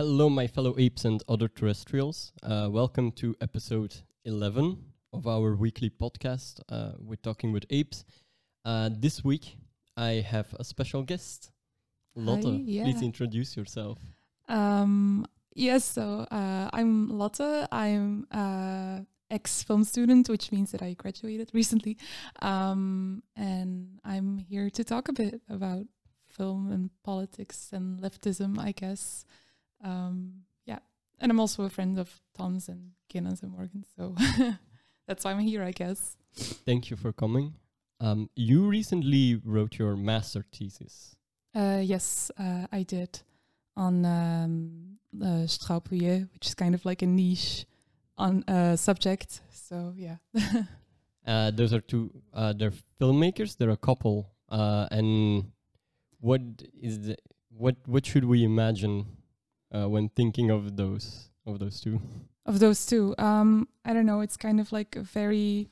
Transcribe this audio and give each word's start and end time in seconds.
Hello, 0.00 0.30
my 0.30 0.46
fellow 0.46 0.74
apes 0.78 1.04
and 1.04 1.22
other 1.28 1.46
terrestrials. 1.46 2.32
Uh, 2.42 2.68
welcome 2.70 3.12
to 3.12 3.36
episode 3.42 3.94
11 4.24 4.82
of 5.12 5.26
our 5.26 5.54
weekly 5.54 5.90
podcast. 5.90 6.58
Uh, 6.70 6.92
we're 6.98 7.16
talking 7.16 7.52
with 7.52 7.66
apes. 7.68 8.06
Uh, 8.64 8.88
this 8.90 9.22
week, 9.22 9.58
I 9.98 10.24
have 10.26 10.56
a 10.58 10.64
special 10.64 11.02
guest. 11.02 11.50
Lotte, 12.16 12.44
Hi, 12.44 12.82
please 12.82 13.02
introduce 13.02 13.58
yourself. 13.58 13.98
Um, 14.48 15.26
yes, 15.54 15.84
so 15.84 16.26
uh, 16.30 16.70
I'm 16.72 17.10
Lotte. 17.18 17.68
I'm 17.70 18.26
uh, 18.30 19.00
ex 19.30 19.62
film 19.62 19.84
student, 19.84 20.30
which 20.30 20.50
means 20.50 20.72
that 20.72 20.80
I 20.80 20.94
graduated 20.94 21.50
recently. 21.52 21.98
Um, 22.40 23.22
and 23.36 24.00
I'm 24.02 24.38
here 24.38 24.70
to 24.70 24.82
talk 24.82 25.08
a 25.08 25.12
bit 25.12 25.42
about 25.50 25.84
film 26.30 26.72
and 26.72 26.88
politics 27.04 27.68
and 27.70 28.00
leftism, 28.00 28.58
I 28.58 28.72
guess. 28.72 29.26
Um, 29.82 30.42
yeah. 30.66 30.78
And 31.18 31.30
I'm 31.30 31.40
also 31.40 31.64
a 31.64 31.70
friend 31.70 31.98
of 31.98 32.20
Tom's 32.36 32.68
and 32.68 32.92
Kinnan's 33.08 33.42
and 33.42 33.52
Morgan. 33.52 33.84
So 33.96 34.14
that's 35.06 35.24
why 35.24 35.32
I'm 35.32 35.40
here, 35.40 35.62
I 35.62 35.72
guess. 35.72 36.16
Thank 36.34 36.90
you 36.90 36.96
for 36.96 37.12
coming. 37.12 37.54
Um, 38.00 38.30
you 38.34 38.66
recently 38.66 39.40
wrote 39.44 39.78
your 39.78 39.96
master 39.96 40.44
thesis. 40.52 41.16
Uh, 41.54 41.80
yes, 41.82 42.30
uh, 42.38 42.66
I 42.72 42.82
did 42.82 43.20
on 43.76 44.04
um, 44.04 44.98
uh, 45.22 45.42
which 45.42 46.46
is 46.46 46.54
kind 46.54 46.74
of 46.74 46.84
like 46.84 47.02
a 47.02 47.06
niche 47.06 47.66
on 48.16 48.44
uh, 48.48 48.76
subject. 48.76 49.40
So 49.50 49.92
yeah, 49.96 50.16
Uh, 51.26 51.50
those 51.50 51.72
are 51.72 51.80
two. 51.80 52.10
Uh, 52.32 52.52
they're 52.52 52.72
filmmakers. 53.00 53.56
They're 53.56 53.70
a 53.70 53.76
couple. 53.76 54.30
Uh, 54.48 54.88
and 54.90 55.52
what 56.18 56.40
is 56.80 57.00
the 57.00 57.16
what? 57.50 57.76
What 57.86 58.06
should 58.06 58.24
we 58.24 58.42
imagine 58.42 59.06
uh, 59.74 59.88
when 59.88 60.08
thinking 60.08 60.50
of 60.50 60.76
those 60.76 61.30
of 61.46 61.58
those 61.58 61.80
two? 61.80 62.00
of 62.46 62.58
those 62.58 62.84
two, 62.86 63.14
um, 63.18 63.68
I 63.84 63.92
don't 63.92 64.06
know. 64.06 64.20
It's 64.20 64.36
kind 64.36 64.60
of 64.60 64.72
like 64.72 64.96
a 64.96 65.02
very 65.02 65.68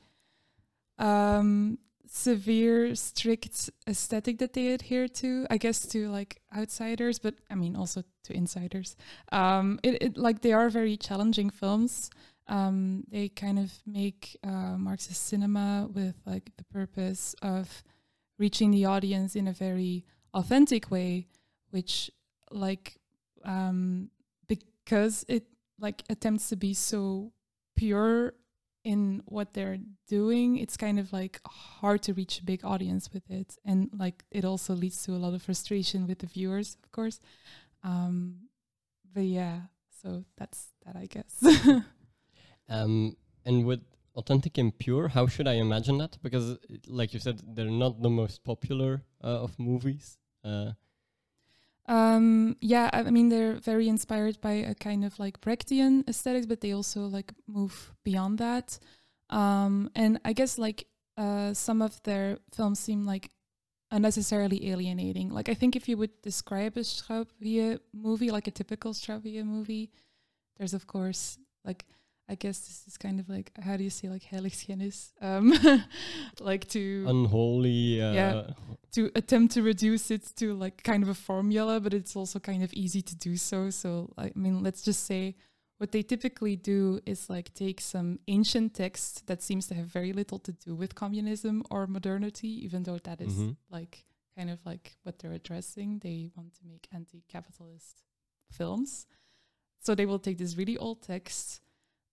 um, 0.97 1.77
severe, 2.07 2.95
strict 2.95 3.69
aesthetic 3.87 4.39
that 4.39 4.53
they 4.53 4.67
adhere 4.69 5.07
to. 5.07 5.45
I 5.49 5.57
guess 5.57 5.85
to 5.87 6.09
like 6.09 6.41
outsiders, 6.55 7.19
but 7.19 7.35
I 7.49 7.55
mean 7.55 7.75
also 7.75 8.03
to 8.23 8.33
insiders. 8.33 8.95
Um, 9.31 9.79
it, 9.83 10.01
it 10.01 10.17
like 10.17 10.41
they 10.41 10.53
are 10.53 10.69
very 10.69 10.97
challenging 10.97 11.49
films. 11.49 12.09
Um, 12.47 13.03
they 13.11 13.29
kind 13.29 13.59
of 13.59 13.71
make 13.85 14.37
uh, 14.43 14.77
Marxist 14.77 15.27
cinema 15.27 15.87
with 15.93 16.15
like 16.25 16.51
the 16.57 16.63
purpose 16.63 17.35
of 17.41 17.83
reaching 18.39 18.71
the 18.71 18.85
audience 18.85 19.35
in 19.35 19.47
a 19.47 19.53
very 19.53 20.05
authentic 20.33 20.89
way, 20.89 21.27
which 21.69 22.09
like 22.51 22.98
um, 23.45 24.09
because 24.47 25.25
it 25.27 25.45
like 25.79 26.03
attempts 26.09 26.49
to 26.49 26.55
be 26.55 26.73
so 26.73 27.31
pure 27.75 28.33
in 28.85 29.21
what 29.25 29.53
they're 29.53 29.77
doing 30.07 30.57
it's 30.57 30.77
kind 30.77 30.97
of 30.99 31.11
like 31.11 31.39
hard 31.45 32.01
to 32.01 32.13
reach 32.13 32.39
a 32.39 32.43
big 32.43 32.63
audience 32.63 33.11
with 33.13 33.29
it 33.29 33.57
and 33.65 33.89
like 33.97 34.23
it 34.31 34.45
also 34.45 34.73
leads 34.73 35.03
to 35.03 35.11
a 35.11 35.19
lot 35.19 35.33
of 35.33 35.41
frustration 35.41 36.07
with 36.07 36.19
the 36.19 36.27
viewers 36.27 36.77
of 36.83 36.91
course 36.91 37.19
um 37.83 38.35
but 39.13 39.23
yeah 39.23 39.59
so 40.01 40.23
that's 40.37 40.69
that 40.85 40.95
i 40.95 41.05
guess 41.05 41.83
Um, 42.69 43.17
and 43.45 43.65
with 43.65 43.81
authentic 44.15 44.57
and 44.57 44.77
pure, 44.77 45.07
how 45.09 45.27
should 45.27 45.47
I 45.47 45.53
imagine 45.53 45.97
that? 45.97 46.17
Because, 46.21 46.57
like 46.87 47.13
you 47.13 47.19
said, 47.19 47.41
they're 47.55 47.65
not 47.65 48.01
the 48.01 48.09
most 48.09 48.43
popular 48.43 49.01
uh, 49.23 49.43
of 49.43 49.57
movies. 49.59 50.17
Uh, 50.43 50.71
Um, 51.89 52.55
yeah, 52.61 52.91
I 52.93 53.09
mean 53.09 53.29
they're 53.29 53.55
very 53.55 53.89
inspired 53.89 54.39
by 54.41 54.51
a 54.51 54.75
kind 54.75 55.03
of 55.03 55.17
like 55.17 55.41
Brechtian 55.41 56.07
aesthetics, 56.07 56.45
but 56.45 56.61
they 56.61 56.71
also 56.71 57.01
like 57.07 57.33
move 57.47 57.91
beyond 58.05 58.37
that. 58.37 58.77
Um, 59.31 59.89
and 59.95 60.19
I 60.23 60.33
guess 60.33 60.59
like 60.59 60.85
uh, 61.17 61.55
some 61.55 61.81
of 61.81 62.01
their 62.03 62.37
films 62.53 62.79
seem 62.79 63.07
like 63.07 63.31
unnecessarily 63.89 64.69
alienating. 64.69 65.31
Like 65.31 65.49
I 65.49 65.55
think 65.55 65.75
if 65.75 65.89
you 65.89 65.97
would 65.97 66.21
describe 66.21 66.77
a 66.77 66.81
Straubie 66.81 67.79
movie, 67.91 68.29
like 68.29 68.47
a 68.47 68.51
typical 68.51 68.93
Straubie 68.93 69.43
movie, 69.43 69.89
there's 70.57 70.75
of 70.75 70.85
course 70.85 71.39
like 71.65 71.85
I 72.29 72.35
guess 72.35 72.59
this 72.67 72.83
is 72.87 72.95
kind 72.97 73.19
of 73.19 73.27
like 73.27 73.51
how 73.59 73.75
do 73.77 73.83
you 73.83 73.89
say 73.89 74.07
like 74.09 74.23
heiligschennis, 74.23 75.11
um, 75.21 75.51
like 76.39 76.67
to 76.69 77.05
unholy. 77.07 78.01
Uh, 78.01 78.13
Yeah. 78.13 78.43
to 78.91 79.11
attempt 79.15 79.53
to 79.55 79.61
reduce 79.63 80.11
it 80.11 80.23
to 80.37 80.53
like 80.53 80.83
kind 80.83 81.03
of 81.03 81.09
a 81.09 81.13
formula, 81.15 81.79
but 81.79 81.93
it's 81.93 82.15
also 82.15 82.39
kind 82.39 82.63
of 82.63 82.71
easy 82.73 83.01
to 83.01 83.15
do 83.15 83.35
so. 83.37 83.69
So, 83.71 84.13
I 84.17 84.31
mean, 84.35 84.61
let's 84.63 84.81
just 84.83 85.03
say 85.05 85.35
what 85.79 85.91
they 85.91 86.03
typically 86.03 86.55
do 86.55 86.99
is 87.05 87.29
like 87.29 87.53
take 87.53 87.79
some 87.81 88.19
ancient 88.27 88.73
text 88.73 89.25
that 89.27 89.41
seems 89.41 89.65
to 89.67 89.73
have 89.75 89.85
very 89.87 90.11
little 90.13 90.39
to 90.39 90.51
do 90.51 90.75
with 90.75 90.93
communism 90.93 91.63
or 91.71 91.87
modernity, 91.87 92.49
even 92.65 92.83
though 92.83 92.99
that 92.99 93.21
is 93.21 93.33
Mhm. 93.33 93.55
like 93.71 94.05
kind 94.37 94.49
of 94.49 94.59
like 94.65 94.97
what 95.03 95.17
they're 95.19 95.33
addressing. 95.41 95.99
They 95.99 96.29
want 96.35 96.53
to 96.55 96.65
make 96.65 96.87
anti 96.91 97.23
capitalist 97.27 98.03
films. 98.51 99.07
So, 99.81 99.95
they 99.95 100.05
will 100.05 100.19
take 100.19 100.37
this 100.37 100.57
really 100.57 100.77
old 100.77 101.01
text 101.01 101.61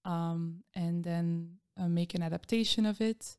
um, 0.06 0.62
and 0.74 1.04
then 1.04 1.56
uh, 1.78 1.88
make 1.88 2.14
an 2.14 2.22
adaptation 2.22 2.86
of 2.86 3.00
it. 3.02 3.36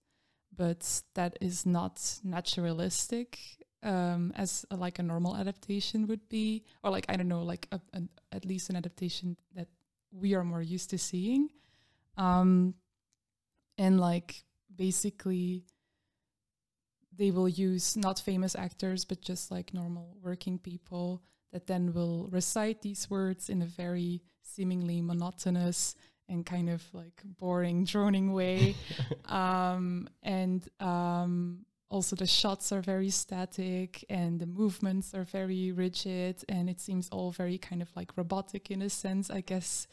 But 0.56 1.02
that 1.16 1.38
is 1.40 1.66
not 1.66 2.20
naturalistic 2.24 3.40
um, 3.84 4.34
as 4.36 4.66
a, 4.72 4.76
like 4.76 5.00
a 5.00 5.04
normal 5.04 5.36
adaptation 5.36 6.08
would 6.08 6.28
be, 6.30 6.64
or 6.84 6.92
like 6.92 7.06
I 7.10 7.16
don't 7.16 7.28
know, 7.28 7.44
like 7.44 7.68
a, 7.72 7.80
an, 7.94 8.10
at 8.32 8.46
least 8.46 8.70
an 8.70 8.76
adaptation 8.76 9.38
that 9.56 9.68
we 10.12 10.36
are 10.36 10.44
more 10.44 10.62
used 10.62 10.90
to 10.92 10.98
seeing, 10.98 11.50
um, 12.18 12.74
and 13.78 14.00
like 14.00 14.44
basically 14.76 15.66
they 17.16 17.32
will 17.32 17.50
use 17.50 17.98
not 17.98 18.20
famous 18.20 18.56
actors 18.56 19.04
but 19.04 19.22
just 19.22 19.50
like 19.50 19.74
normal 19.74 20.18
working 20.22 20.60
people 20.60 21.24
that 21.52 21.66
then 21.66 21.92
will 21.94 22.28
recite 22.32 22.82
these 22.84 23.10
words 23.10 23.50
in 23.50 23.62
a 23.62 23.66
very 23.66 24.22
seemingly 24.44 25.02
monotonous 25.02 25.96
and 26.30 26.46
kind 26.46 26.70
of 26.70 26.84
like 26.94 27.22
boring 27.40 27.86
droning 27.86 28.34
way. 28.34 28.76
Um, 29.26 30.08
and 30.24 30.66
um, 30.80 31.66
also 31.90 32.16
the 32.16 32.26
shots 32.26 32.72
are 32.72 32.80
very 32.80 33.10
static 33.10 34.06
and 34.10 34.40
the 34.40 34.46
movements 34.46 35.14
are 35.14 35.26
very 35.26 35.74
rigid 35.74 36.46
and 36.48 36.70
it 36.70 36.80
seems 36.80 37.10
all 37.10 37.32
very 37.32 37.58
kind 37.58 37.82
of 37.82 37.90
like 37.94 38.16
robotic 38.16 38.72
in 38.72 38.82
a 38.82 38.90
sense 38.90 39.30
i 39.30 39.42
guess 39.42 39.88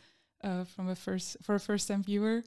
uh, 0.44 0.64
from 0.64 0.88
a 0.88 0.94
first 0.94 1.36
for 1.42 1.54
a 1.54 1.60
first 1.60 1.88
time 1.88 2.02
viewer. 2.02 2.44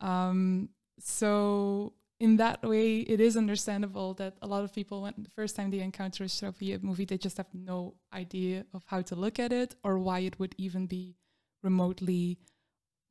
Um, 0.00 0.70
so 0.98 1.92
in 2.20 2.36
that 2.36 2.62
way 2.62 3.00
it 3.00 3.20
is 3.20 3.36
understandable 3.36 4.14
that 4.14 4.36
a 4.40 4.46
lot 4.46 4.64
of 4.64 4.72
people 4.72 5.02
when 5.02 5.14
the 5.18 5.30
first 5.30 5.56
time 5.56 5.70
they 5.70 5.80
encounter 5.80 6.24
a 6.24 6.26
Straubie 6.26 6.82
movie 6.82 7.04
they 7.04 7.18
just 7.18 7.36
have 7.36 7.52
no 7.52 7.94
idea 8.12 8.64
of 8.72 8.84
how 8.86 9.02
to 9.02 9.14
look 9.14 9.38
at 9.38 9.52
it 9.52 9.74
or 9.84 9.98
why 9.98 10.20
it 10.20 10.38
would 10.38 10.54
even 10.56 10.86
be 10.86 11.16
remotely 11.62 12.38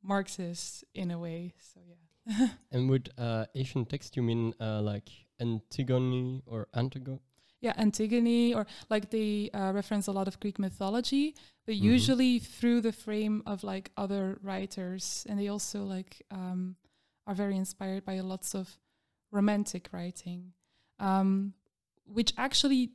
marxist 0.04 0.84
in 0.94 1.10
a 1.10 1.18
way 1.18 1.52
so 1.72 1.80
yeah 2.28 2.48
and 2.72 2.88
with 2.88 3.08
uh, 3.18 3.44
Asian 3.54 3.84
text, 3.84 4.16
you 4.16 4.22
mean 4.22 4.54
uh, 4.60 4.80
like 4.80 5.08
Antigone 5.40 6.42
or 6.46 6.68
Antigone? 6.74 7.20
yeah 7.60 7.72
antigone 7.78 8.52
or 8.54 8.66
like 8.90 9.08
they 9.10 9.48
uh, 9.54 9.72
reference 9.72 10.06
a 10.06 10.12
lot 10.12 10.28
of 10.28 10.38
greek 10.40 10.58
mythology 10.58 11.34
but 11.66 11.74
Mhm. 11.74 11.80
usually 11.94 12.38
through 12.38 12.80
the 12.82 12.92
frame 12.92 13.42
of 13.46 13.64
like 13.64 13.90
other 13.96 14.38
writers 14.42 15.24
and 15.28 15.38
they 15.38 15.48
also 15.48 15.82
like 15.96 16.22
um, 16.30 16.76
are 17.26 17.34
very 17.34 17.56
inspired 17.56 18.04
by 18.04 18.20
lots 18.20 18.54
of 18.54 18.78
romantic 19.32 19.88
writing 19.92 20.52
um, 20.98 21.54
which 22.04 22.32
actually 22.36 22.90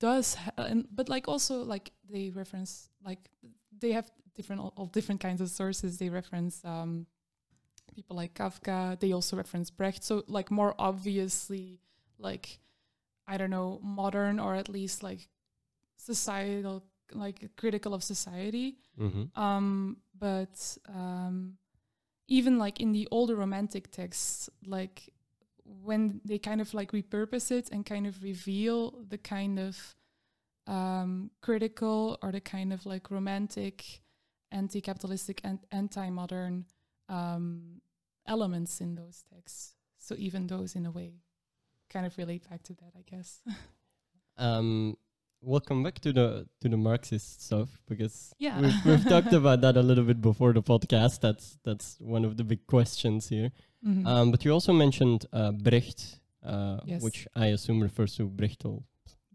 does 0.00 0.36
and 0.56 0.86
but 0.92 1.08
like 1.08 1.26
also 1.28 1.64
like 1.64 1.92
they 2.12 2.30
reference 2.30 2.90
like 3.04 3.30
they 3.80 3.92
have 3.92 4.10
different 4.34 4.60
all, 4.62 4.72
all 4.76 4.86
different 4.86 5.20
kinds 5.20 5.40
of 5.40 5.48
sources 5.48 5.98
they 5.98 6.08
reference 6.08 6.64
um, 6.64 7.06
people 7.94 8.16
like 8.16 8.34
kafka 8.34 8.98
they 9.00 9.12
also 9.12 9.36
reference 9.36 9.70
brecht 9.70 10.04
so 10.04 10.22
like 10.28 10.50
more 10.50 10.74
obviously 10.78 11.80
like 12.18 12.60
I 13.30 13.36
don't 13.36 13.50
know, 13.50 13.78
modern 13.80 14.40
or 14.40 14.56
at 14.56 14.68
least 14.68 15.04
like 15.04 15.28
societal, 15.96 16.82
like 17.14 17.48
critical 17.56 17.94
of 17.94 18.02
society. 18.02 18.78
Mm-hmm. 18.98 19.40
Um, 19.40 19.98
but 20.18 20.76
um, 20.88 21.56
even 22.26 22.58
like 22.58 22.80
in 22.80 22.90
the 22.90 23.06
older 23.12 23.36
romantic 23.36 23.92
texts, 23.92 24.50
like 24.66 25.10
when 25.64 26.20
they 26.24 26.38
kind 26.38 26.60
of 26.60 26.74
like 26.74 26.90
repurpose 26.90 27.52
it 27.52 27.68
and 27.70 27.86
kind 27.86 28.04
of 28.04 28.20
reveal 28.20 29.04
the 29.08 29.18
kind 29.18 29.60
of 29.60 29.94
um, 30.66 31.30
critical 31.42 32.18
or 32.22 32.32
the 32.32 32.40
kind 32.40 32.72
of 32.72 32.84
like 32.86 33.10
romantic, 33.10 34.00
anti-capitalistic 34.52 35.40
and 35.44 35.58
anti-modern 35.72 36.66
um, 37.08 37.80
elements 38.26 38.80
in 38.80 38.94
those 38.94 39.24
texts. 39.32 39.74
So 39.98 40.14
even 40.18 40.46
those, 40.46 40.74
in 40.76 40.86
a 40.86 40.90
way, 40.90 41.14
kind 41.88 42.06
of 42.06 42.16
relate 42.18 42.48
back 42.48 42.62
to 42.64 42.74
that, 42.74 42.92
I 42.96 43.02
guess. 43.02 43.40
Um, 44.36 44.96
welcome 45.42 45.82
back 45.82 45.98
to 46.00 46.12
the 46.14 46.46
to 46.62 46.68
the 46.70 46.76
Marxist 46.76 47.42
stuff 47.44 47.68
because 47.86 48.32
Yeah. 48.38 48.58
we've, 48.60 48.84
we've 48.86 49.04
talked 49.08 49.32
about 49.34 49.60
that 49.60 49.76
a 49.76 49.82
little 49.82 50.04
bit 50.04 50.22
before 50.22 50.54
the 50.54 50.62
podcast. 50.62 51.20
That's 51.20 51.58
that's 51.62 51.98
one 52.00 52.24
of 52.24 52.36
the 52.38 52.44
big 52.44 52.66
questions 52.66 53.28
here. 53.28 53.50
Mhm. 53.86 54.06
Um, 54.06 54.30
but 54.30 54.42
you 54.44 54.52
also 54.52 54.72
mentioned 54.72 55.26
uh, 55.32 55.52
Brecht, 55.52 56.20
uh, 56.42 56.80
Yes. 56.86 57.02
which 57.02 57.28
I 57.36 57.46
assume 57.48 57.80
refers 57.82 58.16
to 58.16 58.28
Bertolt 58.30 58.84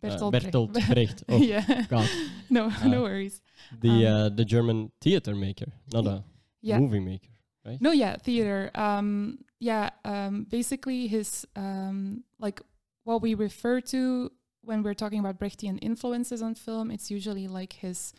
Bertolt 0.02 0.28
uh, 0.28 0.32
Brecht. 0.32 0.52
Bertolt 0.52 0.72
Brecht. 0.94 1.24
Oh 1.30 1.38
yeah. 1.38 1.86
God, 1.90 2.10
No, 2.50 2.66
Uh, 2.66 2.88
no 2.88 3.02
worries. 3.02 3.42
the 3.82 3.90
Um, 3.90 4.14
uh, 4.14 4.30
the 4.30 4.46
German 4.46 4.92
theater 5.02 5.36
maker, 5.36 5.72
not 5.94 6.06
a 6.08 6.24
Yeah. 6.62 6.80
movie 6.80 7.00
maker. 7.00 7.30
Right? 7.66 7.82
No, 7.82 7.92
yeah, 7.92 8.18
theater. 8.18 8.70
Um, 8.76 9.40
yeah, 9.60 9.90
um, 10.04 10.44
basically 10.50 11.08
his 11.08 11.48
um, 11.56 12.24
like 12.40 12.62
what 13.04 13.22
we 13.22 13.34
refer 13.36 13.82
to 13.82 14.32
when 14.62 14.84
we're 14.84 14.94
talking 14.96 15.20
about 15.20 15.40
Brechtian 15.40 15.80
influences 15.82 16.42
on 16.42 16.54
film. 16.56 16.92
It's 16.92 17.10
usually 17.10 17.48
like 17.48 17.74
his 17.74 18.14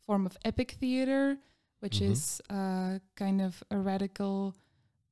form 0.00 0.26
of 0.26 0.36
epic 0.44 0.72
theater, 0.80 1.38
which 1.80 2.00
Mhm. 2.00 2.10
is 2.10 2.40
uh, 2.50 2.98
kind 3.14 3.40
of 3.40 3.62
a 3.70 3.78
radical 3.78 4.54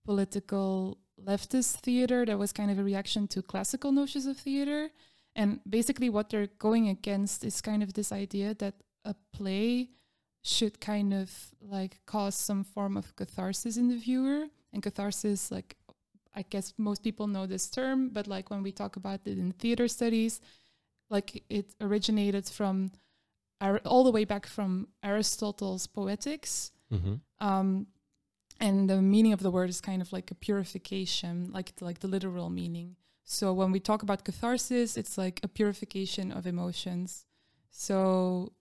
political 0.04 0.98
leftist 1.20 1.80
theater 1.80 2.24
that 2.26 2.38
was 2.38 2.52
kind 2.52 2.70
of 2.70 2.78
a 2.78 2.84
reaction 2.84 3.26
to 3.28 3.42
classical 3.42 3.92
notions 3.92 4.26
of 4.26 4.36
theater. 4.36 4.90
And 5.36 5.60
basically, 5.68 6.08
what 6.08 6.30
they're 6.30 6.48
going 6.58 6.88
against 6.88 7.44
is 7.44 7.60
kind 7.60 7.82
of 7.82 7.92
this 7.92 8.10
idea 8.10 8.54
that 8.54 8.74
a 9.04 9.14
play 9.32 9.90
should 10.42 10.80
kind 10.80 11.12
of 11.12 11.30
like 11.60 12.00
cause 12.06 12.36
some 12.36 12.64
form 12.64 12.96
of 12.96 13.14
catharsis 13.16 13.76
in 13.76 13.88
the 13.88 13.96
viewer. 13.96 14.46
And 14.72 14.82
catharsis, 14.82 15.50
like, 15.50 15.76
I 16.34 16.42
guess 16.42 16.72
most 16.78 17.02
people 17.02 17.26
know 17.26 17.46
this 17.46 17.68
term, 17.68 18.08
but 18.08 18.26
like 18.26 18.50
when 18.50 18.62
we 18.62 18.72
talk 18.72 18.96
about 18.96 19.20
it 19.26 19.38
in 19.38 19.52
theater 19.52 19.88
studies, 19.88 20.40
like 21.10 21.44
it 21.48 21.74
originated 21.80 22.46
from 22.46 22.90
all 23.84 24.04
the 24.04 24.10
way 24.10 24.24
back 24.24 24.46
from 24.46 24.88
Aristotle's 25.02 25.86
Poetics. 25.86 26.72
Mm-hmm. 26.92 27.14
Um, 27.46 27.86
and 28.58 28.88
the 28.88 29.02
meaning 29.02 29.32
of 29.32 29.40
the 29.40 29.50
word 29.50 29.68
is 29.68 29.80
kind 29.80 30.00
of 30.00 30.12
like 30.12 30.30
a 30.30 30.34
purification, 30.34 31.50
like 31.52 31.72
like 31.80 32.00
the 32.00 32.08
literal 32.08 32.48
meaning. 32.48 32.96
So 33.28 33.52
when 33.52 33.72
we 33.72 33.80
talk 33.80 34.02
about 34.02 34.24
catharsis, 34.24 34.96
it's 34.96 35.18
like 35.18 35.40
a 35.42 35.48
purification 35.48 36.30
of 36.30 36.46
emotions. 36.46 37.26
So 37.70 38.52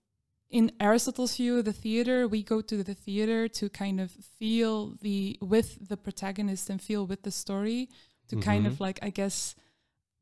in 0.50 0.72
Aristotle's 0.80 1.38
view, 1.38 1.62
the 1.62 1.72
theater, 1.72 2.28
we 2.28 2.42
go 2.42 2.62
to 2.62 2.84
the 2.84 2.96
theater 2.96 3.48
to 3.48 3.70
kind 3.70 4.02
of 4.02 4.10
feel 4.12 4.96
the 5.02 5.38
with 5.40 5.88
the 5.88 5.98
protagonist 5.98 6.70
and 6.72 6.82
feel 6.82 7.06
with 7.06 7.22
the 7.24 7.32
story 7.32 7.90
to 8.30 8.38
kind 8.38 8.66
of 8.66 8.74
Mhm. 8.74 8.80
like 8.80 9.00
I 9.04 9.12
guess 9.12 9.56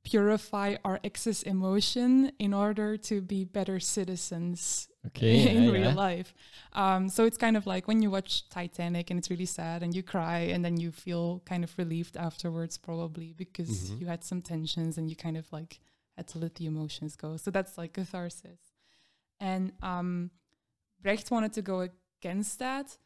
purify 0.03 0.75
our 0.83 0.99
excess 1.03 1.43
emotion 1.43 2.31
in 2.37 2.53
order 2.53 2.97
to 2.97 3.21
be 3.21 3.45
better 3.45 3.79
citizens 3.79 4.89
Okay, 5.07 5.49
in 5.55 5.63
yeah, 5.63 5.71
real 5.71 5.81
yeah. 5.89 5.93
life. 5.93 6.33
Um, 6.73 7.09
so 7.09 7.25
it's 7.25 7.37
kind 7.37 7.57
of 7.57 7.67
like 7.67 7.87
when 7.87 8.01
you 8.01 8.09
watch 8.09 8.47
Titanic 8.49 9.09
and 9.09 9.17
it's 9.19 9.29
really 9.29 9.45
sad 9.45 9.83
and 9.83 9.93
you 9.93 10.01
cry 10.03 10.39
and 10.39 10.63
then 10.63 10.77
you 10.79 10.91
feel 10.91 11.41
kind 11.45 11.63
of 11.63 11.77
relieved 11.77 12.15
afterwards, 12.17 12.77
probably 12.77 13.33
because 13.33 13.91
Mhm. 13.91 13.99
you 13.99 14.07
had 14.07 14.23
some 14.23 14.41
tensions 14.41 14.97
and 14.97 15.09
you 15.09 15.15
kind 15.15 15.35
of 15.37 15.51
like 15.51 15.79
had 16.15 16.27
to 16.29 16.37
let 16.39 16.55
the 16.55 16.65
emotions 16.67 17.15
go. 17.17 17.35
So 17.37 17.51
that's 17.51 17.77
like 17.77 17.93
catharsis. 17.93 18.59
And 19.39 19.73
um, 19.81 20.31
Brecht 21.01 21.31
wanted 21.31 21.53
to 21.53 21.61
go 21.61 21.89
against 22.21 22.59
that 22.59 22.97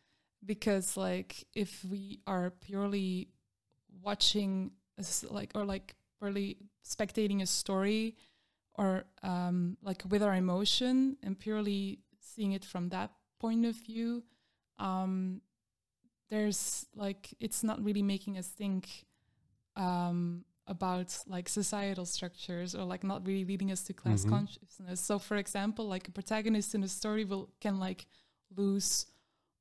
because, 0.46 0.96
like, 0.96 1.48
if 1.56 1.84
we 1.84 2.20
are 2.28 2.52
purely 2.52 3.30
watching, 4.04 4.72
like, 5.32 5.52
or 5.56 5.66
like 5.66 5.96
purely 6.20 6.58
spectating 6.86 7.42
a 7.42 7.46
story 7.48 8.16
or 8.78 9.06
um, 9.24 9.78
like 9.82 10.04
with 10.10 10.22
our 10.22 10.36
emotion 10.36 11.18
and 11.24 11.38
purely 11.40 12.00
seeing 12.20 12.52
it 12.52 12.64
from 12.66 12.90
that 12.90 13.12
point 13.40 13.66
of 13.66 13.76
view, 13.76 14.24
um, 14.80 15.42
there's 16.30 16.86
like 16.96 17.34
it's 17.40 17.64
not 17.64 17.84
really 17.84 18.04
making 18.04 18.38
us 18.38 18.48
think 18.48 19.06
um, 19.76 20.44
about 20.68 21.18
like 21.28 21.48
societal 21.50 22.06
structures 22.06 22.76
or 22.76 22.84
like 22.84 23.04
not 23.04 23.26
really 23.26 23.46
leading 23.46 23.72
us 23.72 23.84
to 23.84 23.94
class 23.94 24.26
Mhm. 24.26 24.30
consciousness. 24.30 25.00
So, 25.02 25.20
for 25.20 25.38
example, 25.38 25.86
like 25.88 26.08
a 26.08 26.12
protagonist 26.12 26.76
in 26.76 26.84
a 26.84 26.88
story 26.88 27.26
will 27.26 27.50
can 27.62 27.80
like 27.80 28.06
lose 28.56 29.06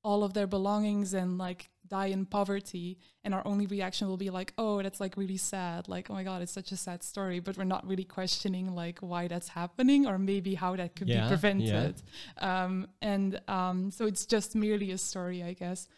all 0.02 0.22
of 0.24 0.32
their 0.34 0.46
belongings 0.46 1.14
and 1.14 1.38
like 1.38 1.70
die 1.88 2.06
in 2.06 2.26
poverty 2.26 2.98
and 3.24 3.34
our 3.34 3.46
only 3.46 3.66
reaction 3.66 4.08
will 4.08 4.16
be 4.16 4.30
like 4.30 4.52
oh 4.58 4.82
that's 4.82 5.00
like 5.00 5.16
really 5.16 5.36
sad 5.36 5.88
like 5.88 6.10
oh 6.10 6.14
my 6.14 6.24
god 6.24 6.42
it's 6.42 6.52
such 6.52 6.72
a 6.72 6.76
sad 6.76 7.02
story 7.02 7.38
but 7.40 7.56
we're 7.56 7.64
not 7.64 7.86
really 7.86 8.04
questioning 8.04 8.74
like 8.74 8.98
why 9.00 9.28
that's 9.28 9.48
happening 9.48 10.06
or 10.06 10.18
maybe 10.18 10.54
how 10.54 10.74
that 10.76 10.96
could 10.96 11.08
Yeah, 11.08 11.14
be 11.16 11.20
yeah. 11.22 11.28
prevented 11.28 12.02
um 12.38 12.86
and 13.02 13.40
um 13.48 13.90
so 13.90 14.06
it's 14.06 14.26
just 14.26 14.54
merely 14.54 14.90
a 14.90 14.98
story 14.98 15.42
i 15.42 15.52
guess 15.52 15.88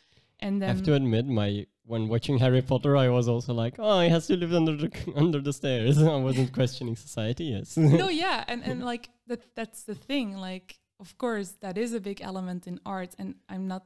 and 0.41 0.63
I 0.63 0.69
have 0.69 0.85
to 0.85 0.95
admit, 0.95 1.27
my 1.27 1.67
when 1.85 2.07
watching 2.07 2.39
Harry 2.39 2.63
Potter, 2.63 2.97
I 2.97 3.09
was 3.09 3.29
also 3.29 3.53
like, 3.53 3.75
oh, 3.81 4.01
he 4.03 4.09
has 4.09 4.29
to 4.29 4.37
live 4.37 4.53
under 4.55 4.77
the 4.77 4.89
under 5.17 5.41
the 5.41 5.53
stairs. 5.53 6.01
I 6.17 6.17
wasn't 6.29 6.53
questioning 6.53 6.95
society. 6.95 7.47
Yes. 7.47 7.77
no 8.03 8.09
yeah 8.09 8.45
and 8.47 8.63
and 8.63 8.85
like 8.85 9.09
that 9.27 9.43
that's 9.57 9.83
the 9.83 9.97
thing 9.97 10.37
like 10.37 10.79
of 11.01 11.19
course 11.19 11.55
that 11.61 11.77
is 11.77 11.93
a 11.93 11.99
big 12.01 12.21
element 12.21 12.67
in 12.69 12.79
art 12.87 13.15
and 13.19 13.35
i'm 13.49 13.67
not 13.67 13.85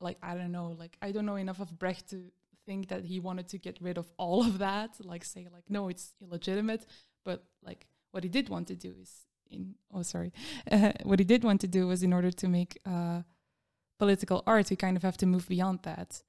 like 0.00 0.18
i 0.22 0.34
don't 0.34 0.52
know 0.52 0.74
like 0.78 0.96
i 1.02 1.10
don't 1.10 1.26
know 1.26 1.36
enough 1.36 1.60
of 1.60 1.78
brecht 1.78 2.10
to 2.10 2.30
think 2.66 2.88
that 2.88 3.04
he 3.04 3.20
wanted 3.20 3.48
to 3.48 3.58
get 3.58 3.78
rid 3.80 3.96
of 3.96 4.12
all 4.18 4.40
of 4.44 4.58
that 4.58 4.90
like 5.00 5.24
say 5.24 5.46
like 5.52 5.70
no 5.70 5.88
it's 5.88 6.12
illegitimate. 6.20 6.84
But 7.24 7.44
like 7.62 7.86
what 8.10 8.24
he 8.24 8.28
did 8.28 8.48
want 8.48 8.66
to 8.68 8.76
do 8.76 8.94
is 9.00 9.10
in 9.50 9.76
oh 9.94 10.02
sorry. 10.02 10.32
Uh, 10.70 10.92
what 11.04 11.18
he 11.18 11.24
did 11.24 11.44
want 11.44 11.60
to 11.62 11.68
do 11.68 11.86
was 11.86 12.02
in 12.02 12.12
order 12.12 12.30
to 12.30 12.48
make 12.48 12.78
uh 12.84 13.22
political 13.98 14.42
art 14.46 14.68
we 14.68 14.76
kind 14.76 14.96
of 14.96 15.02
have 15.02 15.16
to 15.18 15.26
move 15.26 15.48
beyond 15.48 15.80
that. 15.84 16.22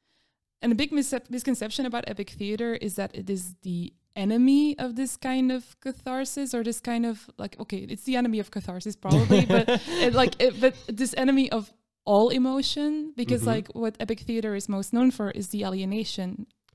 And 0.62 0.72
a 0.72 0.76
big 0.76 0.92
miscep- 0.92 1.30
misconception 1.30 1.86
about 1.86 2.06
epic 2.08 2.30
theater 2.32 2.76
is 2.76 2.96
that 2.96 3.14
it 3.14 3.30
is 3.30 3.56
the 3.62 3.94
enemy 4.16 4.78
of 4.80 4.96
this 4.96 5.16
kind 5.16 5.52
of 5.52 5.80
catharsis 5.80 6.56
or 6.56 6.64
this 6.64 6.80
kind 6.80 7.06
of 7.06 7.30
like 7.38 7.56
okay 7.60 7.78
it's 7.78 8.04
the 8.04 8.16
enemy 8.16 8.40
of 8.40 8.50
catharsis 8.50 8.96
probably 8.96 9.46
but 9.46 9.70
it, 9.88 10.16
like 10.16 10.34
it, 10.42 10.60
but 10.60 10.74
this 10.88 11.14
enemy 11.16 11.52
of 11.52 11.72
all 12.12 12.28
emotion 12.42 12.92
because 13.22 13.42
Mhm. 13.44 13.54
like 13.54 13.68
what 13.82 13.94
epic 14.00 14.20
theater 14.28 14.52
is 14.60 14.66
most 14.78 14.90
known 14.96 15.10
for 15.18 15.28
is 15.40 15.48
the 15.54 15.62
alienation 15.68 16.30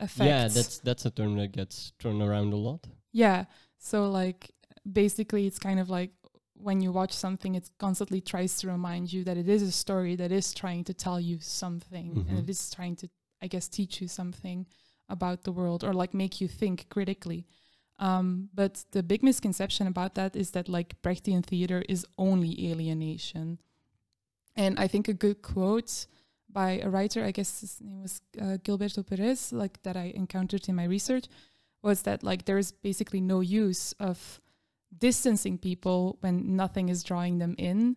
effect 0.07 0.29
yeah, 0.33 0.45
that's 0.57 0.77
that's 0.87 1.05
a 1.11 1.11
term 1.19 1.33
that 1.41 1.51
gets 1.61 1.77
thrown 1.99 2.21
around 2.29 2.53
a 2.53 2.61
lot. 2.69 2.83
yeah 3.25 3.41
so 3.91 3.99
like 4.21 4.41
basically 5.01 5.43
it's 5.49 5.59
kind 5.69 5.81
of 5.83 5.89
like 5.99 6.13
when 6.69 6.79
you 6.85 6.91
watch 7.01 7.13
something 7.13 7.53
it 7.61 7.67
constantly 7.79 8.21
tries 8.33 8.53
to 8.61 8.65
remind 8.77 9.05
you 9.15 9.21
that 9.29 9.37
it 9.37 9.49
is 9.57 9.63
a 9.63 9.73
story 9.85 10.15
that 10.17 10.31
is 10.41 10.47
trying 10.63 10.85
to 10.85 10.95
tell 11.05 11.19
you 11.29 11.37
something 11.63 12.09
and 12.29 12.37
Mhm. 12.39 12.43
it 12.43 12.49
is 12.55 12.61
trying 12.77 12.97
to 13.01 13.07
i 13.45 13.47
guess 13.53 13.67
teach 13.79 13.95
you 14.03 14.09
something 14.21 14.59
about 15.17 15.39
the 15.43 15.53
world 15.61 15.81
or 15.87 15.93
like 16.03 16.13
make 16.25 16.35
you 16.43 16.49
think 16.61 16.77
critically 16.95 17.43
um, 18.09 18.49
but 18.61 18.73
the 18.97 19.03
big 19.03 19.23
misconception 19.23 19.87
about 19.87 20.13
that 20.15 20.35
is 20.43 20.51
that 20.51 20.69
like 20.69 20.91
brechtian 21.03 21.43
theater 21.51 21.81
is 21.95 22.01
only 22.29 22.53
alienation 22.71 23.59
and 24.57 24.79
i 24.79 24.87
think 24.87 25.09
a 25.09 25.15
good 25.15 25.43
quote 25.43 26.07
by 26.51 26.81
a 26.83 26.89
writer 26.89 27.25
i 27.25 27.31
guess 27.31 27.61
his 27.61 27.81
name 27.81 28.03
was 28.03 28.21
uh, 28.41 28.57
gilberto 28.65 29.07
perez 29.07 29.53
like 29.53 29.83
that 29.83 29.97
i 29.97 30.13
encountered 30.15 30.69
in 30.69 30.75
my 30.75 30.85
research 30.85 31.27
was 31.83 32.03
that 32.03 32.23
like 32.23 32.45
there 32.45 32.59
is 32.59 32.73
basically 32.73 33.21
no 33.21 33.41
use 33.41 33.93
of 33.99 34.41
distancing 34.97 35.59
people 35.59 36.19
when 36.21 36.57
nothing 36.57 36.89
is 36.89 37.03
drawing 37.03 37.39
them 37.39 37.55
in. 37.59 37.97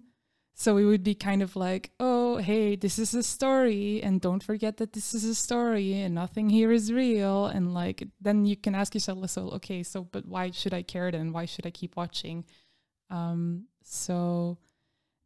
So 0.58 0.74
we 0.74 0.86
would 0.86 1.04
be 1.04 1.16
kind 1.16 1.42
of 1.42 1.58
like, 1.58 1.92
oh, 2.00 2.38
hey, 2.38 2.78
this 2.78 2.98
is 2.98 3.14
a 3.14 3.24
story, 3.24 4.02
and 4.02 4.22
don't 4.22 4.42
forget 4.42 4.78
that 4.78 4.94
this 4.94 5.14
is 5.14 5.26
a 5.26 5.36
story, 5.36 6.00
and 6.00 6.16
nothing 6.16 6.50
here 6.50 6.72
is 6.72 6.94
real. 6.94 7.48
And 7.48 7.74
like, 7.74 8.08
then 8.22 8.46
you 8.46 8.56
can 8.56 8.74
ask 8.74 8.94
yourself, 8.94 9.30
so 9.30 9.50
okay, 9.50 9.84
so 9.84 10.06
but 10.10 10.26
why 10.26 10.52
should 10.52 10.74
I 10.74 10.82
care 10.82 11.12
then? 11.12 11.34
Why 11.34 11.44
should 11.44 11.66
I 11.66 11.72
keep 11.72 11.98
watching? 11.98 12.46
Um, 13.10 13.66
so 13.84 14.58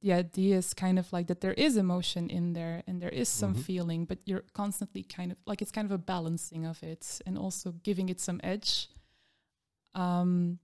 the 0.02 0.14
idea 0.14 0.58
is 0.58 0.74
kind 0.74 0.98
of 0.98 1.12
like 1.12 1.28
that 1.28 1.42
there 1.42 1.54
is 1.54 1.76
emotion 1.76 2.30
in 2.30 2.54
there 2.54 2.84
and 2.88 3.02
there 3.02 3.10
is 3.10 3.28
some 3.28 3.54
Mhm. 3.54 3.64
feeling, 3.64 4.06
but 4.06 4.20
you're 4.26 4.46
constantly 4.54 5.04
kind 5.04 5.32
of 5.32 5.38
like 5.46 5.62
it's 5.62 5.72
kind 5.72 5.86
of 5.86 5.92
a 5.92 5.98
balancing 5.98 6.66
of 6.66 6.82
it 6.84 7.22
and 7.26 7.38
also 7.38 7.74
giving 7.84 8.10
it 8.10 8.20
some 8.22 8.40
edge. 8.44 8.88
Um, 9.96 10.60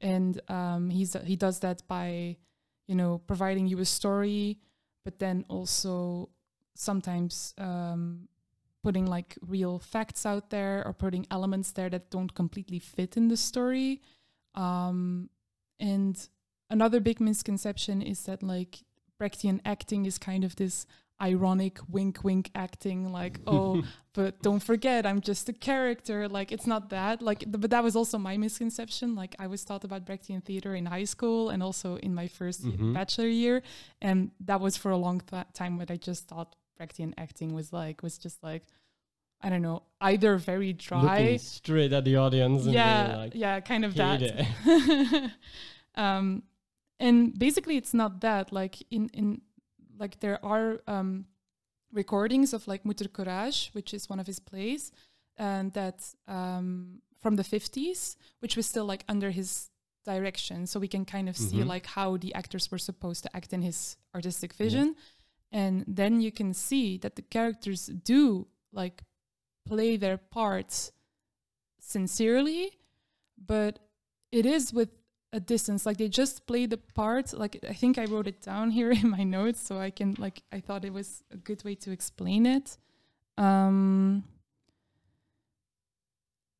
and 0.00 0.40
um, 0.50 0.90
he's 0.90 1.12
he 1.24 1.36
does 1.36 1.60
that 1.60 1.86
by, 1.86 2.36
you 2.88 2.94
know, 2.94 3.18
providing 3.26 3.68
you 3.68 3.78
a 3.78 3.84
story, 3.84 4.58
but 5.04 5.18
then 5.18 5.44
also 5.48 6.30
sometimes 6.74 7.54
um, 7.58 8.28
putting 8.82 9.06
like 9.06 9.36
real 9.46 9.78
facts 9.78 10.24
out 10.24 10.50
there 10.50 10.82
or 10.86 10.92
putting 10.94 11.26
elements 11.30 11.72
there 11.72 11.90
that 11.90 12.10
don't 12.10 12.34
completely 12.34 12.78
fit 12.78 13.16
in 13.16 13.28
the 13.28 13.36
story. 13.36 14.00
Um, 14.54 15.28
and 15.78 16.16
another 16.70 17.00
big 17.00 17.20
misconception 17.20 18.00
is 18.02 18.22
that 18.24 18.42
like 18.42 18.82
Brechtian 19.20 19.60
acting 19.64 20.06
is 20.06 20.16
kind 20.18 20.44
of 20.44 20.56
this 20.56 20.86
ironic 21.22 21.78
wink 21.86 22.24
wink 22.24 22.50
acting 22.54 23.12
like 23.12 23.38
oh 23.46 23.82
but 24.14 24.40
don't 24.40 24.60
forget 24.70 25.04
i'm 25.04 25.20
just 25.20 25.48
a 25.50 25.52
character. 25.52 26.26
Like 26.28 26.50
it's 26.50 26.66
not 26.66 26.88
that. 26.90 27.20
Like 27.20 27.40
th- 27.40 27.60
but 27.60 27.70
that 27.70 27.84
was 27.84 27.94
also 27.94 28.16
my 28.16 28.36
misconception. 28.38 29.14
Like 29.14 29.34
i 29.38 29.46
was 29.46 29.62
taught 29.64 29.84
about 29.84 30.06
brechtian 30.06 30.42
theater 30.42 30.74
in 30.74 30.86
high 30.86 31.04
school 31.04 31.50
and 31.50 31.62
also 31.62 31.96
in 31.96 32.14
my 32.14 32.26
1st 32.26 32.60
Mhm. 32.64 32.94
bachelor 32.94 33.28
year. 33.28 33.62
And 34.00 34.30
that 34.48 34.60
was 34.62 34.78
for 34.78 34.90
a 34.90 34.96
long 34.96 35.20
th- 35.20 35.44
time 35.52 35.76
what 35.76 35.90
i 35.90 35.96
just 35.96 36.26
thought 36.28 36.56
brechtian 36.80 37.12
acting 37.18 37.52
was 37.54 37.70
like 37.74 38.02
was 38.02 38.16
just 38.16 38.42
like 38.42 38.64
i 39.42 39.50
don't 39.50 39.60
know 39.68 39.82
either 40.00 40.38
very 40.38 40.72
dry 40.72 41.02
Looking 41.20 41.38
straight 41.38 41.92
at 41.92 42.04
the 42.06 42.16
audience. 42.16 42.64
and 42.64 42.72
yeah 42.72 43.16
like, 43.18 43.32
yeah 43.34 43.60
kind 43.60 43.84
of 43.84 43.92
that. 43.96 44.20
um 45.96 46.42
and 47.00 47.36
basically 47.38 47.76
it's 47.76 47.94
not 47.94 48.20
that 48.20 48.52
like 48.52 48.76
in 48.90 49.08
in 49.20 49.40
like 49.98 50.20
there 50.20 50.38
are 50.44 50.80
um 50.86 51.26
recordings 51.92 52.52
of 52.52 52.68
like 52.68 52.84
Mutter 52.84 53.08
Courage 53.08 53.70
which 53.72 53.92
is 53.94 54.08
one 54.08 54.20
of 54.20 54.26
his 54.26 54.38
plays 54.40 54.92
and 55.36 55.72
that 55.72 55.98
um 56.28 57.00
from 57.22 57.36
the 57.36 57.42
50s 57.44 58.16
which 58.42 58.56
was 58.56 58.66
still 58.66 58.84
like 58.92 59.04
under 59.08 59.30
his 59.30 59.70
direction. 60.06 60.66
So 60.66 60.80
we 60.80 60.88
can 60.88 61.04
kind 61.04 61.28
of 61.28 61.36
see 61.36 61.58
Mhm. 61.58 61.66
like 61.74 61.86
how 61.86 62.16
the 62.16 62.32
actors 62.34 62.70
were 62.70 62.78
supposed 62.90 63.22
to 63.24 63.30
act 63.36 63.52
in 63.52 63.60
his 63.62 63.96
artistic 64.14 64.52
vision. 64.54 64.96
And 65.52 65.84
then 65.86 66.20
you 66.22 66.32
can 66.32 66.54
see 66.54 66.96
that 67.02 67.16
the 67.16 67.22
characters 67.36 67.86
do 67.86 68.46
like 68.72 69.02
play 69.66 69.96
their 69.98 70.16
parts 70.16 70.92
sincerely 71.80 72.78
but 73.36 73.78
it 74.32 74.46
is 74.46 74.72
with 74.72 74.90
a 75.32 75.40
distance. 75.40 75.86
Like 75.86 75.96
they 75.98 76.08
just 76.08 76.46
play 76.46 76.66
the 76.66 76.76
part. 76.76 77.32
Like 77.32 77.58
i 77.68 77.72
think 77.72 77.98
i 77.98 78.04
wrote 78.04 78.26
it 78.26 78.40
down 78.42 78.70
here 78.78 78.90
in 78.90 79.08
my 79.10 79.22
notes 79.24 79.60
so 79.60 79.78
i 79.78 79.90
can 79.90 80.14
like 80.18 80.42
i 80.52 80.60
thought 80.60 80.84
it 80.84 80.92
was 80.92 81.22
a 81.30 81.36
good 81.36 81.62
way 81.64 81.74
to 81.76 81.90
explain 81.90 82.46
it. 82.46 82.76
Um 83.38 84.24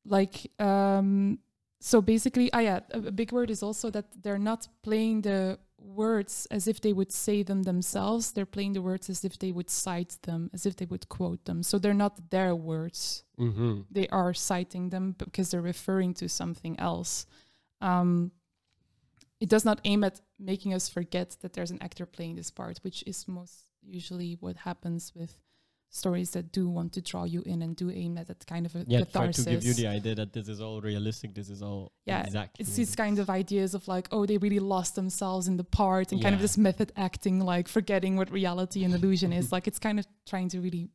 like 0.05 0.51
um 0.59 1.39
so 1.79 2.01
basically 2.01 2.51
ah 2.53 2.59
yeah 2.59 2.79
a, 2.91 2.99
a 2.99 3.11
big 3.11 3.31
word 3.31 3.49
is 3.51 3.61
also 3.63 3.89
that 3.91 4.05
they're 4.23 4.39
not 4.39 4.67
playing 4.81 5.21
the 5.21 5.59
words 5.77 6.47
as 6.51 6.67
if 6.67 6.79
they 6.79 6.93
would 6.93 7.11
say 7.11 7.41
them 7.43 7.63
themselves. 7.63 8.31
They're 8.31 8.45
playing 8.45 8.73
the 8.73 8.81
words 8.83 9.09
as 9.09 9.25
if 9.25 9.39
they 9.39 9.51
would 9.51 9.69
cite 9.69 10.17
them 10.21 10.49
as 10.53 10.65
if 10.65 10.75
they 10.75 10.85
would 10.85 11.09
quote 11.09 11.43
them. 11.45 11.63
So 11.63 11.79
they're 11.79 11.93
not 12.05 12.29
their 12.29 12.55
words. 12.55 13.23
Mhm. 13.39 13.85
they 13.89 14.07
are 14.09 14.33
citing 14.35 14.89
them 14.89 15.15
because 15.17 15.49
they're 15.49 15.61
referring 15.73 16.13
to 16.15 16.29
something 16.29 16.79
else. 16.79 17.25
Um, 17.81 18.31
it 19.41 19.49
does 19.49 19.65
not 19.65 19.81
aim 19.83 20.03
at 20.03 20.21
making 20.39 20.73
us 20.73 20.87
forget 20.87 21.35
that 21.41 21.53
there's 21.53 21.71
an 21.71 21.81
actor 21.81 22.05
playing 22.05 22.35
this 22.35 22.51
part, 22.51 22.77
which 22.83 23.03
is 23.07 23.27
most 23.27 23.65
usually 23.81 24.37
what 24.39 24.55
happens 24.55 25.11
with 25.15 25.39
stories 25.89 26.31
that 26.31 26.53
do 26.53 26.69
want 26.69 26.93
to 26.93 27.01
draw 27.01 27.25
you 27.25 27.41
in 27.45 27.61
and 27.61 27.75
do 27.75 27.91
aim 27.91 28.17
at 28.17 28.27
that 28.27 28.45
kind 28.45 28.65
of 28.65 28.73
a 28.75 28.85
Yeah, 28.87 29.03
try 29.03 29.31
to 29.31 29.43
give 29.43 29.63
you 29.63 29.73
the 29.73 29.87
idea 29.87 30.15
that 30.15 30.31
this 30.31 30.47
is 30.47 30.61
all 30.61 30.79
realistic. 30.79 31.33
This 31.33 31.49
is 31.49 31.61
all 31.61 31.91
Yeah, 32.05 32.21
exactly. 32.23 32.61
it's 32.61 32.75
these 32.75 32.95
kind 32.95 33.19
of 33.19 33.29
ideas 33.29 33.73
of 33.73 33.87
like, 33.87 34.07
oh, 34.11 34.25
they 34.25 34.37
really 34.37 34.59
lost 34.59 34.95
themselves 34.95 35.47
in 35.47 35.57
the 35.57 35.65
part 35.65 36.11
and 36.11 36.21
kind 36.21 36.35
of 36.35 36.41
this 36.41 36.57
method 36.57 36.93
acting, 36.95 37.39
like 37.39 37.67
forgetting 37.67 38.15
what 38.15 38.31
reality 38.31 38.85
and 38.85 38.93
illusion 38.93 39.33
is. 39.33 39.51
Like 39.55 39.67
it's 39.67 39.79
kind 39.79 39.99
of 39.99 40.05
trying 40.25 40.49
to 40.49 40.61
really 40.61 40.87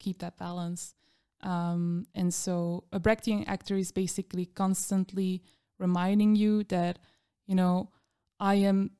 keep 0.00 0.18
that 0.20 0.38
balance. 0.38 0.94
Um, 1.42 2.06
and 2.14 2.32
so 2.32 2.84
a 2.90 2.98
Brechtian 2.98 3.46
actor 3.46 3.76
is 3.76 3.92
basically 3.92 4.46
constantly 4.46 5.42
reminding 5.78 6.36
you 6.36 6.64
that, 6.64 6.98
you 7.46 7.54
know, 7.54 7.90
I 8.40 8.54
am 8.54 8.90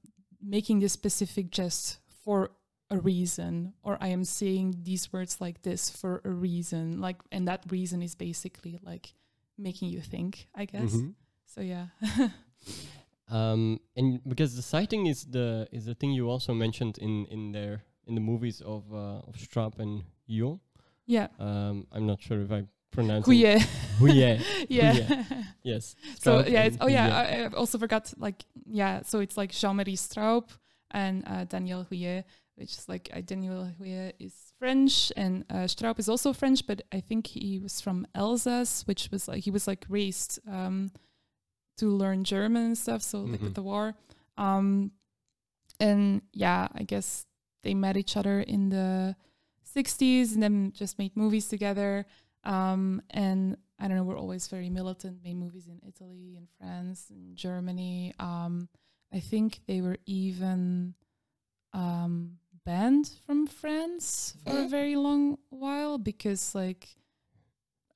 making 0.40 0.80
this 0.80 0.92
specific 0.92 1.50
gest 1.50 1.98
for 2.24 2.50
a 2.90 2.98
reason, 2.98 3.72
or 3.82 3.96
I 4.00 4.08
am 4.08 4.24
saying 4.24 4.80
these 4.82 5.12
words 5.12 5.40
like 5.40 5.62
this 5.62 5.88
for 5.90 6.20
a 6.24 6.30
reason. 6.30 7.00
Like, 7.00 7.16
and 7.30 7.46
that 7.48 7.64
reason 7.70 8.02
is 8.02 8.14
basically 8.14 8.78
like 8.82 9.14
making 9.58 9.88
you 9.88 10.00
think, 10.00 10.48
I 10.54 10.64
guess. 10.66 10.92
Mhm. 10.94 11.14
So 11.46 11.60
yeah. 11.60 11.86
Um, 13.28 13.80
and 13.96 14.20
because 14.28 14.56
the 14.56 14.62
citing 14.62 15.06
is 15.06 15.24
the 15.24 15.66
is 15.72 15.86
the 15.86 15.94
thing 15.94 16.12
you 16.12 16.28
also 16.28 16.52
mentioned 16.52 16.98
in 16.98 17.24
in 17.26 17.52
there 17.52 17.82
in 18.06 18.14
the 18.14 18.20
movies 18.20 18.60
of 18.60 18.92
uh, 18.92 19.22
of 19.26 19.36
Straub 19.36 19.78
and 19.78 20.04
Yo. 20.26 20.60
yeah. 21.06 21.28
Um, 21.38 21.86
I'm 21.92 22.06
not 22.06 22.20
sure 22.20 22.40
if 22.42 22.52
I 22.52 22.64
pronounce 22.92 23.26
yeah. 23.44 23.58
Huillet. 23.98 24.66
yeah. 24.68 24.92
Huillet. 24.92 25.44
Yes. 25.64 25.96
so 26.20 26.44
yeah, 26.46 26.64
it's 26.64 26.76
oh 26.80 26.86
yeah, 26.88 27.08
I, 27.16 27.42
I 27.44 27.46
also 27.56 27.78
forgot 27.78 28.12
like 28.18 28.44
yeah, 28.66 29.02
so 29.02 29.20
it's 29.20 29.36
like 29.36 29.50
Jean-Marie 29.52 29.96
Straub 29.96 30.48
and 30.90 31.24
uh, 31.26 31.44
Danièle 31.46 31.86
Huillet, 31.88 32.24
which 32.56 32.72
is 32.78 32.88
like 32.88 33.08
uh, 33.12 33.18
Danièle 33.20 33.72
Huillet 33.78 34.12
is 34.20 34.34
French 34.58 35.10
and 35.16 35.44
uh, 35.50 35.66
Straub 35.66 35.98
is 35.98 36.08
also 36.08 36.32
French, 36.32 36.66
but 36.66 36.82
I 36.92 37.00
think 37.00 37.26
he 37.26 37.58
was 37.58 37.80
from 37.80 38.06
Alsace, 38.14 38.82
which 38.86 39.08
was 39.10 39.26
like 39.28 39.42
he 39.44 39.50
was 39.50 39.66
like 39.66 39.84
raised 39.88 40.38
um, 40.48 40.92
to 41.78 41.86
learn 41.88 42.22
German 42.24 42.62
and 42.66 42.78
stuff. 42.78 43.02
So 43.02 43.20
like 43.22 43.40
Mhm. 43.40 43.44
with 43.44 43.54
the 43.54 43.62
war, 43.62 43.94
um, 44.36 44.92
and 45.80 46.22
yeah, 46.32 46.68
I 46.74 46.82
guess 46.84 47.26
they 47.62 47.74
met 47.74 47.96
each 47.96 48.16
other 48.16 48.40
in 48.40 48.68
the 48.70 49.16
60s 49.76 50.34
and 50.34 50.42
then 50.42 50.72
just 50.74 50.98
made 50.98 51.16
movies 51.16 51.48
together. 51.48 52.04
Um, 52.44 53.02
and 53.10 53.56
I 53.78 53.88
don't 53.88 53.96
know, 53.96 54.04
we're 54.04 54.18
always 54.18 54.48
very 54.48 54.70
militant, 54.70 55.22
made 55.24 55.36
movies 55.36 55.66
in 55.68 55.80
Italy 55.86 56.36
and 56.36 56.48
France 56.58 57.06
and 57.10 57.36
Germany. 57.36 58.14
Um, 58.18 58.68
I 59.12 59.20
think 59.20 59.60
they 59.66 59.80
were 59.80 59.98
even 60.06 60.94
um, 61.72 62.38
banned 62.64 63.10
from 63.26 63.46
France 63.46 64.34
for 64.44 64.58
a 64.60 64.68
very 64.68 64.96
long 64.96 65.38
while 65.50 65.98
because, 65.98 66.54
like, 66.54 66.96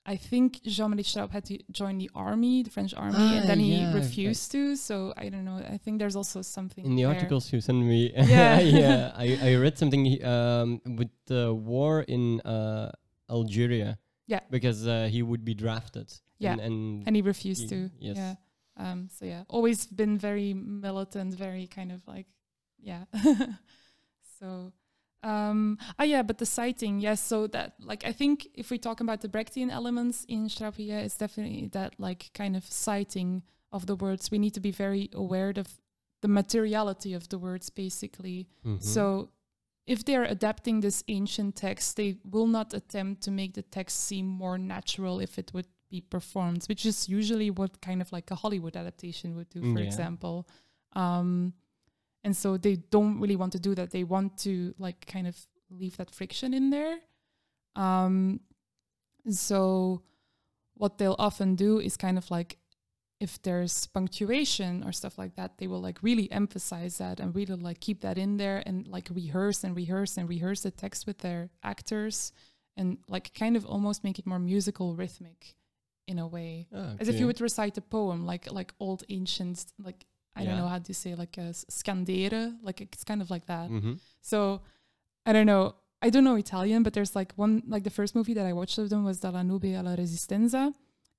I 0.09 0.17
think 0.17 0.63
Jean-Marie 0.63 1.03
Straub 1.03 1.31
had 1.33 1.45
to 1.47 1.59
join 1.73 1.99
the 1.99 2.11
army, 2.15 2.63
the 2.63 2.71
French 2.71 2.95
army, 2.95 3.17
Ah, 3.19 3.39
and 3.39 3.49
then 3.49 3.59
he 3.59 3.75
yeah, 3.75 3.89
I've- 3.89 3.99
refused 3.99 4.53
to. 4.53 4.77
So 4.77 5.13
I 5.17 5.29
don't 5.29 5.45
know. 5.45 5.57
I 5.69 5.79
think 5.79 5.99
there's 5.99 6.15
also 6.15 6.43
something 6.43 6.85
in 6.85 6.95
the 6.95 7.03
there. 7.03 7.13
articles 7.15 7.53
you 7.53 7.61
sent 7.61 7.79
me, 7.79 8.13
Yeah. 8.17 8.61
yeah, 8.61 9.13
I, 9.17 9.39
I 9.43 9.55
read 9.57 9.77
something 9.79 10.25
um, 10.25 10.81
with 10.85 11.11
the 11.27 11.53
war 11.53 12.03
in 12.03 12.41
uh, 12.43 12.93
Algeria. 13.29 13.99
Yeah. 14.27 14.41
because 14.51 14.87
uh, 14.87 15.09
he 15.11 15.23
would 15.23 15.45
be 15.45 15.55
drafted. 15.55 16.13
Yeah, 16.39 16.53
and, 16.53 16.61
and, 16.61 17.03
and 17.07 17.17
he 17.17 17.23
refused 17.23 17.63
Ye- 17.63 17.69
to. 17.69 17.91
yes. 17.99 18.17
Yeah. 18.17 18.35
Um. 18.77 19.09
So 19.11 19.25
yeah, 19.25 19.45
always 19.49 19.87
been 19.87 20.19
very 20.19 20.53
militant, 20.55 21.35
very 21.35 21.67
kind 21.67 21.91
of 21.93 22.07
like, 22.07 22.27
yeah. 22.79 23.05
so, 24.41 24.73
um. 25.23 25.79
Ah, 25.99 26.05
yeah. 26.05 26.23
But 26.23 26.39
the 26.39 26.47
citing, 26.47 27.01
yes. 27.01 27.21
So 27.21 27.47
that, 27.49 27.75
like, 27.81 28.05
I 28.05 28.13
think 28.13 28.49
if 28.55 28.71
we 28.71 28.79
talk 28.79 29.01
about 29.01 29.21
the 29.21 29.29
Brechtian 29.29 29.71
elements 29.71 30.25
in 30.29 30.49
Strapia, 30.49 31.05
it's 31.05 31.17
definitely 31.17 31.69
that 31.73 31.95
like 31.99 32.31
kind 32.35 32.57
of 32.57 32.65
citing 32.65 33.43
of 33.73 33.87
the 33.87 33.97
words. 33.97 34.31
We 34.31 34.39
need 34.39 34.55
to 34.55 34.61
be 34.61 34.71
very 34.71 35.09
aware 35.15 35.53
of 35.57 35.69
the 36.23 36.29
materiality 36.29 37.15
of 37.15 37.29
the 37.29 37.39
words, 37.39 37.71
basically. 37.71 38.49
Mhm. 38.65 38.83
So 38.83 39.31
if 39.87 40.05
they're 40.05 40.25
adapting 40.25 40.81
this 40.81 41.05
ancient 41.09 41.57
text, 41.57 41.97
they 41.97 42.17
will 42.25 42.47
not 42.49 42.75
attempt 42.75 43.23
to 43.23 43.31
make 43.31 43.55
the 43.55 43.63
text 43.63 44.01
seem 44.05 44.27
more 44.27 44.59
natural 44.59 45.21
if 45.21 45.39
it 45.39 45.53
would 45.55 45.69
be 45.89 46.01
performed, 46.01 46.65
which 46.67 46.85
is 46.85 47.09
usually 47.09 47.51
what 47.51 47.81
kind 47.81 48.03
of 48.03 48.11
like 48.13 48.31
a 48.31 48.35
Hollywood 48.35 48.77
adaptation 48.77 49.37
would 49.37 49.49
do, 49.51 49.61
for 49.61 49.79
Yeah. 49.79 49.87
example. 49.87 50.49
Um, 50.95 51.55
and 52.25 52.37
so 52.37 52.57
they 52.57 52.77
don't 52.77 53.21
really 53.21 53.37
want 53.37 53.53
to 53.53 53.61
do 53.61 53.75
that. 53.77 53.91
They 53.91 54.03
want 54.03 54.37
to 54.39 54.75
like 54.79 55.07
kind 55.07 55.29
of 55.29 55.37
leave 55.71 55.97
that 55.99 56.11
friction 56.11 56.53
in 56.55 56.71
there. 56.71 56.99
Um, 57.77 58.41
so 59.31 60.03
what 60.75 60.99
they'll 60.99 61.17
often 61.19 61.55
do 61.55 61.79
is 61.79 61.97
kind 61.97 62.19
of 62.19 62.31
like 62.31 62.59
if 63.19 63.41
there's 63.43 63.87
punctuation 63.87 64.85
or 64.85 64.93
stuff 64.93 65.17
like 65.19 65.35
that, 65.37 65.57
they 65.59 65.67
will 65.67 65.81
like 65.81 66.03
really 66.03 66.31
emphasize 66.31 66.99
that 66.99 67.19
and 67.21 67.35
really 67.35 67.55
like 67.57 67.81
keep 67.81 68.01
that 68.03 68.19
in 68.19 68.37
there 68.37 68.63
and 68.67 68.87
like 68.87 69.09
rehearse 69.11 69.65
and 69.65 69.75
rehearse 69.75 70.17
and 70.19 70.29
rehearse 70.29 70.61
the 70.63 70.71
text 70.71 71.07
with 71.07 71.19
their 71.19 71.49
actors 71.63 72.33
and 72.77 72.99
like 73.09 73.33
kind 73.33 73.57
of 73.57 73.65
almost 73.65 74.05
make 74.05 74.19
it 74.19 74.27
more 74.27 74.39
musical 74.39 74.95
rhythmic 74.95 75.55
in 76.07 76.19
a 76.19 76.27
way 76.27 76.69
Ah, 76.75 76.95
as 77.01 77.09
if 77.09 77.19
you 77.19 77.27
would 77.27 77.41
recite 77.41 77.77
a 77.79 77.81
poem 77.81 78.27
like 78.27 78.53
like 78.53 78.73
old 78.79 79.03
ancient 79.09 79.65
like 79.79 80.05
I 80.37 80.45
don't 80.45 80.59
know 80.59 80.69
how 80.69 80.79
to 80.79 80.93
say 80.93 81.15
like 81.15 81.39
a 81.39 81.55
scandere 81.81 82.55
like 82.63 82.81
it's 82.83 83.03
kind 83.05 83.23
of 83.23 83.31
like 83.31 83.47
that 83.47 83.71
Mhm. 83.71 83.99
so 84.21 84.61
I 85.25 85.33
don't 85.33 85.47
know. 85.47 85.75
I 86.03 86.11
don't 86.11 86.23
know 86.25 86.37
Italian, 86.37 86.83
but 86.85 86.93
there's 86.93 87.17
like 87.17 87.33
one 87.37 87.63
like 87.67 87.83
the 87.83 87.91
first 87.99 88.15
movie 88.15 88.35
that 88.35 88.47
I 88.47 88.53
watched 88.53 88.79
of 88.79 88.91
them 88.91 89.03
was 89.05 89.19
Dalla 89.21 89.43
Nube 89.43 89.75
alla 89.75 89.97
Resistenza. 89.97 90.73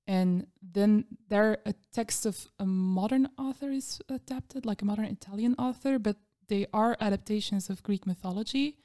And 0.08 0.48
then 0.62 1.06
there 1.28 1.58
a 1.66 1.74
text 1.92 2.26
of 2.26 2.48
a 2.60 2.66
modern 2.66 3.28
author 3.38 3.70
is 3.70 4.00
adapted, 4.08 4.66
like 4.66 4.82
a 4.82 4.86
modern 4.86 5.06
Italian 5.06 5.54
author, 5.60 6.00
but 6.00 6.16
they 6.48 6.66
are 6.74 6.96
adaptations 7.02 7.70
of 7.70 7.84
Greek 7.84 8.08
mythology. 8.08 8.78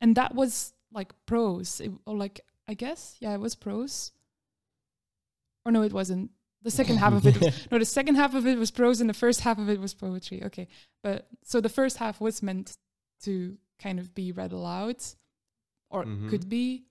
And 0.00 0.16
that 0.16 0.34
was 0.34 0.72
like 0.90 1.12
prose. 1.26 1.80
It, 1.80 1.92
or 2.06 2.16
like 2.16 2.40
I 2.66 2.74
guess, 2.74 3.16
yeah, 3.20 3.34
it 3.34 3.40
was 3.40 3.54
prose. 3.54 4.12
Or 5.64 5.72
no, 5.72 5.82
it 5.82 5.92
wasn't. 5.92 6.30
The 6.62 6.70
second 6.70 6.96
half 6.96 7.12
of 7.12 7.26
it 7.26 7.40
was 7.40 7.66
no, 7.70 7.78
the 7.78 7.84
second 7.84 8.16
half 8.16 8.34
of 8.34 8.46
it 8.46 8.58
was 8.58 8.70
prose 8.70 9.00
and 9.00 9.08
the 9.08 9.14
first 9.14 9.40
half 9.42 9.58
of 9.58 9.68
it 9.68 9.80
was 9.80 9.94
poetry. 9.94 10.42
Okay. 10.44 10.66
But 11.02 11.28
so 11.44 11.60
the 11.60 11.68
first 11.68 11.98
half 11.98 12.20
was 12.20 12.42
meant 12.42 12.76
to 13.24 13.56
kind 13.78 13.98
of 14.00 14.14
be 14.14 14.32
read 14.32 14.52
aloud 14.52 14.96
or 15.90 16.04
Mhm. 16.04 16.30
could 16.30 16.48
be. 16.48 16.84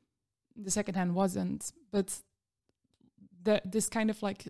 The 0.55 0.71
second 0.71 0.95
hand 0.95 1.13
wasn't, 1.13 1.71
but 1.91 2.17
the 3.47 3.61
this 3.65 3.87
kind 3.89 4.09
of 4.09 4.21
like 4.21 4.41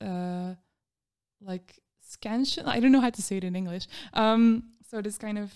uh, 0.00 0.54
like 1.40 1.68
scansion. 2.12 2.66
I 2.66 2.78
don't 2.80 2.92
know 2.92 3.00
how 3.00 3.14
to 3.18 3.22
say 3.22 3.36
it 3.38 3.44
in 3.44 3.56
English. 3.56 3.86
Um, 4.12 4.40
so 4.88 5.00
this 5.00 5.18
kind 5.18 5.38
of 5.38 5.52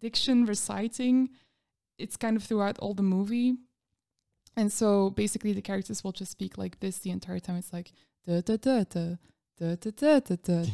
diction 0.00 0.46
reciting, 0.46 1.28
it's 1.98 2.16
kind 2.16 2.36
of 2.36 2.42
throughout 2.42 2.78
all 2.78 2.94
the 2.94 3.08
movie. 3.16 3.54
And 4.56 4.72
so 4.72 5.10
basically 5.10 5.52
the 5.52 5.62
characters 5.62 6.02
will 6.02 6.16
just 6.20 6.32
speak 6.32 6.58
like 6.58 6.80
this 6.80 6.98
the 6.98 7.10
entire 7.10 7.38
time. 7.38 7.56
It's 7.56 7.72
like 7.72 7.92
da 8.26 8.40
da 8.40 8.56
da 8.56 8.84
da 8.94 9.06
da 9.58 9.74
da 9.82 9.90
da 10.00 10.20
da 10.20 10.36
da 10.36 10.64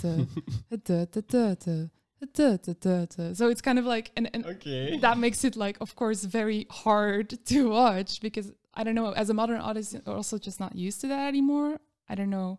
da 0.70 1.04
da 1.04 1.04
da 1.04 1.20
da 1.20 1.88
da 2.32 2.56
da 2.56 2.72
da 2.80 3.04
da. 3.16 3.34
So 3.34 3.48
it's 3.48 3.60
kind 3.60 3.78
of 3.78 3.84
like 3.84 4.12
and, 4.16 4.30
and 4.32 4.46
okay. 4.46 4.98
that 4.98 5.18
makes 5.18 5.44
it 5.44 5.56
like 5.56 5.76
of 5.80 5.96
course 5.96 6.24
very 6.24 6.66
hard 6.70 7.26
to 7.46 7.70
watch 7.70 8.20
because 8.20 8.52
I 8.76 8.84
don't 8.84 8.94
know 8.94 9.12
as 9.12 9.30
a 9.30 9.34
modern 9.34 9.60
audience 9.60 9.94
also 10.06 10.38
just 10.38 10.58
not 10.60 10.74
used 10.74 11.00
to 11.02 11.06
that 11.08 11.28
anymore. 11.28 11.80
I 12.08 12.14
don't 12.14 12.30
know. 12.30 12.58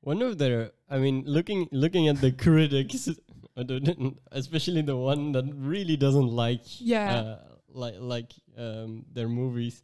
One 0.00 0.22
of 0.22 0.38
the, 0.38 0.72
I 0.88 0.98
mean, 0.98 1.24
looking 1.26 1.68
looking 1.72 2.08
at 2.08 2.20
the 2.20 2.30
critics, 2.44 3.08
especially 4.32 4.82
the 4.82 4.96
one 4.96 5.32
that 5.32 5.44
really 5.54 5.96
doesn't 5.96 6.28
like, 6.28 6.62
Yeah. 6.80 7.14
uh, 7.14 7.38
like 7.68 7.94
like 7.98 8.32
um, 8.56 9.04
their 9.12 9.28
movies. 9.28 9.82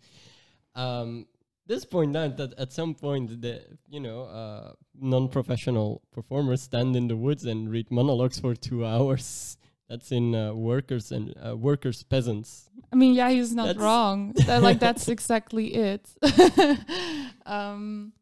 Um, 0.75 1.27
this 1.67 1.85
point 1.85 2.17
out 2.17 2.37
that 2.39 2.55
at 2.59 2.73
some 2.73 2.95
point 2.95 3.41
the 3.41 3.63
you 3.89 4.01
know 4.01 4.23
uh, 4.25 4.73
non-professional 5.01 6.03
performers 6.13 6.63
stand 6.63 6.97
in 6.97 7.09
the 7.09 7.17
woods 7.17 7.45
and 7.45 7.71
read 7.71 7.91
monologues 7.91 8.39
for 8.39 8.55
two 8.55 8.85
hours. 8.93 9.57
That's 9.93 10.11
in 10.11 10.35
uh, 10.35 10.55
workers 10.55 11.13
and 11.13 11.35
uh, 11.37 11.55
workers 11.55 12.03
peasants. 12.03 12.71
I 12.93 12.97
mean, 12.97 13.13
yeah, 13.13 13.29
he's 13.29 13.53
not 13.55 13.67
That's- 13.67 13.85
wrong. 13.85 14.33
that, 14.49 14.63
like 14.63 14.81
that's 14.81 15.07
exactly 15.09 15.67
it. 15.75 16.09
um 17.47 18.13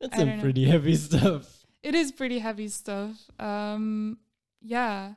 That's 0.00 0.14
I 0.14 0.18
some 0.18 0.28
don't 0.28 0.36
know. 0.36 0.42
pretty 0.42 0.64
heavy 0.66 0.94
stuff. 0.96 1.66
it 1.82 1.94
is 1.94 2.12
pretty 2.12 2.38
heavy 2.38 2.68
stuff. 2.68 3.16
Um, 3.40 4.18
yeah, 4.62 5.14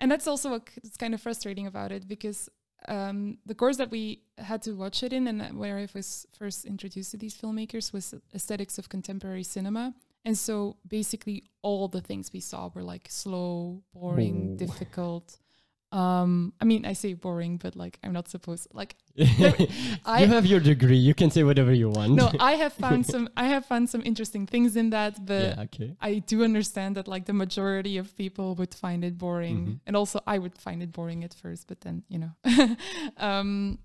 and 0.00 0.10
that's 0.10 0.26
also 0.26 0.50
what 0.50 0.68
c- 0.68 0.80
it's 0.84 0.96
kind 0.96 1.12
of 1.14 1.20
frustrating 1.20 1.66
about 1.66 1.92
it 1.92 2.06
because 2.08 2.48
um, 2.88 3.38
the 3.44 3.54
course 3.54 3.76
that 3.78 3.90
we 3.90 4.22
had 4.38 4.62
to 4.62 4.72
watch 4.72 5.02
it 5.02 5.12
in 5.12 5.26
and 5.26 5.58
where 5.58 5.76
I 5.78 5.88
was 5.94 6.26
first 6.38 6.64
introduced 6.64 7.10
to 7.10 7.16
these 7.18 7.34
filmmakers 7.36 7.92
was 7.92 8.14
aesthetics 8.34 8.78
of 8.78 8.88
contemporary 8.88 9.42
cinema. 9.42 9.94
And 10.28 10.36
so 10.36 10.76
basically 10.86 11.44
all 11.62 11.88
the 11.88 12.02
things 12.02 12.34
we 12.34 12.40
saw 12.40 12.68
were 12.74 12.82
like 12.82 13.06
slow, 13.08 13.82
boring, 13.94 14.38
Ooh. 14.52 14.56
difficult. 14.58 15.38
Um, 15.90 16.52
I 16.60 16.66
mean, 16.66 16.84
I 16.84 16.92
say 16.92 17.14
boring, 17.14 17.56
but 17.56 17.74
like 17.74 17.98
I'm 18.04 18.12
not 18.12 18.28
supposed 18.28 18.68
like 18.74 18.96
you 19.14 19.52
I 20.04 20.26
have 20.26 20.44
your 20.44 20.60
degree. 20.60 20.98
You 20.98 21.14
can 21.14 21.30
say 21.30 21.44
whatever 21.44 21.72
you 21.72 21.88
want. 21.88 22.12
no, 22.12 22.30
I 22.50 22.52
have 22.56 22.74
found 22.74 23.06
some 23.06 23.30
I 23.38 23.46
have 23.54 23.64
found 23.64 23.88
some 23.88 24.02
interesting 24.04 24.44
things 24.46 24.76
in 24.76 24.90
that, 24.90 25.24
but 25.24 25.56
yeah. 25.56 25.62
Okay. 25.62 25.96
I 25.98 26.18
do 26.18 26.44
understand 26.44 26.96
that 26.96 27.08
like 27.08 27.24
the 27.24 27.32
majority 27.32 27.96
of 27.96 28.14
people 28.14 28.54
would 28.56 28.74
find 28.74 29.02
it 29.08 29.16
boring, 29.16 29.58
Mhm. 29.66 29.80
and 29.86 29.96
also 29.96 30.20
I 30.26 30.36
would 30.36 30.58
find 30.58 30.82
it 30.82 30.92
boring 30.92 31.24
at 31.24 31.32
first, 31.32 31.68
but 31.68 31.80
then 31.80 32.02
you 32.12 32.18
know, 32.18 32.32
um, 33.16 33.78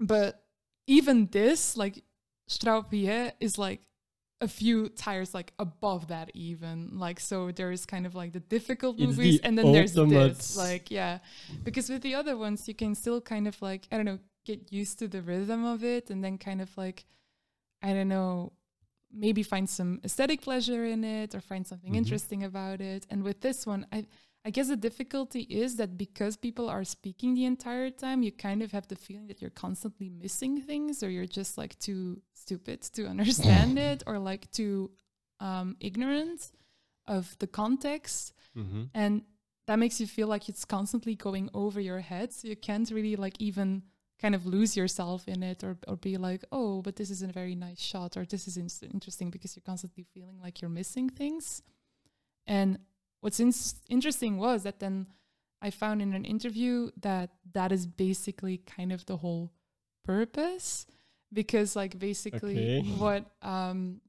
but 0.00 0.42
even 0.88 1.28
this 1.30 1.76
like 1.76 2.02
Straubie 2.50 3.30
is 3.38 3.58
like 3.58 3.82
a 4.40 4.48
few 4.48 4.88
tires 4.90 5.32
like 5.34 5.52
above 5.58 6.08
that 6.08 6.30
even. 6.34 6.98
Like 6.98 7.20
so 7.20 7.50
there 7.52 7.70
is 7.72 7.86
kind 7.86 8.06
of 8.06 8.14
like 8.14 8.32
the 8.32 8.40
difficult 8.40 8.98
It's 8.98 9.06
movies 9.16 9.40
the 9.40 9.46
and 9.46 9.56
then 9.58 9.72
there's 9.72 9.94
this. 9.94 10.56
like 10.56 10.90
yeah. 10.90 11.18
Because 11.64 11.88
with 11.88 12.02
the 12.02 12.14
other 12.14 12.36
ones 12.36 12.68
you 12.68 12.74
can 12.74 12.94
still 12.94 13.20
kind 13.20 13.48
of 13.48 13.60
like 13.62 13.88
i 13.90 13.96
don't 13.96 14.04
know 14.04 14.18
get 14.44 14.72
used 14.72 14.98
to 15.00 15.08
the 15.08 15.22
rhythm 15.22 15.64
of 15.64 15.82
it 15.82 16.08
and 16.10 16.22
then 16.22 16.38
kind 16.38 16.60
of 16.60 16.70
like 16.76 17.04
i 17.82 17.92
don't 17.92 18.08
know 18.08 18.52
maybe 19.12 19.42
find 19.42 19.68
some 19.68 20.00
aesthetic 20.04 20.40
pleasure 20.42 20.84
in 20.84 21.02
it 21.02 21.34
or 21.34 21.40
find 21.40 21.66
something 21.66 21.92
Mhm. 21.94 21.96
interesting 21.98 22.44
about 22.44 22.80
it. 22.80 23.06
And 23.10 23.22
with 23.22 23.40
this 23.40 23.66
one 23.66 23.86
i 23.92 24.04
i 24.46 24.50
guess 24.54 24.68
the 24.68 24.80
difficulty 24.88 25.42
is 25.62 25.70
that 25.80 25.92
because 26.04 26.34
people 26.46 26.66
are 26.74 26.84
speaking 26.96 27.30
the 27.34 27.44
entire 27.54 27.90
time 28.04 28.18
you 28.26 28.32
kind 28.48 28.60
of 28.64 28.70
have 28.76 28.86
the 28.88 28.96
feeling 29.06 29.26
that 29.28 29.40
you're 29.40 29.58
constantly 29.66 30.08
missing 30.24 30.54
things 30.70 31.02
or 31.04 31.08
you're 31.10 31.32
just 31.40 31.52
like 31.62 31.74
too 31.88 32.00
stupid 32.44 32.78
to 32.96 33.00
understand 33.14 33.72
it 33.90 34.02
or 34.08 34.16
like 34.30 34.42
too 34.60 34.90
um, 35.48 35.68
ignorant 35.88 36.40
of 37.16 37.36
the 37.42 37.46
context 37.62 38.32
Mm-hmm. 38.56 38.84
and 39.02 39.14
that 39.66 39.78
makes 39.78 40.00
you 40.00 40.06
feel 40.06 40.28
like 40.34 40.48
it's 40.48 40.64
constantly 40.64 41.14
going 41.26 41.46
over 41.52 41.78
your 41.90 42.00
head 42.00 42.32
so 42.32 42.48
you 42.48 42.56
can't 42.68 42.88
really 42.90 43.16
like 43.16 43.36
even 43.48 43.82
kind 44.22 44.34
of 44.34 44.46
lose 44.46 44.72
yourself 44.80 45.20
in 45.34 45.42
it 45.42 45.62
or, 45.66 45.76
or 45.88 45.96
be 45.96 46.16
like 46.28 46.42
oh 46.52 46.80
but 46.80 46.96
this 46.96 47.10
is 47.10 47.20
a 47.22 47.26
very 47.40 47.54
nice 47.54 47.80
shot 47.90 48.16
or 48.16 48.24
this 48.24 48.44
is 48.48 48.56
in- 48.56 48.88
interesting 48.96 49.28
because 49.34 49.50
you're 49.54 49.68
constantly 49.72 50.04
feeling 50.14 50.38
like 50.40 50.54
you're 50.62 50.70
missing 50.80 51.10
things 51.10 51.60
and 52.46 52.78
what's 53.20 53.40
in- 53.40 53.52
interesting 53.88 54.36
was 54.36 54.62
that 54.62 54.80
then 54.80 55.06
i 55.62 55.70
found 55.70 56.00
in 56.02 56.12
an 56.12 56.24
interview 56.24 56.90
that 57.00 57.30
that 57.52 57.72
is 57.72 57.86
basically 57.86 58.58
kind 58.58 58.92
of 58.92 59.04
the 59.06 59.16
whole 59.18 59.52
purpose 60.04 60.86
because 61.32 61.74
like 61.76 61.98
basically 61.98 62.78
Okay. 62.78 62.82
what 62.98 63.24
um 63.42 64.00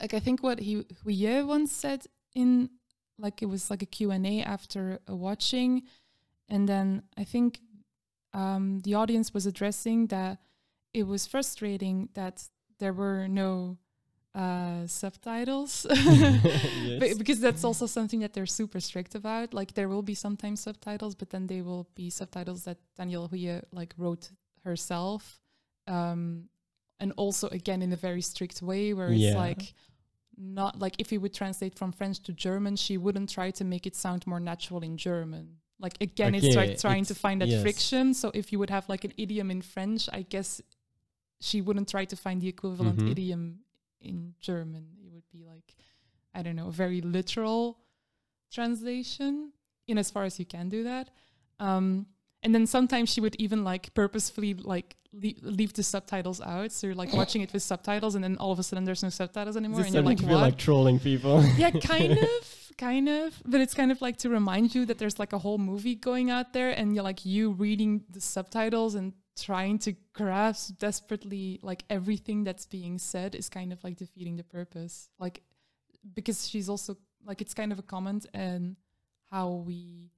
like 0.00 0.14
i 0.14 0.20
think 0.20 0.42
what 0.42 0.60
he 0.60 0.84
Huillet 1.04 1.46
once 1.46 1.72
said 1.72 2.06
in 2.34 2.70
like 3.18 3.42
it 3.42 3.46
was 3.46 3.70
like 3.70 3.82
a 3.82 3.86
Q&A 3.86 4.42
after 4.42 4.98
a 5.06 5.14
watching 5.14 5.82
and 6.48 6.68
then 6.68 7.02
I 7.16 7.24
think 7.24 7.60
um, 8.34 8.80
the 8.80 8.94
audience 8.94 9.32
was 9.32 9.46
addressing 9.46 10.08
that 10.08 10.38
it 10.92 11.04
was 11.04 11.26
frustrating 11.26 12.08
that 12.14 12.44
there 12.78 12.92
were 12.92 13.28
no 13.28 13.78
uh, 14.34 14.86
subtitles 14.86 15.86
Yes. 15.92 17.18
Because 17.18 17.40
that's 17.40 17.64
also 17.64 17.86
something 17.86 18.20
that 18.20 18.32
they're 18.32 18.46
super 18.46 18.80
strict 18.80 19.14
about 19.14 19.52
like 19.52 19.74
there 19.74 19.88
will 19.88 20.02
be 20.02 20.14
sometimes 20.14 20.60
subtitles 20.60 21.14
but 21.14 21.28
then 21.30 21.46
they 21.46 21.60
will 21.62 21.86
be 21.94 22.08
subtitles 22.10 22.64
that 22.64 22.78
Danièle 22.98 23.28
Huillet 23.30 23.62
like 23.72 23.92
wrote 23.98 24.30
herself 24.64 25.40
um, 25.86 26.48
and 27.00 27.12
also 27.16 27.48
again 27.48 27.82
in 27.82 27.92
a 27.92 27.96
very 27.96 28.22
strict 28.22 28.62
way 28.62 28.94
where 28.94 29.10
Yeah. 29.12 29.28
it's 29.28 29.36
like 29.36 29.74
not 30.38 30.78
like 30.78 30.94
if 30.98 31.12
you 31.12 31.20
would 31.20 31.34
translate 31.34 31.74
from 31.78 31.92
French 31.92 32.20
to 32.22 32.32
German, 32.32 32.74
she 32.76 32.96
wouldn't 32.96 33.28
try 33.28 33.50
to 33.50 33.64
make 33.64 33.86
it 33.86 33.94
sound 33.94 34.26
more 34.26 34.40
natural 34.40 34.80
in 34.82 34.96
German. 34.96 35.58
Like 35.78 35.96
again, 36.00 36.34
it's 36.34 36.56
like 36.56 36.70
Okay, 36.70 36.76
trying 36.76 37.04
to 37.04 37.14
find 37.14 37.40
that 37.42 37.48
yes. 37.48 37.60
friction. 37.60 38.14
So 38.14 38.30
if 38.32 38.50
you 38.50 38.58
would 38.60 38.70
have 38.70 38.88
like 38.88 39.04
an 39.04 39.12
idiom 39.18 39.50
in 39.50 39.60
French, 39.60 40.08
I 40.10 40.22
guess 40.22 40.62
she 41.40 41.60
wouldn't 41.60 41.88
try 41.90 42.04
to 42.06 42.16
find 42.16 42.40
the 42.40 42.48
equivalent 42.48 42.98
Mhm. 43.00 43.10
idiom 43.10 43.58
in 44.02 44.34
German. 44.40 44.86
It 45.04 45.12
would 45.12 45.28
be 45.32 45.44
like 45.44 45.74
I 46.34 46.42
don't 46.42 46.56
know, 46.56 46.68
a 46.68 46.72
very 46.72 47.00
literal 47.00 47.78
translation 48.50 49.52
in 49.86 49.98
as 49.98 50.10
far 50.10 50.24
as 50.24 50.38
you 50.38 50.46
can 50.46 50.68
do 50.68 50.84
that. 50.84 51.10
Um, 51.60 52.06
and 52.42 52.54
then 52.54 52.66
sometimes 52.66 53.12
she 53.12 53.20
would 53.20 53.36
even 53.36 53.64
like 53.64 53.94
purposefully 53.94 54.54
like 54.54 54.96
le- 55.12 55.40
leave 55.42 55.72
the 55.74 55.82
subtitles 55.82 56.40
out. 56.40 56.72
So 56.72 56.88
you're 56.88 56.96
like 56.96 57.12
watching 57.12 57.42
it 57.42 57.52
with 57.52 57.62
subtitles, 57.62 58.14
and 58.14 58.24
then 58.24 58.36
all 58.38 58.50
of 58.50 58.58
a 58.58 58.62
sudden 58.62 58.84
there's 58.84 59.02
no 59.02 59.10
subtitles 59.10 59.56
anymore, 59.56 59.82
and 59.82 59.94
you're 59.94 60.02
like, 60.02 60.18
to 60.18 60.24
feel 60.24 60.34
what? 60.34 60.42
like 60.42 60.58
trolling 60.58 60.98
people? 60.98 61.44
yeah, 61.56 61.70
kind 61.70 62.12
of, 62.18 62.72
kind 62.78 63.08
of. 63.08 63.40
But 63.44 63.60
it's 63.60 63.74
kind 63.74 63.92
of 63.92 64.02
like 64.02 64.16
to 64.18 64.28
remind 64.28 64.74
you 64.74 64.84
that 64.86 64.98
there's 64.98 65.18
like 65.18 65.32
a 65.32 65.38
whole 65.38 65.58
movie 65.58 65.94
going 65.94 66.30
out 66.30 66.52
there, 66.52 66.70
and 66.70 66.94
you're 66.94 67.04
like 67.04 67.24
you 67.24 67.52
reading 67.52 68.02
the 68.10 68.20
subtitles 68.20 68.94
and 68.94 69.12
trying 69.36 69.78
to 69.78 69.92
grasp 70.12 70.78
desperately 70.78 71.58
like 71.62 71.84
everything 71.88 72.44
that's 72.44 72.66
being 72.66 72.98
said 72.98 73.34
is 73.34 73.48
kind 73.48 73.72
of 73.72 73.82
like 73.82 73.96
defeating 73.96 74.36
the 74.36 74.44
purpose. 74.44 75.08
Like 75.18 75.42
because 76.14 76.48
she's 76.48 76.68
also 76.68 76.96
like 77.24 77.40
it's 77.40 77.54
kind 77.54 77.72
of 77.72 77.78
a 77.78 77.82
comment 77.82 78.26
and 78.34 78.76
how 79.30 79.48
we 79.66 80.10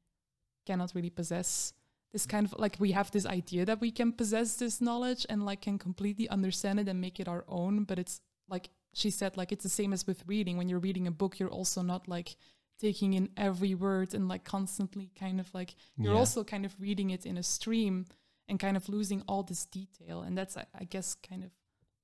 cannot 0.67 0.93
really 0.95 1.11
possess 1.11 1.73
this 2.13 2.27
kind 2.27 2.47
of 2.47 2.55
like 2.59 2.77
we 2.79 2.93
have 2.93 3.11
this 3.11 3.27
idea 3.27 3.65
that 3.67 3.81
we 3.81 3.91
can 3.91 4.13
possess 4.13 4.57
this 4.57 4.81
knowledge 4.81 5.27
and 5.29 5.45
like 5.45 5.61
can 5.63 5.79
completely 5.79 6.29
understand 6.29 6.81
it 6.81 6.89
and 6.89 7.01
make 7.01 7.21
it 7.21 7.29
our 7.29 7.45
own 7.49 7.85
but 7.85 7.99
it's 7.99 8.21
like 8.49 8.71
she 8.95 9.11
said 9.11 9.37
like 9.37 9.53
it's 9.53 9.65
the 9.65 9.69
same 9.69 9.93
as 9.93 10.07
with 10.07 10.23
reading 10.27 10.57
when 10.57 10.69
you're 10.69 10.79
reading 10.79 11.07
a 11.07 11.11
book 11.11 11.39
you're 11.39 11.51
also 11.51 11.83
not 11.83 12.09
like 12.09 12.37
taking 12.81 13.13
in 13.13 13.29
every 13.37 13.75
word 13.75 14.15
and 14.15 14.27
like 14.29 14.45
constantly 14.45 15.11
kind 15.19 15.39
of 15.39 15.53
like 15.53 15.75
you're 15.99 16.15
Yeah. 16.15 16.19
also 16.19 16.43
kind 16.45 16.65
of 16.65 16.75
reading 16.81 17.11
it 17.11 17.27
in 17.27 17.37
a 17.37 17.43
stream 17.43 18.07
and 18.49 18.59
kind 18.59 18.77
of 18.77 18.89
losing 18.89 19.23
all 19.27 19.43
this 19.43 19.65
detail. 19.67 20.23
And 20.23 20.37
that's 20.37 20.57
I, 20.57 20.67
I 20.79 20.85
guess 20.85 21.15
kind 21.15 21.45
of 21.45 21.51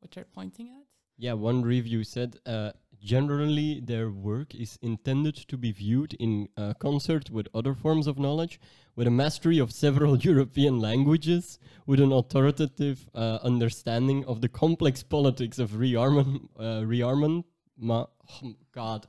what 0.01 0.13
they're 0.13 0.25
pointing 0.25 0.69
at. 0.69 0.85
Yeah, 1.19 1.35
one 1.35 1.63
review 1.63 2.03
said 2.03 2.37
uh, 2.47 2.73
generally 2.99 3.81
their 3.81 4.11
work 4.11 4.55
is 4.55 4.79
intended 4.81 5.35
to 5.35 5.57
be 5.59 5.71
viewed 5.71 6.15
in 6.15 6.49
uh, 6.57 6.73
concert 6.75 7.29
with 7.31 7.47
other 7.55 7.75
forms 7.75 8.07
of 8.07 8.19
knowledge, 8.19 8.59
with 8.97 9.07
a 9.07 9.11
mastery 9.11 9.59
of 9.59 9.71
several 9.71 10.17
European 10.31 10.81
languages, 10.81 11.59
with 11.87 12.01
an 12.01 12.13
authoritative 12.13 13.07
uh, 13.15 13.39
understanding 13.43 14.25
of 14.25 14.41
the 14.41 14.49
complex 14.49 15.03
politics 15.03 15.59
of 15.59 15.73
rearmament, 15.73 16.49
uh, 16.59 16.81
rearmament 16.83 17.45
ma- 17.81 18.07
oh 18.45 18.55
God 18.73 19.07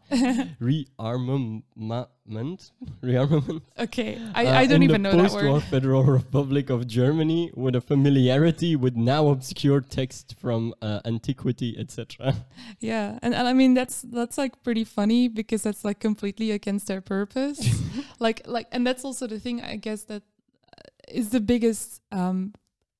rearmament 0.59 1.63
rearmament 3.03 3.61
Okay, 3.77 4.19
I, 4.33 4.45
uh, 4.45 4.59
I 4.59 4.65
don't 4.65 4.83
even 4.83 5.01
know 5.01 5.11
that 5.11 5.31
post-war 5.31 5.53
word. 5.53 5.63
Federal 5.63 6.03
Republic 6.03 6.69
of 6.69 6.87
Germany 6.87 7.51
with 7.55 7.75
a 7.75 7.81
familiarity 7.81 8.75
with 8.75 8.95
now 8.95 9.27
obscure 9.27 9.81
text 9.81 10.35
from 10.39 10.73
uh, 10.81 11.01
antiquity, 11.05 11.75
etc. 11.77 12.35
Yeah, 12.79 13.19
and, 13.21 13.33
and 13.35 13.47
I 13.47 13.53
mean 13.53 13.73
that's 13.73 14.01
that's 14.01 14.37
like 14.37 14.63
pretty 14.63 14.83
funny 14.83 15.27
because 15.27 15.63
that's 15.63 15.83
like 15.85 15.99
completely 15.99 16.51
against 16.51 16.87
their 16.87 17.01
purpose. 17.01 17.59
like 18.19 18.41
like, 18.45 18.67
and 18.71 18.85
that's 18.87 19.03
also 19.05 19.27
the 19.27 19.39
thing 19.39 19.61
I 19.61 19.75
guess 19.75 20.03
that 20.03 20.23
uh, 20.77 21.21
the 21.29 21.39
biggest 21.39 22.01
um 22.11 22.53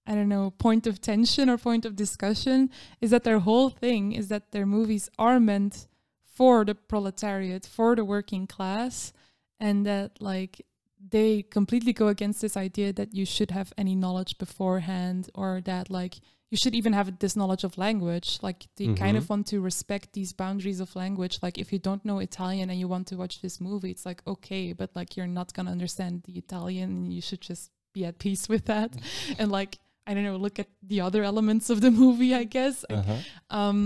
I 0.07 0.15
don't 0.15 0.29
know 0.29 0.51
point 0.51 0.87
of 0.87 0.99
tension 0.99 1.49
or 1.49 1.57
point 1.57 1.85
of 1.85 1.95
discussion 1.95 2.69
is 3.01 3.11
that 3.11 3.23
their 3.23 3.39
whole 3.39 3.69
thing 3.69 4.11
is 4.13 4.27
that 4.29 4.51
their 4.51 4.65
movies 4.65 5.09
are 5.19 5.39
meant 5.39 5.87
for 6.23 6.65
the 6.65 6.73
proletariat, 6.75 7.65
for 7.65 7.95
the 7.95 8.03
working 8.05 8.47
class, 8.47 9.13
and 9.59 9.85
that 9.85 10.21
like 10.21 10.65
they 11.09 11.43
completely 11.43 11.93
go 11.93 12.07
against 12.07 12.41
this 12.41 12.55
idea 12.57 12.91
that 12.93 13.13
you 13.13 13.25
should 13.25 13.51
have 13.51 13.73
any 13.77 13.95
knowledge 13.95 14.37
beforehand 14.37 15.29
or 15.35 15.61
that 15.65 15.89
like 15.89 16.19
you 16.49 16.57
should 16.57 16.75
even 16.75 16.93
have 16.93 17.17
this 17.19 17.35
knowledge 17.35 17.63
of 17.63 17.77
language. 17.77 18.37
Like 18.41 18.67
they 18.75 18.93
kind 18.93 19.15
of 19.17 19.25
Mhm. 19.25 19.29
want 19.29 19.47
to 19.47 19.61
respect 19.61 20.13
these 20.13 20.33
boundaries 20.33 20.79
of 20.79 20.95
language. 20.95 21.39
Like 21.41 21.57
if 21.57 21.71
you 21.71 21.79
don't 21.79 22.03
know 22.03 22.19
italian 22.19 22.69
and 22.69 22.79
you 22.79 22.87
want 22.87 23.07
to 23.07 23.15
watch 23.17 23.41
this 23.41 23.61
movie 23.61 23.91
it's 23.91 24.05
like 24.05 24.21
okay 24.27 24.73
but 24.73 24.89
like 24.95 25.15
you're 25.15 25.27
not 25.39 25.53
going 25.53 25.65
to 25.67 25.71
understand 25.71 26.23
the 26.25 26.37
italian 26.37 26.89
and 26.97 27.13
you 27.13 27.21
should 27.21 27.41
just 27.41 27.71
be 27.93 28.03
at 28.05 28.19
peace 28.19 28.49
with 28.49 28.65
that. 28.65 28.91
And 29.39 29.51
like 29.51 29.79
i 30.11 30.13
don't 30.15 30.23
know 30.29 30.37
look 30.47 30.59
at 30.59 30.67
the 30.91 30.99
other 31.07 31.23
elements 31.31 31.69
of 31.73 31.77
the 31.85 31.91
movie 32.03 32.33
i 32.35 32.43
guess 32.57 32.77
I 32.89 32.93
Uh-huh. 32.93 33.17
um 33.59 33.79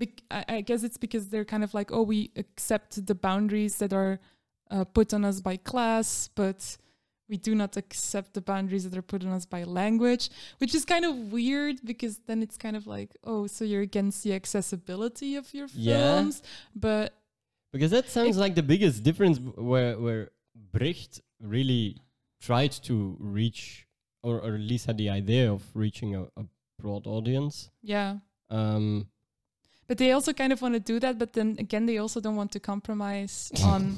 bec- 0.00 0.22
I, 0.38 0.44
I 0.56 0.60
guess 0.68 0.82
it's 0.88 0.98
because 1.06 1.24
they're 1.30 1.44
kind 1.54 1.64
of 1.64 1.72
like 1.74 1.88
oh 1.96 2.02
we 2.14 2.30
accept 2.36 2.90
the 3.10 3.14
boundaries 3.28 3.74
that 3.82 3.92
are 3.92 4.18
uh, 4.70 4.84
put 4.84 5.08
on 5.16 5.24
us 5.30 5.40
by 5.40 5.56
class 5.72 6.08
but 6.42 6.60
we 7.28 7.36
do 7.48 7.54
not 7.62 7.76
accept 7.76 8.34
the 8.34 8.40
boundaries 8.52 8.84
that 8.88 8.96
are 9.00 9.08
put 9.12 9.20
on 9.26 9.32
us 9.38 9.46
by 9.46 9.62
language 9.64 10.24
which 10.60 10.74
is 10.78 10.84
kind 10.84 11.04
of 11.04 11.12
weird 11.32 11.76
because 11.84 12.14
then 12.28 12.38
it's 12.42 12.56
kind 12.56 12.76
of 12.76 12.84
like 12.96 13.10
oh 13.24 13.46
so 13.46 13.64
you're 13.64 13.82
against 13.92 14.22
the 14.24 14.32
accessibility 14.34 15.36
of 15.36 15.52
your 15.54 15.68
Yeah. 15.74 15.94
films 15.96 16.42
but 16.74 17.08
Because 17.72 17.90
that 17.90 18.08
sounds 18.16 18.36
like 18.44 18.54
the 18.54 18.62
biggest 18.74 19.02
difference 19.08 19.36
where 19.70 19.94
where 20.04 20.24
Brecht 20.72 21.20
really 21.40 21.96
tried 22.40 22.72
to 22.88 22.94
reach, 23.18 23.85
or, 24.26 24.34
or 24.44 24.54
at 24.54 24.60
least 24.72 24.86
had 24.86 24.98
the 24.98 25.10
idea 25.20 25.44
of 25.52 25.62
reaching 25.74 26.10
a, 26.20 26.22
a 26.40 26.44
broad 26.82 27.06
audience. 27.06 27.70
yeah 27.82 28.10
Um, 28.50 29.06
but 29.88 29.98
they 29.98 30.10
also 30.12 30.32
kind 30.32 30.52
of 30.52 30.60
want 30.62 30.74
to 30.74 30.80
do 30.92 30.96
that 31.04 31.14
but 31.18 31.32
then 31.32 31.48
again 31.58 31.86
they 31.86 31.98
also 31.98 32.20
don't 32.20 32.36
want 32.36 32.52
to 32.52 32.60
compromise 32.60 33.34
on 33.72 33.96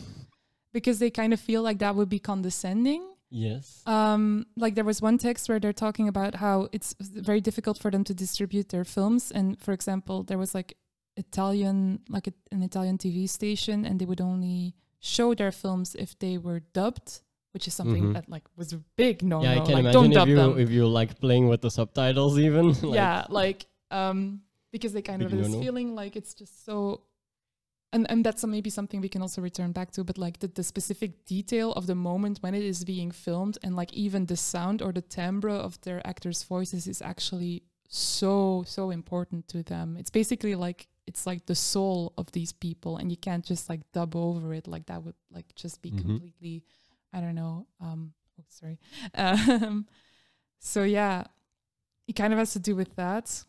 because 0.76 0.98
they 0.98 1.10
kind 1.10 1.32
of 1.32 1.40
feel 1.40 1.62
like 1.68 1.78
that 1.78 1.94
would 1.96 2.08
be 2.08 2.20
condescending 2.20 3.02
yes. 3.30 3.82
Um, 3.86 4.46
like 4.56 4.74
there 4.74 4.88
was 4.92 5.02
one 5.02 5.18
text 5.18 5.48
where 5.48 5.60
they're 5.60 5.80
talking 5.86 6.08
about 6.08 6.32
how 6.36 6.68
it's 6.72 6.94
very 7.00 7.42
difficult 7.48 7.76
for 7.78 7.90
them 7.90 8.04
to 8.04 8.14
distribute 8.14 8.68
their 8.70 8.84
films. 8.84 9.30
And 9.30 9.46
for 9.60 9.72
example, 9.72 10.22
there 10.24 10.38
was 10.38 10.54
like 10.54 10.70
Italian, 11.16 12.00
like 12.08 12.26
a, 12.26 12.32
an 12.54 12.62
Italian 12.62 12.96
TV 12.96 13.28
station, 13.28 13.84
and 13.84 13.98
they 13.98 14.06
would 14.06 14.20
only 14.20 14.74
show 15.00 15.34
their 15.34 15.52
films 15.52 15.94
if 15.94 16.18
they 16.18 16.38
were 16.38 16.60
dubbed, 16.72 17.20
which 17.58 17.66
is 17.70 17.74
something 17.74 18.04
Mhm. 18.04 18.12
that 18.16 18.26
like 18.34 18.46
was 18.60 18.72
a 18.72 18.80
big 19.02 19.16
no 19.32 19.42
yeah, 19.42 19.54
I 19.58 19.60
can 19.66 19.74
Like 19.74 19.84
imagine 19.84 20.00
don't 20.00 20.12
if 20.12 20.18
dub 20.20 20.28
you 20.28 20.36
them. 20.40 20.58
if 20.64 20.70
you 20.76 20.84
like 21.00 21.12
playing 21.24 21.48
with 21.52 21.60
the 21.66 21.70
subtitles 21.78 22.38
even. 22.46 22.64
like, 22.92 22.98
yeah, 23.02 23.26
like 23.42 23.60
um, 23.90 24.42
because 24.74 24.92
they 24.96 25.02
kind 25.10 25.20
of 25.22 25.30
have 25.30 25.40
this 25.40 25.50
no-no. 25.50 25.64
feeling 25.64 25.88
like 26.00 26.12
it's 26.20 26.34
just 26.40 26.54
so. 26.64 26.76
And, 27.94 28.04
and 28.12 28.20
that's 28.26 28.44
maybe 28.44 28.70
something 28.78 29.00
we 29.00 29.08
can 29.08 29.22
also 29.22 29.40
return 29.50 29.72
back 29.72 29.90
to, 29.92 30.04
but 30.04 30.18
like 30.18 30.36
the, 30.42 30.48
the 30.58 30.62
specific 30.62 31.10
detail 31.34 31.72
of 31.72 31.86
the 31.86 31.94
moment 31.94 32.38
when 32.42 32.54
it 32.54 32.62
is 32.62 32.84
being 32.84 33.10
filmed, 33.26 33.56
and 33.64 33.72
like 33.80 33.92
even 33.94 34.26
the 34.26 34.36
sound 34.36 34.82
or 34.82 34.92
the 34.92 35.00
timbre 35.18 35.48
of 35.68 35.80
their 35.80 36.00
actors' 36.12 36.42
voices 36.54 36.86
is 36.86 37.00
actually 37.12 37.62
so 37.88 38.62
so 38.76 38.90
important 39.00 39.48
to 39.48 39.62
them. 39.72 39.96
It's 40.00 40.10
basically 40.20 40.54
like 40.66 40.80
it's 41.10 41.24
like 41.30 41.42
the 41.46 41.54
soul 41.72 42.12
of 42.20 42.26
these 42.32 42.52
people, 42.52 42.92
and 42.98 43.06
you 43.10 43.16
can't 43.28 43.46
just 43.52 43.64
like 43.70 43.80
dub 43.96 44.14
over 44.14 44.52
it. 44.58 44.66
Like 44.74 44.84
that 44.90 45.00
would 45.04 45.18
like 45.36 45.48
just 45.62 45.80
be 45.80 45.90
Mhm. 45.90 46.00
completely, 46.04 46.56
I 47.12 47.20
don't 47.20 47.34
know. 47.34 47.66
Um, 47.80 48.12
oh, 48.38 48.44
sorry. 48.48 48.78
Um, 49.14 49.86
so 50.58 50.82
yeah, 50.82 51.24
it 52.06 52.14
kind 52.14 52.32
of 52.32 52.38
has 52.38 52.52
to 52.52 52.58
do 52.58 52.74
with 52.76 52.94
that 52.96 53.44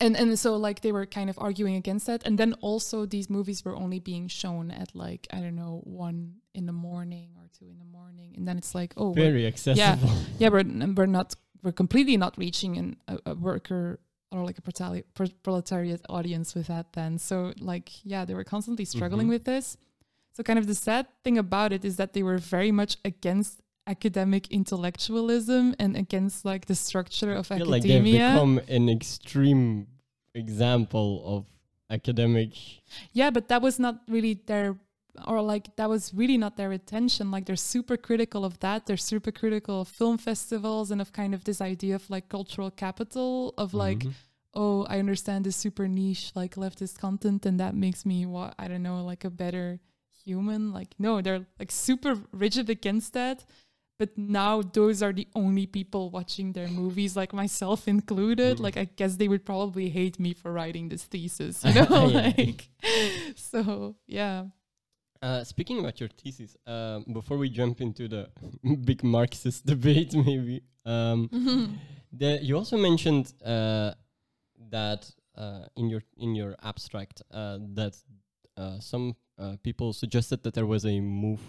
and 0.00 0.16
and 0.16 0.38
so 0.38 0.56
like 0.56 0.80
they 0.82 0.92
were 0.92 1.06
kind 1.06 1.30
of 1.30 1.38
arguing 1.38 1.74
against 1.76 2.06
that 2.06 2.22
and 2.26 2.36
then 2.38 2.52
also 2.60 3.06
these 3.06 3.30
movies 3.30 3.64
were 3.64 3.74
only 3.74 3.98
being 3.98 4.28
shown 4.28 4.70
at 4.70 4.94
like 4.94 5.26
i 5.32 5.40
don't 5.40 5.56
know 5.56 5.80
one 5.84 6.34
in 6.54 6.66
the 6.66 6.72
morning 6.72 7.30
or 7.38 7.48
two 7.58 7.64
in 7.70 7.78
the 7.78 7.84
morning 7.84 8.34
and 8.36 8.46
then 8.46 8.58
it's 8.58 8.74
like 8.74 8.92
oh 8.98 9.12
very 9.14 9.46
accessible. 9.46 9.78
yeah 9.78 9.96
yeah. 10.38 10.48
we're, 10.50 10.64
we're 10.94 11.06
not 11.06 11.34
we're 11.62 11.72
completely 11.72 12.16
not 12.18 12.36
reaching 12.36 12.76
an, 12.76 12.96
a, 13.08 13.18
a 13.26 13.34
worker 13.34 13.98
or 14.32 14.44
like 14.44 14.58
a 14.58 14.62
protali- 14.62 15.04
pro- 15.14 15.32
proletariat 15.42 16.02
audience 16.10 16.54
with 16.54 16.66
that 16.66 16.92
then 16.92 17.16
so 17.18 17.54
like 17.58 17.90
yeah 18.04 18.26
they 18.26 18.34
were 18.34 18.44
constantly 18.44 18.84
struggling 18.84 19.28
Mhm. 19.28 19.30
with 19.30 19.44
this 19.44 19.78
so 20.36 20.42
kind 20.42 20.58
of 20.58 20.66
the 20.66 20.74
sad 20.74 21.06
thing 21.24 21.38
about 21.38 21.72
it 21.72 21.82
is 21.84 21.96
that 21.96 22.12
they 22.12 22.22
were 22.22 22.36
very 22.56 22.70
much 22.80 22.98
against 23.04 23.62
academic 23.86 24.44
intellectualism 24.50 25.74
and 25.78 25.96
against 25.96 26.44
like 26.44 26.66
the 26.66 26.74
structure 26.74 27.32
of 27.32 27.46
feel 27.46 27.64
like 27.66 27.82
they've 27.82 27.92
academia 27.92 28.28
become 28.32 28.60
an 28.68 28.88
extreme 28.90 29.86
example 30.34 31.22
of 31.24 31.46
academic. 31.90 32.50
Yeah, 33.12 33.30
but 33.30 33.48
that 33.48 33.62
was 33.62 33.78
not 33.78 34.00
really 34.08 34.34
their 34.46 34.76
or 35.26 35.40
like 35.40 35.74
that 35.76 35.88
was 35.88 36.12
really 36.12 36.36
not 36.36 36.56
their 36.58 36.72
intention. 36.72 37.30
Like 37.30 37.46
they're 37.46 37.56
super 37.74 37.96
critical 37.96 38.44
of 38.44 38.58
that. 38.60 38.84
They're 38.84 38.98
super 39.12 39.32
critical 39.32 39.80
of 39.80 39.88
film 39.88 40.18
festivals 40.18 40.90
and 40.90 41.00
of 41.00 41.12
kind 41.12 41.32
of 41.32 41.44
this 41.44 41.60
idea 41.62 41.94
of 41.94 42.10
like 42.10 42.28
cultural 42.28 42.70
capital 42.70 43.54
of 43.56 43.72
like, 43.72 44.00
Mhm. 44.00 44.12
oh, 44.52 44.84
I 44.84 44.98
understand 44.98 45.46
this 45.46 45.56
super 45.56 45.88
niche 45.88 46.32
like 46.34 46.56
leftist 46.56 46.98
content 46.98 47.46
and 47.46 47.58
that 47.60 47.74
makes 47.74 48.04
me 48.04 48.26
what 48.26 48.54
I 48.58 48.68
don't 48.68 48.82
know, 48.82 49.02
like 49.04 49.24
a 49.24 49.30
better 49.30 49.80
human. 50.26 50.72
Like 50.72 50.94
no, 50.98 51.20
they're 51.22 51.46
like 51.58 51.70
super 51.70 52.12
rigid 52.32 52.68
against 52.70 53.12
that. 53.14 53.44
But 53.98 54.10
now 54.18 54.60
those 54.60 55.02
are 55.02 55.12
the 55.12 55.26
only 55.34 55.66
people 55.66 56.10
watching 56.10 56.52
their 56.52 56.68
movies, 56.68 57.16
like 57.16 57.32
myself 57.32 57.88
included. 57.88 58.58
Mhm. 58.58 58.60
Like 58.66 58.76
I 58.76 58.84
guess 58.84 59.16
they 59.16 59.28
would 59.28 59.44
probably 59.46 59.88
hate 59.88 60.20
me 60.20 60.34
for 60.34 60.52
writing 60.52 60.90
this 60.90 61.04
thesis, 61.04 61.64
you 61.64 61.72
know? 61.74 62.08
Yeah. 62.08 62.32
like 62.36 62.68
so 63.36 63.96
yeah. 64.06 64.44
Uh, 65.22 65.42
speaking 65.42 65.78
about 65.80 65.98
your 65.98 66.10
thesis, 66.10 66.56
um, 66.66 67.04
before 67.12 67.38
we 67.38 67.48
jump 67.48 67.80
into 67.80 68.06
the 68.06 68.28
big 68.84 69.02
Marxist 69.02 69.64
debate, 69.64 70.12
maybe 70.26 70.60
um, 70.84 71.30
the, 72.12 72.38
you 72.42 72.54
also 72.56 72.76
mentioned 72.76 73.32
uh, 73.44 73.92
that 74.70 75.10
uh, 75.36 75.64
in 75.76 75.88
your 75.88 76.02
in 76.18 76.34
your 76.34 76.54
abstract 76.62 77.22
uh, 77.30 77.58
that 77.74 77.94
uh, 78.58 78.78
some 78.78 79.14
uh, 79.38 79.56
people 79.62 79.92
suggested 79.92 80.42
that 80.44 80.54
there 80.54 80.66
was 80.66 80.84
a 80.84 81.00
move 81.00 81.40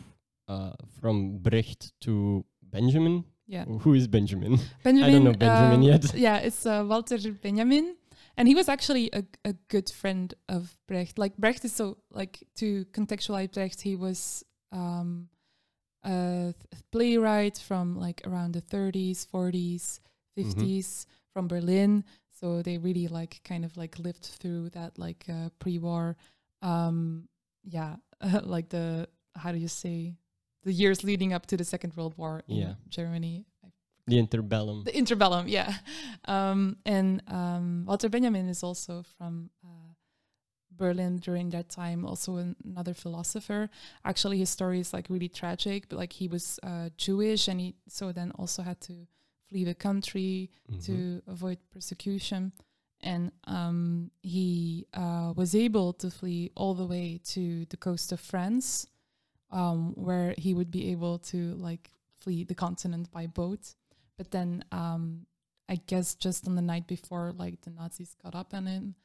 uh, 0.47 0.71
from 0.99 1.37
Brecht 1.37 1.93
to 2.01 2.45
Benjamin. 2.61 3.25
Yeah. 3.47 3.65
Who 3.65 3.93
is 3.93 4.07
Benjamin? 4.07 4.59
Benjamin. 4.83 5.09
I 5.09 5.11
don't 5.11 5.23
know 5.23 5.33
Benjamin 5.33 5.79
um, 5.79 5.81
yet. 5.81 6.13
Yeah, 6.15 6.37
it's 6.37 6.65
uh, 6.65 6.83
Walter 6.85 7.17
Benjamin, 7.31 7.95
and 8.35 8.47
he 8.47 8.55
was 8.55 8.67
actually 8.67 9.09
a, 9.13 9.23
a 9.45 9.53
good 9.69 9.89
friend 9.89 10.33
of 10.49 10.77
Brecht. 10.87 11.17
Like 11.17 11.37
Brecht 11.37 11.63
is 11.63 11.73
so 11.73 11.97
like 12.11 12.43
to 12.55 12.85
contextualize 12.91 13.53
Brecht, 13.53 13.81
he 13.81 13.95
was 13.95 14.43
um, 14.71 15.29
a 16.03 16.53
playwright 16.91 17.57
from 17.57 17.97
like 17.97 18.21
around 18.25 18.53
the 18.53 18.61
30s, 18.61 19.25
40s, 19.27 19.99
50s 20.37 21.05
from 21.33 21.47
Berlin. 21.47 22.03
So 22.39 22.61
they 22.61 22.77
really 22.77 23.07
like 23.07 23.41
kind 23.43 23.65
of 23.65 23.75
like 23.77 23.97
lived 23.99 24.25
through 24.25 24.69
that 24.71 24.99
like 24.99 25.25
uh, 25.29 25.49
pre-war, 25.59 26.15
um, 26.61 27.27
yeah, 27.69 27.95
like 28.43 28.69
the 28.69 29.07
how 29.35 29.51
do 29.51 29.57
you 29.57 29.67
say 29.67 30.15
the 30.63 30.71
years 30.73 31.03
leading 31.03 31.33
up 31.33 31.45
to 31.47 31.57
the 31.57 31.63
Second 31.63 31.93
World 31.95 32.13
War 32.17 32.41
in 32.47 32.55
Yeah. 32.57 32.73
Germany. 32.89 33.45
The 34.09 34.15
interbellum. 34.23 34.85
the 34.85 34.91
interbellum, 34.93 35.45
yeah. 35.57 35.73
Um, 36.25 36.77
and 36.85 37.21
um, 37.27 37.83
Walter 37.85 38.07
Benjamin 38.09 38.47
is 38.47 38.63
also 38.63 39.03
from 39.17 39.49
uh, 39.65 39.91
Berlin 40.71 41.17
during 41.19 41.49
that 41.49 41.67
time, 41.69 42.05
also 42.05 42.37
an, 42.37 42.55
another 42.63 42.93
philosopher. 42.93 43.69
Actually, 44.05 44.37
his 44.37 44.49
story 44.49 44.79
is 44.79 44.93
like 44.93 45.09
really 45.09 45.27
tragic, 45.29 45.89
but 45.89 45.97
like 45.99 46.13
he 46.13 46.27
was 46.29 46.57
uh, 46.63 46.89
Jewish 46.97 47.47
and 47.49 47.59
he 47.59 47.75
so 47.89 48.11
then 48.13 48.31
also 48.39 48.61
had 48.63 48.79
to 48.81 48.93
flee 49.49 49.65
the 49.65 49.75
country 49.75 50.51
Mhm. 50.71 50.85
to 50.85 51.21
avoid 51.27 51.57
persecution. 51.71 52.51
And 53.01 53.31
um, 53.45 54.11
he 54.21 54.87
uh, 54.93 55.33
was 55.35 55.53
able 55.53 55.93
to 55.93 56.09
flee 56.09 56.51
all 56.55 56.73
the 56.73 56.85
way 56.85 57.19
to 57.25 57.65
the 57.65 57.77
coast 57.77 58.11
of 58.11 58.19
France, 58.19 58.87
um, 59.51 59.93
where 59.95 60.33
he 60.37 60.53
would 60.53 60.71
be 60.71 60.91
able 60.91 61.19
to 61.19 61.53
like 61.55 61.91
flee 62.19 62.43
the 62.43 62.55
continent 62.55 63.11
by 63.11 63.27
boat. 63.27 63.75
But 64.17 64.31
then 64.31 64.63
um, 64.71 65.27
I 65.69 65.75
guess 65.75 66.15
just 66.15 66.47
on 66.47 66.55
the 66.55 66.61
night 66.61 66.87
before, 66.87 67.33
like 67.37 67.61
the 67.61 67.69
Nazis 67.69 68.15
got 68.23 68.33
up 68.33 68.53
on 68.53 68.65
him, 68.65 68.95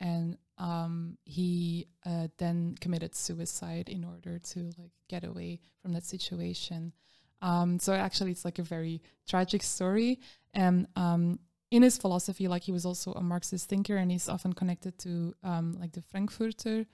and 0.00 0.36
um, 0.58 1.16
he 1.24 1.86
uh, 2.04 2.28
then 2.36 2.74
committed 2.80 3.14
suicide 3.14 3.88
in 3.88 4.04
order 4.04 4.38
to 4.38 4.70
like 4.78 4.92
get 5.08 5.24
away 5.24 5.60
from 5.80 5.92
that 5.92 6.04
situation. 6.04 6.92
Um, 7.40 7.78
so 7.78 7.92
actually, 7.92 8.32
it's 8.32 8.44
like 8.44 8.58
a 8.58 8.64
very 8.64 9.00
tragic 9.26 9.62
story. 9.62 10.18
And 10.54 10.88
um, 10.96 11.38
in 11.70 11.82
his 11.82 11.98
philosophy, 11.98 12.48
like 12.48 12.62
he 12.64 12.72
was 12.72 12.86
also 12.86 13.12
a 13.12 13.22
Marxist 13.22 13.68
thinker, 13.68 13.96
and 13.96 14.10
he's 14.10 14.28
often 14.28 14.52
connected 14.54 14.98
to 15.00 15.34
um, 15.42 15.72
like 15.80 15.92
the 15.92 16.02
Frankfurter 16.02 16.86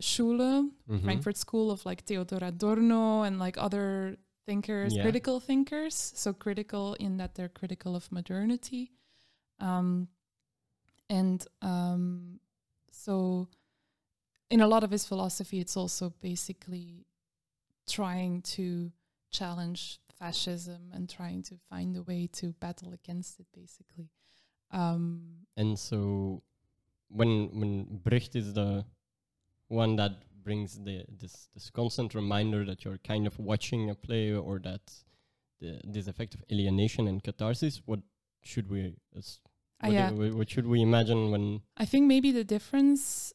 Schule, 0.00 0.70
Mhm. 0.88 1.02
Frankfurt 1.02 1.36
School 1.36 1.70
of 1.70 1.84
like 1.86 2.02
Theodor 2.04 2.38
Adorno 2.42 3.22
and 3.22 3.38
like 3.38 3.56
other 3.58 4.16
thinkers, 4.46 4.94
Yeah. 4.94 5.02
critical 5.02 5.40
thinkers. 5.40 5.94
So 5.94 6.32
critical 6.32 6.94
in 6.94 7.16
that 7.18 7.34
they're 7.34 7.48
critical 7.60 7.96
of 7.96 8.10
modernity. 8.12 8.92
Um, 9.60 10.08
and 11.10 11.44
um, 11.62 12.40
so 12.90 13.48
in 14.50 14.60
a 14.60 14.68
lot 14.68 14.84
of 14.84 14.90
his 14.90 15.04
philosophy, 15.06 15.58
it's 15.58 15.76
also 15.76 16.10
basically 16.20 17.06
trying 17.86 18.42
to 18.42 18.92
challenge 19.30 20.00
fascism 20.18 20.90
and 20.92 21.08
trying 21.08 21.42
to 21.42 21.56
find 21.70 21.96
a 21.96 22.02
way 22.02 22.26
to 22.26 22.52
battle 22.52 22.92
against 22.92 23.40
it, 23.40 23.46
basically. 23.52 24.10
Um, 24.70 25.46
And 25.56 25.78
so, 25.78 26.42
when 27.08 27.48
when 27.60 27.98
Brecht 28.04 28.36
is 28.36 28.52
the 28.52 28.84
one 29.68 29.96
that 29.96 30.12
brings 30.44 30.78
the 30.84 31.04
this 31.20 31.48
this 31.54 31.70
constant 31.70 32.14
reminder 32.14 32.64
that 32.64 32.84
you're 32.84 32.98
kind 32.98 33.26
of 33.26 33.38
watching 33.38 33.90
a 33.90 33.94
play 33.94 34.32
or 34.32 34.58
that 34.60 34.80
the, 35.60 35.80
this 35.84 36.06
effect 36.06 36.34
of 36.34 36.44
alienation 36.52 37.08
and 37.08 37.22
catharsis, 37.22 37.82
what 37.86 38.00
should 38.42 38.68
we 38.70 38.94
as 39.16 39.40
uh, 39.84 39.88
yeah, 39.90 40.10
do 40.10 40.16
we- 40.16 40.30
what 40.32 40.48
should 40.50 40.66
we 40.66 40.80
imagine 40.80 41.30
when 41.30 41.62
I 41.76 41.84
think 41.86 42.06
maybe 42.06 42.30
the 42.32 42.44
difference, 42.44 43.32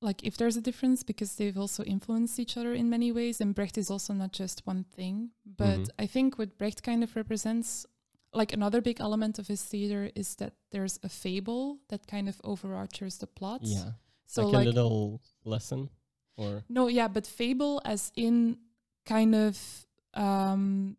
like 0.00 0.22
if 0.26 0.36
there's 0.36 0.56
a 0.56 0.60
difference, 0.62 1.02
because 1.04 1.36
they've 1.36 1.58
also 1.58 1.82
influenced 1.84 2.38
each 2.38 2.56
other 2.56 2.72
in 2.74 2.88
many 2.88 3.12
ways, 3.12 3.40
and 3.40 3.54
Brecht 3.54 3.76
is 3.78 3.90
also 3.90 4.12
not 4.14 4.32
just 4.32 4.66
one 4.66 4.84
thing. 4.84 5.30
But 5.44 5.80
Mhm. 5.80 5.90
I 6.04 6.06
think 6.06 6.38
what 6.38 6.56
Brecht 6.58 6.82
kind 6.82 7.02
of 7.04 7.16
represents, 7.16 7.86
like 8.34 8.52
another 8.52 8.80
big 8.80 9.00
element 9.00 9.38
of 9.38 9.46
his 9.48 9.62
theater, 9.62 10.10
is 10.14 10.34
that 10.36 10.52
there's 10.70 10.98
a 11.02 11.08
fable 11.08 11.78
that 11.88 12.06
kind 12.06 12.28
of 12.28 12.40
overarches 12.44 13.18
the 13.18 13.26
plot. 13.26 13.60
yeah 13.62 13.92
So 14.26 14.42
like, 14.42 14.52
like, 14.54 14.66
a 14.66 14.70
little 14.70 15.20
lesson 15.44 15.88
or 16.36 16.62
no, 16.68 16.88
yeah, 16.88 17.08
but 17.08 17.26
fable 17.26 17.80
as 17.84 18.10
in 18.16 18.58
kind 19.06 19.34
of 19.34 19.86
um, 20.14 20.96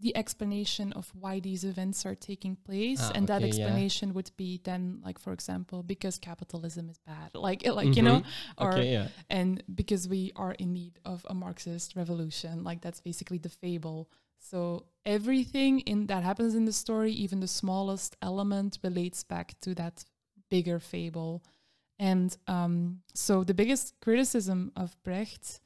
the 0.00 0.16
explanation 0.16 0.92
of 0.92 1.10
why 1.18 1.40
these 1.40 1.64
events 1.64 2.06
are 2.06 2.14
taking 2.14 2.54
place, 2.56 3.00
Ah, 3.02 3.12
and 3.14 3.26
that 3.26 3.42
okay, 3.42 3.46
yeah. 3.46 3.64
explanation 3.64 4.14
would 4.14 4.30
be 4.36 4.60
then, 4.62 5.00
like 5.04 5.18
for 5.18 5.32
example, 5.32 5.82
because 5.82 6.18
capitalism 6.20 6.88
is 6.88 6.98
bad, 7.06 7.30
like 7.46 7.66
like 7.66 7.96
you 7.96 8.02
know, 8.02 8.20
Mhm. 8.20 8.24
or 8.58 8.72
okay 8.78 8.92
yeah 8.92 9.08
and 9.28 9.62
because 9.74 10.06
we 10.08 10.30
are 10.36 10.52
in 10.52 10.72
need 10.72 11.00
of 11.04 11.26
a 11.28 11.34
Marxist 11.34 11.96
revolution, 11.96 12.62
like 12.62 12.80
that's 12.80 13.00
basically 13.00 13.38
the 13.38 13.48
fable. 13.50 14.08
So 14.38 14.86
everything 15.04 15.80
in 15.80 16.06
that 16.06 16.22
happens 16.22 16.54
in 16.54 16.64
the 16.64 16.72
story, 16.72 17.12
even 17.12 17.40
the 17.40 17.48
smallest 17.48 18.16
element, 18.22 18.78
relates 18.82 19.22
back 19.24 19.54
to 19.62 19.74
that 19.74 20.04
bigger 20.50 20.78
fable. 20.78 21.42
And 21.98 22.36
um, 22.46 23.00
so 23.14 23.44
the 23.44 23.54
biggest 23.54 23.94
criticism 24.00 24.72
of 24.76 24.96
Brecht, 25.02 25.60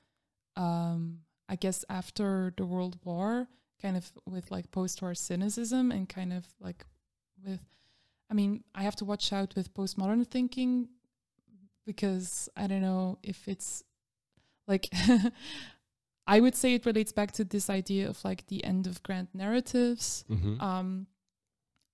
um, 0.57 1.21
I 1.49 1.57
guess, 1.57 1.85
after 1.89 2.55
the 2.57 2.65
World 2.65 2.99
War, 3.05 3.49
kind 3.81 3.97
of 3.97 4.11
with 4.27 4.51
like 4.51 4.71
post-war 4.71 5.15
cynicism 5.15 5.91
and 5.91 6.09
kind 6.09 6.33
of 6.33 6.47
like 6.61 6.85
with, 7.45 7.61
I 8.31 8.35
mean, 8.35 8.65
I 8.75 8.85
have 8.85 8.97
to 8.97 9.05
watch 9.05 9.33
out 9.33 9.55
with 9.57 9.75
postmodern 9.75 10.27
thinking 10.27 10.89
because 11.85 12.49
I 12.57 12.67
don't 12.67 12.81
know 12.81 13.19
if 13.23 13.49
it's 13.49 13.83
like 14.67 14.89
I 16.27 16.41
would 16.41 16.55
say 16.55 16.75
it 16.75 16.87
relates 16.87 17.13
back 17.13 17.33
to 17.33 17.45
this 17.45 17.69
idea 17.69 18.09
of 18.09 18.25
like 18.25 18.47
the 18.47 18.63
end 18.65 18.87
of 18.87 19.03
grand 19.03 19.29
narratives 19.35 20.25
Mhm. 20.29 20.61
um 20.63 21.07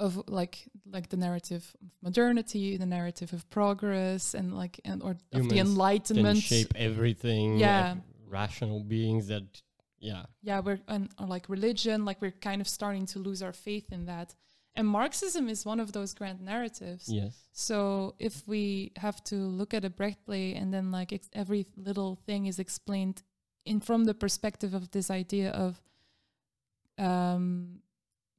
of 0.00 0.22
like 0.28 0.68
like 0.86 1.08
the 1.08 1.16
narrative 1.16 1.74
of 1.82 1.90
modernity 2.02 2.76
the 2.76 2.86
narrative 2.86 3.32
of 3.32 3.48
progress 3.50 4.34
and 4.34 4.54
like 4.56 4.80
and 4.84 5.02
or 5.02 5.12
of 5.12 5.18
the 5.32 5.38
Humans 5.38 5.52
can 5.52 5.66
enlightenment 5.66 6.38
shape 6.38 6.72
everything 6.76 7.58
Yeah. 7.58 7.94
like 7.94 8.02
rational 8.26 8.80
beings 8.84 9.26
that 9.28 9.62
yeah. 10.00 10.26
Yeah 10.42 10.60
we're 10.60 10.80
and 10.86 11.08
or 11.18 11.26
like 11.26 11.48
religion 11.48 12.04
like 12.04 12.20
we're 12.22 12.30
kind 12.40 12.60
of 12.60 12.68
starting 12.68 13.06
to 13.06 13.18
lose 13.18 13.42
our 13.42 13.52
faith 13.52 13.92
in 13.92 14.06
that. 14.06 14.34
And 14.76 14.86
marxism 14.86 15.48
is 15.48 15.66
one 15.66 15.80
of 15.80 15.90
those 15.90 16.14
grand 16.14 16.40
narratives. 16.40 17.08
Yes. 17.08 17.34
So 17.52 18.14
if 18.20 18.46
we 18.46 18.92
have 18.96 19.24
to 19.24 19.34
look 19.34 19.74
at 19.74 19.84
a 19.84 19.90
Brecht 19.90 20.24
play 20.24 20.54
and 20.54 20.72
then 20.72 20.92
like 20.92 21.12
ex- 21.12 21.28
every 21.32 21.66
little 21.76 22.14
thing 22.26 22.46
is 22.46 22.60
explained 22.60 23.24
in 23.68 23.80
from 23.80 24.04
the 24.04 24.14
perspective 24.14 24.74
of 24.74 24.90
this 24.90 25.10
idea 25.10 25.50
of 25.50 25.80
um, 26.98 27.80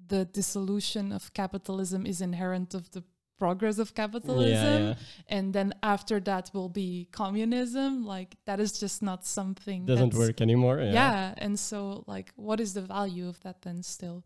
the 0.07 0.25
dissolution 0.25 1.11
of 1.11 1.33
capitalism 1.33 2.05
is 2.05 2.19
inherent 2.21 2.73
of 2.73 2.89
the 2.91 3.03
progress 3.37 3.79
of 3.79 3.95
capitalism, 3.95 4.83
yeah, 4.83 4.93
and 5.27 5.53
then 5.53 5.73
after 5.81 6.19
that 6.19 6.51
will 6.53 6.67
be 6.67 7.07
communism. 7.11 8.05
Like 8.05 8.35
that 8.45 8.59
is 8.59 8.77
just 8.79 9.01
not 9.01 9.25
something 9.25 9.85
doesn't 9.85 10.13
work 10.13 10.41
anymore 10.41 10.79
yeah, 10.79 10.91
yeah. 10.91 11.33
and 11.37 11.57
so 11.57 12.03
like 12.05 12.33
what 12.35 12.59
is 12.59 12.73
the 12.73 12.81
value 12.81 13.27
of 13.27 13.39
that 13.41 13.61
then 13.61 13.81
still? 13.81 14.25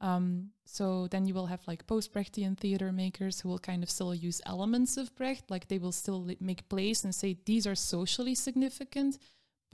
Um 0.00 0.50
so 0.64 1.06
then 1.08 1.26
you 1.26 1.34
will 1.34 1.46
have 1.46 1.60
like 1.66 1.86
post-brechtian 1.86 2.56
theater 2.56 2.90
makers 2.90 3.40
who 3.40 3.48
will 3.50 3.58
kind 3.70 3.82
of 3.82 3.90
still 3.90 4.14
use 4.14 4.40
elements 4.46 4.96
of 4.96 5.14
brecht. 5.14 5.50
Like 5.50 5.68
they 5.68 5.78
will 5.78 5.92
still 5.92 6.20
make 6.40 6.68
plays 6.68 7.04
and 7.04 7.14
say 7.14 7.36
these 7.44 7.66
are 7.66 7.74
socially 7.76 8.34
significant 8.34 9.18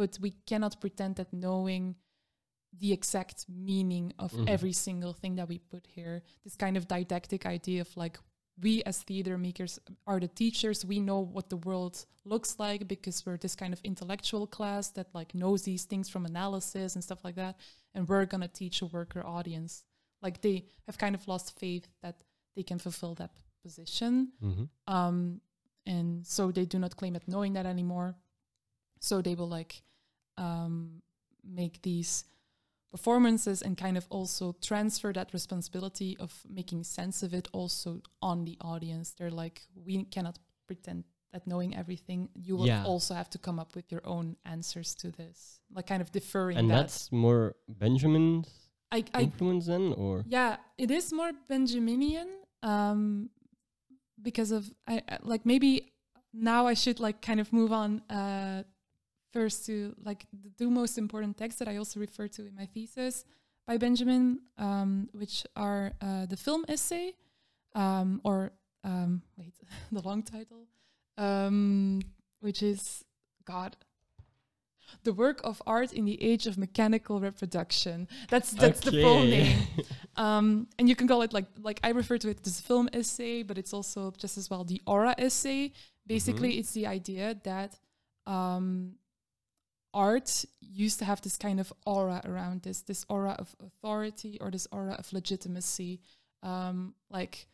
but 0.01 0.13
we 0.25 0.31
cannot 0.51 0.75
pretend 0.85 1.13
that 1.17 1.31
knowing 1.33 1.85
the 2.83 2.91
exact 2.99 3.39
meaning 3.71 4.07
of 4.25 4.31
Mhm. 4.33 4.49
every 4.55 4.73
single 4.87 5.13
thing 5.21 5.35
that 5.39 5.49
we 5.53 5.59
put 5.73 5.85
here 5.97 6.17
this 6.45 6.57
kind 6.65 6.77
of 6.79 6.85
didactic 6.95 7.43
idea 7.57 7.81
of 7.87 7.91
like 8.05 8.17
we 8.65 8.73
as 8.91 8.97
theater 9.09 9.37
makers 9.39 9.79
are 10.11 10.21
the 10.21 10.29
teachers. 10.43 10.85
We 10.93 10.99
know 11.09 11.21
what 11.37 11.47
the 11.49 11.57
world 11.69 11.97
looks 12.33 12.51
like 12.65 12.81
because 12.95 13.17
we're 13.25 13.39
this 13.39 13.57
kind 13.63 13.73
of 13.77 13.81
intellectual 13.91 14.47
class 14.57 14.85
that 14.97 15.09
like 15.19 15.31
knows 15.43 15.61
these 15.63 15.85
things 15.91 16.09
from 16.13 16.27
analysis 16.27 16.95
and 16.95 17.03
stuff 17.09 17.23
like 17.25 17.37
that. 17.37 17.55
And 17.95 18.03
we're 18.09 18.27
going 18.33 18.43
to 18.49 18.53
teach 18.63 18.77
a 18.83 18.87
worker 18.97 19.23
audience. 19.39 19.73
Like 20.25 20.37
they 20.45 20.57
have 20.87 20.99
kind 20.99 21.15
of 21.19 21.23
lost 21.33 21.59
faith 21.59 21.87
that 22.03 22.17
they 22.55 22.63
can 22.71 22.79
fulfill 22.79 23.15
that 23.17 23.33
position. 23.65 24.13
Mhm. 24.43 24.69
um 24.97 25.41
and 25.87 26.09
so 26.27 26.43
they 26.53 26.67
do 26.75 26.79
not 26.85 26.97
claim 27.01 27.15
at 27.17 27.27
knowing 27.27 27.53
that 27.57 27.67
anymore. 27.67 28.11
So 29.09 29.23
they 29.23 29.35
will 29.39 29.49
like 29.59 29.73
um 30.47 31.03
make 31.45 31.77
these 31.83 32.25
performances 32.91 33.63
and 33.63 33.77
kind 33.77 33.97
of 33.97 34.07
also 34.11 34.45
transfer 34.61 35.13
that 35.13 35.33
responsibility 35.33 36.17
of 36.19 36.33
making 36.49 36.83
sense 36.85 37.23
of 37.27 37.33
it 37.33 37.47
also 37.53 38.01
on 38.21 38.45
the 38.45 38.57
audience. 38.73 39.07
They're 39.17 39.31
like 39.45 39.63
we 39.87 40.05
cannot 40.05 40.39
pretend 40.67 41.05
at 41.33 41.47
knowing 41.47 41.77
everything 41.77 42.29
you 42.35 42.57
will 42.57 42.67
Yeah. 42.67 42.85
also 42.85 43.15
have 43.15 43.31
to 43.31 43.39
come 43.39 43.61
up 43.63 43.77
with 43.77 43.87
your 43.93 44.03
own 44.05 44.37
answers 44.45 44.95
to 44.97 45.11
this. 45.13 45.61
Like 45.77 45.87
kind 45.87 46.03
of 46.03 46.11
deferring 46.11 46.59
and 46.59 46.69
that. 46.71 46.77
that's 46.81 47.13
more 47.13 47.55
benjamin's 47.69 48.49
I, 48.93 49.05
I 49.15 49.23
influence 49.23 49.67
then 49.67 49.93
or? 49.97 50.25
Yeah, 50.27 50.57
it 50.77 50.91
is 50.91 51.13
more 51.13 51.31
Benjaminian 51.49 52.27
um, 52.65 53.31
because 54.21 54.51
of 54.51 54.63
I 54.89 54.97
I- 55.09 55.19
like 55.23 55.47
maybe 55.47 55.93
now 56.33 56.67
I 56.67 56.75
should 56.75 56.99
like 57.07 57.19
kind 57.23 57.39
of 57.41 57.53
move 57.53 57.73
on 57.73 58.03
uh, 58.11 58.65
first 59.33 59.67
to 59.67 59.95
like 60.05 60.27
the 60.33 60.51
two 60.59 60.71
most 60.71 60.99
important 60.99 61.39
texts 61.39 61.59
that 61.59 61.69
I 61.69 61.77
also 61.77 62.01
refer 62.01 62.29
to 62.29 62.47
in 62.47 62.55
my 62.55 62.67
thesis 62.67 63.25
by 63.67 63.77
Benjamin, 63.77 64.41
um, 64.59 65.09
which 65.13 65.45
are 65.57 65.93
uh, 66.01 66.27
the 66.27 66.37
film 66.37 66.65
essay 66.69 67.15
um, 67.75 68.21
or 68.25 68.53
um, 68.85 69.23
wait 69.37 69.55
the 69.93 70.01
long 70.01 70.23
title, 70.23 70.67
um, 71.19 72.01
which 72.41 72.63
is 72.63 73.05
God. 73.45 73.77
The 75.05 75.13
work 75.13 75.41
of 75.45 75.63
art 75.69 75.93
in 75.93 76.05
the 76.05 76.21
age 76.21 76.49
of 76.49 76.59
mechanical 76.59 77.21
reproduction. 77.21 78.09
That's 78.29 78.51
that's 78.51 78.81
the 78.81 78.91
full 78.91 79.23
name 79.23 79.57
um, 80.17 80.67
and 80.81 80.89
you 80.89 80.97
can 80.97 81.07
call 81.07 81.23
it 81.23 81.33
like 81.33 81.47
like 81.63 81.79
I 81.85 81.91
refer 81.91 82.19
to 82.19 82.29
it 82.29 82.45
as 82.45 82.61
film 82.61 82.89
essay, 82.93 83.45
but 83.45 83.57
it's 83.57 83.73
also 83.73 84.13
just 84.19 84.37
as 84.37 84.51
well 84.51 84.65
the 84.65 84.83
aura 84.87 85.15
essay. 85.17 85.73
Basically, 86.09 86.59
it's 86.59 86.73
the 86.73 86.89
idea 86.89 87.37
that 87.45 87.79
um, 88.27 88.95
art 89.93 90.45
used 90.61 90.99
to 91.01 91.05
have 91.05 91.21
this 91.23 91.37
kind 91.37 91.59
of 91.61 91.73
aura 91.85 92.21
around 92.25 92.63
this, 92.63 92.83
this 92.83 93.05
aura 93.09 93.33
of 93.39 93.55
authority 93.61 94.39
or 94.41 94.51
this 94.51 94.67
aura 94.71 94.95
of 94.95 95.13
legitimacy, 95.13 96.01
um, 96.43 96.95
like 97.11 97.47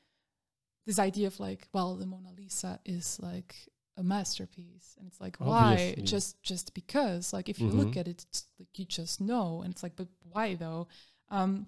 this 0.86 0.98
idea 0.98 1.26
of 1.26 1.40
like, 1.40 1.66
well, 1.72 1.96
the 1.96 2.06
Mona 2.06 2.30
Lisa 2.36 2.78
is 2.84 3.18
like 3.20 3.56
a 3.96 4.02
masterpiece, 4.02 4.94
and 4.98 5.08
it's 5.08 5.20
like 5.20 5.36
why 5.38 5.94
just 6.02 6.42
just 6.42 6.74
because 6.74 7.32
like 7.32 7.48
if 7.48 7.58
you 7.58 7.68
look 7.68 7.92
Mhm. 7.92 7.96
at 8.00 8.08
it, 8.08 8.24
it's 8.28 8.44
like 8.58 8.78
you 8.78 8.84
just 8.84 9.20
know, 9.20 9.62
and 9.62 9.72
it's 9.72 9.82
like 9.82 9.96
but 9.96 10.08
why 10.32 10.54
though? 10.54 10.86
Um, 11.30 11.66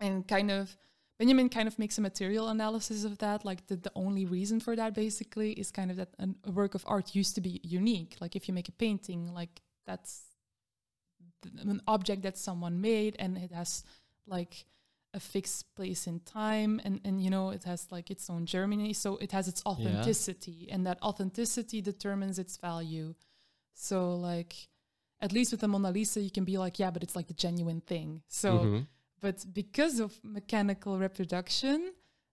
and 0.00 0.26
kind 0.26 0.50
of 0.50 0.76
Benjamin 1.18 1.48
kind 1.48 1.68
of 1.68 1.78
makes 1.78 1.98
a 1.98 2.00
material 2.00 2.48
analysis 2.48 3.04
of 3.04 3.18
that. 3.18 3.44
Like 3.44 3.66
the, 3.66 3.76
the 3.76 3.92
only 3.94 4.24
reason 4.24 4.60
for 4.60 4.74
that 4.76 4.94
basically 4.94 5.52
is 5.52 5.70
kind 5.70 5.90
of 5.90 5.96
that 5.98 6.14
an, 6.18 6.36
a 6.44 6.50
work 6.50 6.74
of 6.74 6.84
art 6.86 7.14
used 7.14 7.34
to 7.34 7.40
be 7.40 7.60
unique. 7.62 8.16
Like 8.20 8.34
if 8.34 8.48
you 8.48 8.54
make 8.54 8.68
a 8.68 8.72
painting, 8.72 9.34
like 9.34 9.60
that's 9.88 10.12
th- 11.42 11.54
an 11.74 11.80
object 11.86 12.20
that 12.22 12.36
someone 12.36 12.80
made 12.80 13.12
and 13.18 13.36
it 13.46 13.52
has 13.60 13.70
like 14.26 14.54
a 15.14 15.20
fixed 15.20 15.74
place 15.78 16.02
in 16.10 16.16
time 16.20 16.72
and 16.84 17.00
and 17.06 17.14
you 17.24 17.30
know 17.34 17.46
it 17.56 17.64
has 17.64 17.80
like 17.96 18.06
its 18.14 18.24
own 18.32 18.42
germany 18.54 18.92
so 18.92 19.08
it 19.26 19.32
has 19.32 19.44
its 19.52 19.62
authenticity 19.70 20.58
and 20.72 20.80
that 20.86 20.98
authenticity 21.02 21.80
determines 21.80 22.36
its 22.38 22.54
value 22.58 23.08
so 23.74 23.96
like 24.30 24.54
at 25.20 25.32
least 25.32 25.50
with 25.52 25.60
the 25.62 25.68
mona 25.68 25.90
lisa 25.90 26.20
you 26.20 26.30
can 26.38 26.44
be 26.44 26.56
like 26.64 26.78
yeah 26.82 26.90
but 26.94 27.02
it's 27.02 27.16
like 27.16 27.28
the 27.32 27.40
genuine 27.46 27.80
thing 27.92 28.08
so 28.28 28.50
Mhm. 28.58 28.86
but 29.24 29.36
because 29.62 29.96
of 30.06 30.10
mechanical 30.22 30.92
reproduction 31.06 31.78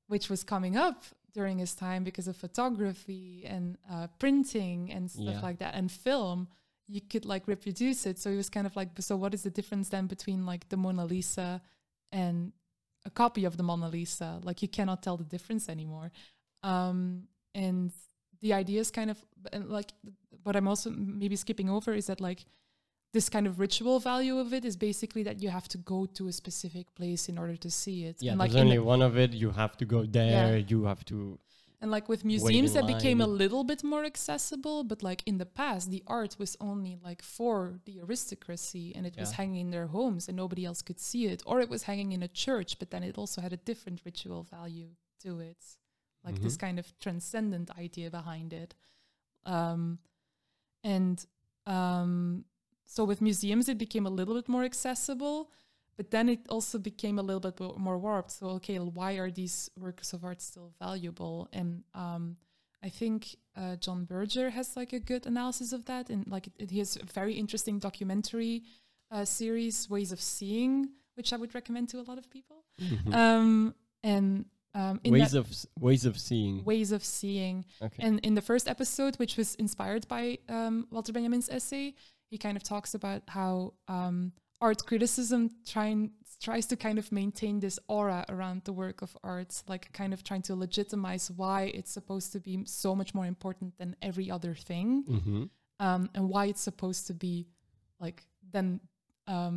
which 0.08 0.30
was 0.30 0.44
coming 0.44 0.76
up 0.88 1.00
during 1.38 1.58
his 1.60 1.74
time 1.76 2.02
because 2.04 2.28
of 2.32 2.36
photography 2.46 3.30
and 3.54 3.78
uh, 3.94 4.08
printing 4.20 4.80
and 4.96 5.04
stuff 5.10 5.26
Yeah. 5.38 5.48
like 5.48 5.60
that 5.64 5.74
and 5.80 5.88
film 6.08 6.40
you 6.88 7.02
could 7.02 7.26
like 7.26 7.48
reproduce 7.48 8.06
it 8.06 8.20
so 8.20 8.30
he 8.30 8.38
was 8.38 8.50
kind 8.50 8.68
of 8.68 8.76
like 8.76 8.90
so 9.00 9.16
what 9.16 9.34
is 9.34 9.44
the 9.44 9.50
difference 9.50 9.90
then 9.90 10.06
between 10.08 10.46
like 10.46 10.68
the 10.70 10.78
mona 10.78 11.06
lisa 11.06 11.62
and 12.12 12.52
a 13.06 13.10
copy 13.10 13.46
of 13.46 13.58
the 13.58 13.64
mona 13.64 13.90
lisa 13.90 14.40
like 14.44 14.62
you 14.62 14.68
cannot 14.68 15.02
tell 15.02 15.18
the 15.18 15.24
difference 15.24 15.68
anymore 15.70 16.12
um 16.64 17.24
and 17.54 17.92
the 18.42 18.54
idea 18.54 18.80
is 18.80 18.92
kind 18.92 19.10
of 19.10 19.18
and 19.54 19.70
like 19.70 19.92
what 20.44 20.56
i'm 20.56 20.68
also 20.68 20.90
maybe 20.92 21.36
skipping 21.36 21.70
over 21.70 21.94
is 21.94 22.06
that 22.08 22.22
like 22.22 22.46
this 23.14 23.30
kind 23.30 23.48
of 23.48 23.60
ritual 23.60 24.00
value 24.00 24.38
of 24.40 24.54
it 24.54 24.66
is 24.66 24.76
basically 24.76 25.24
that 25.24 25.42
you 25.42 25.50
have 25.50 25.68
to 25.70 25.78
go 25.78 26.06
to 26.06 26.28
a 26.28 26.34
specific 26.34 26.94
place 26.96 27.30
in 27.30 27.38
order 27.38 27.56
to 27.56 27.72
see 27.72 28.04
it 28.06 28.18
Yeah, 28.20 28.32
and 28.32 28.40
like 28.40 28.52
there's 28.52 28.62
only 28.62 28.76
the- 28.78 28.84
one 28.84 29.02
of 29.02 29.18
it. 29.18 29.32
You 29.34 29.52
have 29.52 29.78
to 29.78 29.86
go 29.86 30.04
there. 30.06 30.58
You 30.58 30.84
have 30.84 31.06
to. 31.06 31.40
And 31.86 31.92
like 31.92 32.10
with 32.10 32.26
museums, 32.26 32.74
that 32.74 32.88
became 32.88 33.22
a 33.22 33.28
little 33.28 33.64
bit 33.64 33.84
more 33.84 34.04
accessible. 34.04 34.84
But 34.84 35.04
like 35.04 35.22
in 35.28 35.38
the 35.38 35.46
past, 35.46 35.92
the 35.92 36.02
art 36.08 36.36
was 36.40 36.58
only 36.60 36.98
like 37.04 37.22
for 37.22 37.80
the 37.86 38.00
aristocracy 38.00 38.92
and 38.96 39.06
it 39.06 39.16
was 39.20 39.34
hanging 39.34 39.62
in 39.68 39.70
their 39.70 39.86
homes 39.86 40.28
and 40.28 40.36
nobody 40.36 40.66
else 40.66 40.82
could 40.82 41.00
see 41.00 41.28
it. 41.28 41.44
Or 41.46 41.62
it 41.62 41.70
was 41.70 41.84
hanging 41.84 42.12
in 42.12 42.24
a 42.24 42.28
church, 42.28 42.80
but 42.80 42.90
then 42.90 43.04
it 43.04 43.20
also 43.20 43.40
had 43.40 43.54
a 43.54 43.58
different 43.58 44.02
ritual 44.04 44.42
value 44.42 44.90
to 45.24 45.40
it. 45.40 45.62
Like 46.24 46.42
this 46.42 46.56
Mhm. 46.58 46.60
kind 46.66 46.80
of 46.80 46.86
transcendent 47.00 47.70
idea 47.78 48.10
behind 48.10 48.52
it. 48.52 48.74
Um, 49.46 50.00
and 50.84 51.24
um, 51.68 52.46
so 52.86 53.06
with 53.06 53.22
museums, 53.22 53.70
it 53.70 53.78
became 53.78 54.08
a 54.08 54.10
little 54.20 54.34
bit 54.34 54.50
more 54.50 54.64
accessible. 54.64 55.52
But 55.98 56.12
then 56.12 56.28
it 56.30 56.42
also 56.50 56.78
became 56.78 57.20
a 57.20 57.22
little 57.22 57.40
bit 57.40 57.60
more 57.78 57.98
warped. 57.98 58.32
So, 58.32 58.48
okay, 58.58 58.78
why 58.78 59.14
are 59.14 59.32
these 59.32 59.70
works 59.80 60.12
of 60.14 60.26
art 60.26 60.42
still 60.42 60.74
valuable? 60.80 61.48
And 61.54 61.84
um, 61.94 62.38
I 62.84 62.90
think 62.90 63.38
uh, 63.56 63.78
John 63.78 64.06
Berger 64.06 64.50
has 64.50 64.76
like 64.76 64.94
a 64.94 65.00
good 65.00 65.26
analysis 65.26 65.72
of 65.72 65.86
that, 65.86 66.10
and 66.10 66.28
like 66.28 66.50
he 66.70 66.80
has 66.80 66.98
a 66.98 67.06
very 67.06 67.34
interesting 67.34 67.80
documentary 67.80 68.64
uh, 69.10 69.26
series, 69.26 69.90
Ways 69.90 70.12
of 70.12 70.22
Seeing, 70.22 70.90
which 71.16 71.32
I 71.32 71.38
would 71.38 71.56
recommend 71.56 71.90
to 71.90 72.00
a 72.00 72.04
lot 72.04 72.18
of 72.18 72.30
people. 72.30 72.64
Mhm. 72.80 73.14
Um, 73.14 73.76
and 74.04 74.46
um, 74.76 75.00
in 75.06 75.14
ways 75.14 75.34
of 75.34 75.48
ways 75.80 76.06
of 76.06 76.20
seeing. 76.20 76.64
Ways 76.66 76.92
of 76.92 77.04
Seeing, 77.04 77.66
okay. 77.82 78.04
and 78.04 78.20
in 78.20 78.36
the 78.36 78.42
first 78.42 78.68
episode, 78.68 79.16
which 79.16 79.38
was 79.38 79.56
inspired 79.56 80.06
by 80.10 80.40
um, 80.50 80.88
Walter 80.92 81.14
Benjamin's 81.14 81.50
essay, 81.50 81.94
he 82.30 82.38
kind 82.38 82.58
of 82.58 82.64
talks 82.64 82.94
about 82.94 83.24
how 83.28 83.74
um, 83.88 84.34
art 84.66 84.86
criticism 84.86 85.42
trying 85.74 86.12
tries 86.42 86.66
to 86.72 86.76
kind 86.76 86.98
of 87.00 87.12
maintain 87.12 87.56
this 87.66 87.78
aura 87.88 88.22
around 88.30 88.58
the 88.66 88.74
work 88.74 89.02
of 89.02 89.12
art, 89.24 89.52
like 89.68 89.84
kind 89.94 90.14
of 90.14 90.20
trying 90.30 90.44
to 90.50 90.54
legitimize 90.56 91.26
why 91.32 91.60
it's 91.78 91.92
supposed 91.92 92.30
to 92.34 92.40
be 92.40 92.56
so 92.66 92.96
much 93.00 93.12
more 93.18 93.28
important 93.36 93.78
than 93.80 93.96
every 94.02 94.28
other 94.36 94.54
thing, 94.70 94.88
hmm 95.08 95.44
um, 95.88 96.10
and 96.16 96.24
why 96.34 96.44
it's 96.52 96.62
supposed 96.70 97.04
to 97.08 97.14
be 97.14 97.34
like 98.00 98.24
then 98.56 98.80
um, 99.28 99.56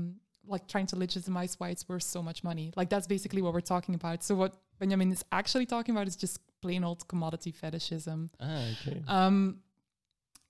like 0.55 0.67
trying 0.67 0.89
to 0.93 0.97
legitimize 0.97 1.53
why 1.61 1.69
it's 1.75 1.89
worth 1.89 2.09
so 2.17 2.21
much 2.29 2.43
money. 2.43 2.67
Like 2.81 2.91
that's 2.91 3.07
basically 3.07 3.43
what 3.43 3.53
we're 3.55 3.71
talking 3.75 3.95
about. 3.95 4.25
So 4.25 4.35
what 4.35 4.53
Benjamin 4.81 5.13
is 5.13 5.25
actually 5.31 5.67
talking 5.67 5.95
about 5.95 6.09
is 6.09 6.17
just 6.17 6.41
plain 6.61 6.83
old 6.85 7.07
commodity 7.13 7.53
fetishism. 7.53 8.31
Ah, 8.41 8.65
okay. 8.73 9.03
Um, 9.07 9.61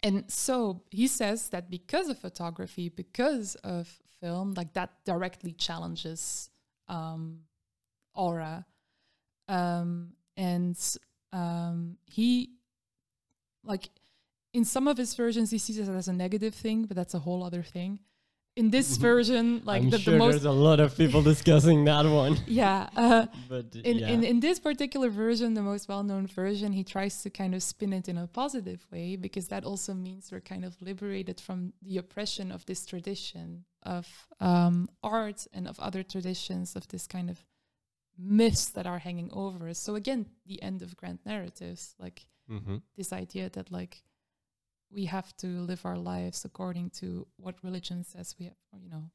and 0.03 0.25
so 0.31 0.83
he 0.90 1.07
says 1.09 1.49
that 1.51 1.64
because 1.79 2.09
of 2.09 2.18
photography, 2.18 2.88
because 2.88 3.57
of 3.57 3.85
film, 4.20 4.54
like 4.54 4.72
that 4.74 4.90
directly 5.04 5.52
challenges 5.52 6.50
um, 6.88 7.40
aura. 8.14 8.66
Um, 9.48 10.12
and 10.37 10.78
um, 11.33 11.96
he, 12.07 12.50
like, 13.64 13.88
in 14.52 14.64
some 14.64 14.88
of 14.88 14.96
his 14.96 15.14
versions, 15.14 15.50
he 15.50 15.59
sees 15.59 15.78
it 15.78 15.88
as 15.88 16.09
a 16.09 16.12
negative 16.12 16.54
thing, 16.54 16.85
but 16.85 16.96
that's 16.96 17.14
a 17.14 17.18
whole 17.18 17.44
other 17.44 17.62
thing. 17.62 18.00
In 18.57 18.70
this 18.70 18.96
version, 19.11 19.62
like 19.64 19.83
I'm 19.83 19.90
the, 19.90 19.98
sure 19.98 20.14
the 20.14 20.18
most, 20.18 20.33
there's 20.33 20.44
a 20.44 20.50
lot 20.50 20.81
of 20.81 20.96
people 20.96 21.22
discussing 21.22 21.85
that 21.85 22.04
one. 22.07 22.38
yeah, 22.46 22.88
uh, 22.96 23.26
But 23.48 23.66
uh, 23.76 23.81
in, 23.85 23.98
yeah. 23.98 24.09
in 24.09 24.24
in 24.24 24.40
this 24.40 24.59
particular 24.59 25.11
version, 25.11 25.54
the 25.54 25.62
most 25.62 25.88
well-known 25.88 26.26
version, 26.26 26.72
he 26.72 26.83
tries 26.83 27.22
to 27.22 27.31
kind 27.31 27.54
of 27.54 27.62
spin 27.62 27.92
it 27.92 28.09
in 28.09 28.18
a 28.18 28.26
positive 28.26 28.85
way 28.90 29.14
because 29.14 29.46
that 29.48 29.64
also 29.64 29.94
means 29.94 30.33
we're 30.33 30.40
kind 30.40 30.64
of 30.64 30.81
liberated 30.83 31.40
from 31.40 31.72
the 31.83 31.98
oppression 31.98 32.50
of 32.50 32.66
this 32.66 32.85
tradition 32.85 33.64
of 33.96 34.07
um, 34.40 34.88
art 35.03 35.46
and 35.53 35.66
of 35.68 35.79
other 35.81 36.03
traditions 36.03 36.77
of 36.77 36.87
this 36.88 37.07
kind 37.07 37.31
of 37.31 37.38
myths 38.16 38.66
that 38.70 38.87
are 38.87 38.98
hanging 38.98 39.31
over 39.33 39.68
us. 39.68 39.79
So 39.79 39.94
again, 39.94 40.27
the 40.46 40.61
end 40.62 40.83
of 40.83 40.96
grand 40.96 41.18
narratives, 41.24 41.94
like 41.98 42.27
Mhm. 42.48 42.83
this 42.96 43.12
idea 43.12 43.51
that 43.51 43.70
like 43.70 44.03
we 44.90 45.07
have 45.07 45.37
to 45.37 45.46
live 45.46 45.85
our 45.87 45.98
lives 45.98 46.44
according 46.44 46.90
to 46.90 47.27
what 47.37 47.62
religion 47.62 48.05
says 48.05 48.35
we 48.38 48.46
have, 48.46 48.57
you 48.83 48.88
know. 48.88 49.11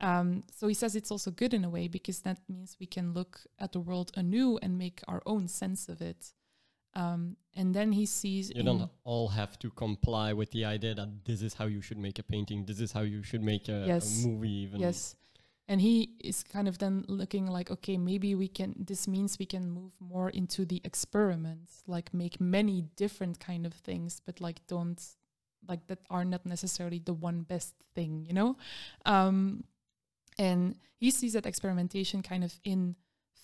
Um, 0.00 0.42
so 0.50 0.66
he 0.68 0.74
says 0.74 0.94
it's 0.96 1.10
also 1.10 1.30
good 1.30 1.54
in 1.54 1.64
a 1.64 1.70
way 1.70 1.88
because 1.88 2.20
that 2.22 2.38
means 2.48 2.76
we 2.80 2.86
can 2.86 3.12
look 3.14 3.46
at 3.58 3.72
the 3.72 3.80
world 3.80 4.10
anew 4.16 4.58
and 4.62 4.76
make 4.76 5.00
our 5.06 5.22
own 5.24 5.48
sense 5.48 5.88
of 5.92 6.00
it. 6.02 6.34
Um, 6.96 7.36
and 7.56 7.74
then 7.74 7.92
he 7.92 8.06
sees 8.06 8.52
You 8.54 8.62
don't 8.62 8.90
all 9.04 9.28
have 9.28 9.58
to 9.60 9.70
comply 9.70 10.32
with 10.32 10.50
the 10.50 10.64
idea 10.64 10.94
that 10.94 11.24
this 11.24 11.42
is 11.42 11.54
how 11.54 11.66
you 11.66 11.80
should 11.80 11.98
make 11.98 12.18
a 12.18 12.22
painting. 12.22 12.64
This 12.64 12.80
is 12.80 12.92
how 12.92 13.02
you 13.02 13.22
should 13.22 13.42
make 13.42 13.68
a, 13.68 13.84
Yes. 13.86 14.24
a 14.24 14.28
movie. 14.28 14.50
Even 14.50 14.80
Yes. 14.80 15.16
And 15.66 15.80
he 15.80 16.10
is 16.22 16.42
kind 16.42 16.68
of 16.68 16.78
then 16.78 17.04
looking 17.08 17.46
like, 17.46 17.70
okay, 17.70 17.96
maybe 17.96 18.34
we 18.34 18.48
can, 18.48 18.74
this 18.78 19.08
means 19.08 19.38
we 19.38 19.46
can 19.46 19.70
move 19.70 19.92
more 19.98 20.28
into 20.28 20.66
the 20.66 20.80
experiment, 20.84 21.70
like 21.86 22.12
make 22.12 22.38
many 22.38 22.82
different 22.96 23.40
kind 23.40 23.64
of 23.64 23.72
things, 23.72 24.20
but 24.26 24.40
like 24.40 24.66
don't, 24.66 25.00
like 25.66 25.86
that 25.86 26.00
are 26.10 26.24
not 26.24 26.44
necessarily 26.44 26.98
the 26.98 27.14
one 27.14 27.42
best 27.42 27.74
thing, 27.94 28.26
you 28.26 28.34
know? 28.34 28.56
Um, 29.06 29.64
and 30.38 30.76
he 30.96 31.10
sees 31.10 31.32
that 31.32 31.46
experimentation 31.46 32.22
kind 32.22 32.44
of 32.44 32.60
in 32.62 32.96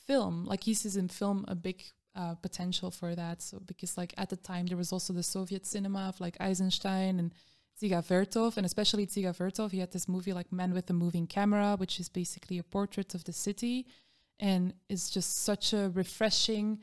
film, 0.06 0.44
like 0.44 0.64
he 0.64 0.74
sees 0.74 0.96
in 0.96 1.08
film 1.08 1.46
a 1.48 1.54
big 1.54 1.84
uh, 2.14 2.34
potential 2.34 2.90
for 2.90 3.14
that. 3.14 3.42
So, 3.42 3.60
because 3.66 3.96
like 3.96 4.14
at 4.16 4.30
the 4.30 4.36
time 4.36 4.66
there 4.66 4.76
was 4.76 4.92
also 4.92 5.12
the 5.12 5.22
Soviet 5.22 5.66
cinema 5.66 6.08
of 6.08 6.20
like 6.20 6.36
Eisenstein 6.40 7.18
and 7.18 7.32
Dziga 7.80 8.04
Vertov, 8.04 8.56
and 8.56 8.66
especially 8.66 9.06
Dziga 9.06 9.36
Vertov, 9.36 9.70
he 9.70 9.78
had 9.78 9.92
this 9.92 10.08
movie 10.08 10.32
like 10.32 10.52
Man 10.52 10.74
with 10.74 10.90
a 10.90 10.92
Moving 10.92 11.26
Camera, 11.26 11.76
which 11.76 11.98
is 11.98 12.08
basically 12.08 12.58
a 12.58 12.62
portrait 12.62 13.14
of 13.14 13.24
the 13.24 13.32
city, 13.32 13.86
and 14.38 14.74
it's 14.88 15.10
just 15.10 15.44
such 15.44 15.72
a 15.72 15.90
refreshing, 15.94 16.80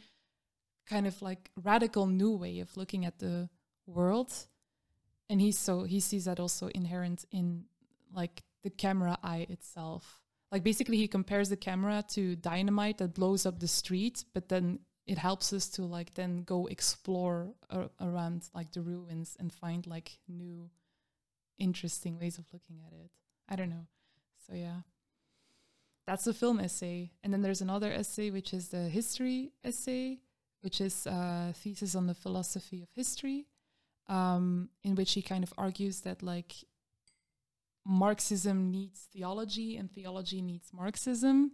kind 0.87 1.05
of 1.05 1.21
like 1.21 1.51
radical 1.61 2.07
new 2.07 2.35
way 2.35 2.59
of 2.59 2.75
looking 2.77 3.05
at 3.05 3.19
the 3.19 3.49
world. 3.85 4.33
And 5.29 5.41
he's 5.41 5.59
so 5.59 5.83
he 5.83 5.99
sees 5.99 6.25
that 6.25 6.39
also 6.39 6.67
inherent 6.67 7.25
in 7.31 7.65
like 8.13 8.43
the 8.63 8.69
camera 8.69 9.17
eye 9.23 9.45
itself. 9.49 10.21
Like 10.51 10.63
basically, 10.63 10.97
he 10.97 11.07
compares 11.07 11.49
the 11.49 11.57
camera 11.57 12.03
to 12.11 12.35
dynamite 12.37 12.97
that 12.99 13.13
blows 13.13 13.45
up 13.45 13.59
the 13.59 13.67
street, 13.67 14.23
but 14.33 14.47
then 14.47 14.79
it 15.07 15.17
helps 15.17 15.53
us 15.53 15.69
to 15.69 15.83
like 15.83 16.13
then 16.15 16.43
go 16.43 16.67
explore 16.67 17.53
ar- 17.71 17.89
around 18.01 18.49
like 18.53 18.71
the 18.73 18.81
ruins 18.81 19.37
and 19.39 19.51
find 19.53 19.87
like 19.87 20.19
new 20.27 20.69
interesting 21.57 22.19
ways 22.19 22.37
of 22.37 22.45
looking 22.51 22.81
at 22.85 22.93
it. 22.93 23.09
I 23.49 23.55
don't 23.55 23.69
know. 23.69 23.87
So 24.45 24.53
yeah. 24.53 24.81
That's 26.05 26.25
the 26.25 26.33
film 26.33 26.59
essay. 26.59 27.11
And 27.23 27.33
then 27.33 27.41
there's 27.41 27.61
another 27.61 27.91
essay 27.91 28.29
which 28.31 28.53
is 28.53 28.69
the 28.69 28.89
history 28.89 29.51
essay, 29.63 30.19
which 30.61 30.81
is 30.81 31.05
a 31.05 31.53
thesis 31.55 31.95
on 31.95 32.07
the 32.07 32.13
philosophy 32.13 32.81
of 32.81 32.89
history, 32.93 33.47
um, 34.07 34.69
in 34.83 34.95
which 34.95 35.13
he 35.13 35.21
kind 35.21 35.43
of 35.43 35.53
argues 35.57 36.01
that 36.01 36.21
like 36.21 36.53
Marxism 37.85 38.71
needs 38.71 39.07
theology 39.13 39.77
and 39.77 39.89
theology 39.89 40.41
needs 40.41 40.71
Marxism 40.73 41.53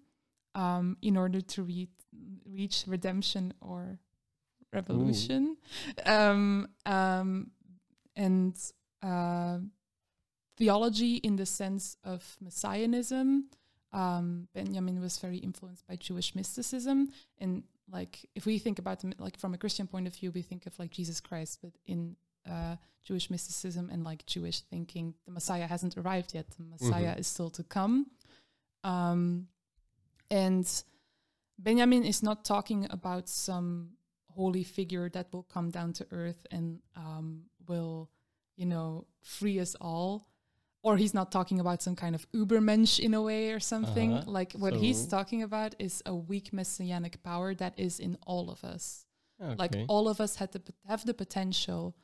um, 0.55 0.97
in 1.01 1.17
order 1.17 1.41
to 1.41 1.63
re- 1.63 1.89
reach 2.45 2.83
redemption 2.87 3.53
or 3.61 3.99
revolution. 4.71 5.57
Um, 6.05 6.67
um, 6.85 7.51
and 8.15 8.55
uh, 9.01 9.57
theology 10.57 11.15
in 11.17 11.35
the 11.35 11.45
sense 11.45 11.97
of 12.03 12.37
messianism 12.41 13.45
um, 13.91 14.47
Benjamin 14.55 14.99
was 15.01 15.17
very 15.19 15.37
influenced 15.37 15.85
by 15.87 15.95
Jewish 15.95 16.33
mysticism, 16.33 17.09
and 17.37 17.61
like 17.91 18.25
if 18.33 18.43
we 18.47 18.57
think 18.57 18.79
about 18.79 19.01
them 19.01 19.13
like 19.19 19.37
from 19.37 19.53
a 19.53 19.57
Christian 19.57 19.85
point 19.85 20.07
of 20.07 20.15
view, 20.15 20.31
we 20.31 20.41
think 20.41 20.65
of 20.65 20.77
like 20.79 20.89
Jesus 20.89 21.19
Christ, 21.21 21.59
but 21.61 21.73
in 21.85 22.15
uh, 22.49 22.77
Jewish 23.03 23.29
mysticism 23.29 23.91
and 23.91 24.03
like 24.03 24.25
Jewish 24.25 24.61
thinking, 24.61 25.13
the 25.25 25.31
Messiah 25.31 25.67
hasn't 25.67 25.95
arrived 25.95 26.33
yet. 26.33 26.47
The 26.57 26.63
Messiah 26.63 27.13
Mhm. 27.15 27.19
is 27.19 27.27
still 27.27 27.51
to 27.51 27.63
come. 27.63 28.07
Um, 28.83 29.47
and 30.34 30.84
Benjamin 31.57 32.03
is 32.03 32.23
not 32.23 32.43
talking 32.43 32.88
about 32.89 33.29
some 33.29 33.91
holy 34.29 34.63
figure 34.63 35.09
that 35.09 35.31
will 35.31 35.43
come 35.43 35.69
down 35.69 35.93
to 35.93 36.07
earth 36.11 36.45
and 36.51 36.79
um, 36.95 37.43
will, 37.67 38.09
you 38.55 38.65
know, 38.65 39.05
free 39.21 39.59
us 39.59 39.75
all. 39.79 40.27
Or 40.81 40.97
he's 40.97 41.13
not 41.13 41.31
talking 41.31 41.61
about 41.61 41.81
some 41.81 41.95
kind 41.95 42.13
of 42.13 42.29
Ubermensch 42.34 42.99
in 42.99 43.13
a 43.13 43.21
way 43.21 43.51
or 43.51 43.59
something. 43.61 44.13
Uh-huh. 44.13 44.29
Like 44.29 44.51
what 44.53 44.73
he's 44.73 45.07
talking 45.07 45.41
about 45.41 45.75
is 45.79 46.03
a 46.05 46.13
weak 46.13 46.51
messianic 46.51 47.23
power 47.23 47.55
that 47.55 47.73
is 47.77 48.01
in 48.01 48.17
all 48.27 48.49
of 48.49 48.65
us 48.65 49.05
like 49.57 49.75
all 49.88 50.07
of 50.07 50.21
us 50.21 50.36
had 50.36 50.51
the 50.51 50.61
have 50.88 51.05
the 51.05 51.13
potential 51.13 51.95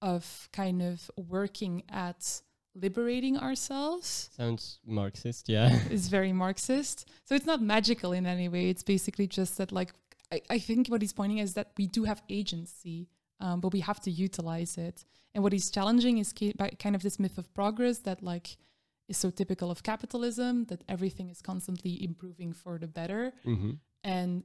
of 0.00 0.48
kind 0.52 0.82
of 0.82 1.10
working 1.16 1.82
at 1.88 2.40
liberating 2.80 3.36
ourselves. 3.38 4.30
Sounds 4.36 4.80
Marxist, 4.86 5.48
yeah. 5.48 5.78
it's 5.90 6.08
very 6.08 6.32
marxist. 6.32 7.08
So 7.24 7.34
it's 7.34 7.46
not 7.46 7.60
magical 7.60 8.12
in 8.12 8.26
any 8.26 8.48
way. 8.48 8.70
It's 8.70 8.82
basically 8.82 9.26
just 9.26 9.56
that 9.58 9.72
like 9.72 9.92
i, 10.30 10.40
I 10.50 10.58
think 10.58 10.88
what 10.88 11.00
he's 11.00 11.14
pointing 11.14 11.38
is 11.38 11.54
that 11.54 11.68
we 11.78 11.86
do 11.86 12.04
have 12.04 12.22
agency 12.28 13.08
um, 13.40 13.60
but 13.60 13.72
we 13.72 13.80
have 13.80 14.00
to 14.00 14.10
utilize 14.10 14.76
it. 14.76 15.04
And 15.34 15.44
what 15.44 15.52
he's 15.52 15.70
challenging 15.70 16.18
is 16.18 16.34
kind 16.78 16.96
of 16.96 17.02
this 17.02 17.18
myth 17.18 17.38
of 17.38 17.52
progress 17.54 17.98
that 17.98 18.22
like 18.22 18.56
is 19.08 19.16
so 19.16 19.30
typical 19.30 19.70
of 19.70 19.82
capitalism 19.82 20.64
that 20.64 20.82
everything 20.88 21.28
is 21.30 21.40
constantly 21.40 22.02
improving 22.02 22.52
for 22.52 22.78
the 22.78 22.88
better. 22.88 23.32
Hmm 23.44 23.72
and 24.04 24.44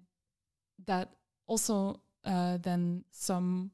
that 0.85 1.13
also 1.47 2.01
uh, 2.25 2.57
then 2.57 3.03
some 3.11 3.71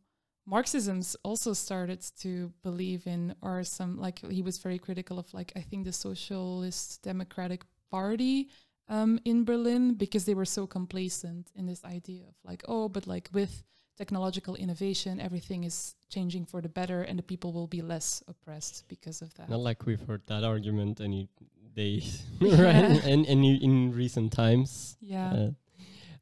Marxisms 0.50 1.16
also 1.24 1.54
started 1.54 2.02
to 2.22 2.52
believe 2.64 3.06
in, 3.08 3.36
or 3.42 3.64
some 3.64 3.98
like 3.98 4.20
he 4.32 4.42
was 4.42 4.58
very 4.58 4.80
critical 4.80 5.20
of, 5.20 5.32
like 5.34 5.52
I 5.56 5.62
think 5.62 5.86
the 5.86 5.92
Socialist 5.94 7.02
Democratic 7.04 7.62
Party 7.92 8.50
um, 8.88 9.20
in 9.26 9.46
Berlin 9.46 9.94
because 9.94 10.26
they 10.26 10.34
were 10.34 10.46
so 10.46 10.66
complacent 10.68 11.52
in 11.56 11.66
this 11.68 11.84
idea 11.86 12.24
of 12.28 12.36
like, 12.44 12.64
oh, 12.68 12.90
but 12.90 13.06
like 13.08 13.30
with 13.34 13.64
technological 13.98 14.56
innovation, 14.56 15.20
everything 15.20 15.64
is 15.66 15.96
changing 16.10 16.46
for 16.46 16.62
the 16.62 16.70
better, 16.70 17.02
and 17.04 17.20
the 17.20 17.24
people 17.24 17.52
will 17.54 17.68
be 17.68 17.82
less 17.82 18.24
oppressed 18.28 18.86
because 18.88 19.22
of 19.22 19.34
that. 19.36 19.50
Not 19.50 19.60
like 19.60 19.86
we've 19.86 20.02
heard 20.08 20.24
that 20.28 20.44
argument 20.44 21.00
any 21.02 21.30
days, 21.76 22.24
Yeah. 22.40 22.62
right? 22.62 23.04
And 23.06 23.26
any 23.28 23.56
in 23.64 23.92
recent 23.94 24.32
times. 24.32 24.98
yeah, 25.02 25.32
Uh, 25.34 25.50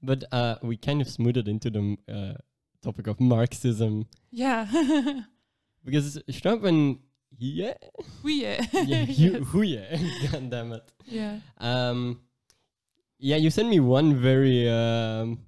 but 0.03 0.23
uh, 0.31 0.55
we 0.61 0.75
kind 0.77 1.01
of 1.01 1.07
smoothed 1.07 1.47
into 1.47 1.69
the 1.69 1.97
uh, 2.09 2.33
topic 2.87 3.07
of 3.07 3.19
Marxism 3.19 4.05
yeah, 4.31 4.65
because 5.85 6.07
Schnappen, 6.37 6.99
yeah, 7.37 7.73
we 8.23 8.41
yeah, 8.43 8.65
yeah, 8.73 9.03
you, 9.21 9.31
who 9.51 9.61
yeah, 9.63 9.97
god 10.31 10.49
damn 10.49 10.71
it. 10.73 10.85
yeah. 11.05 11.39
Um, 11.57 12.21
yeah, 13.19 13.37
you 13.37 13.49
sent 13.49 13.67
me 13.69 13.79
one 13.79 14.15
very 14.15 14.69
um, 14.69 15.39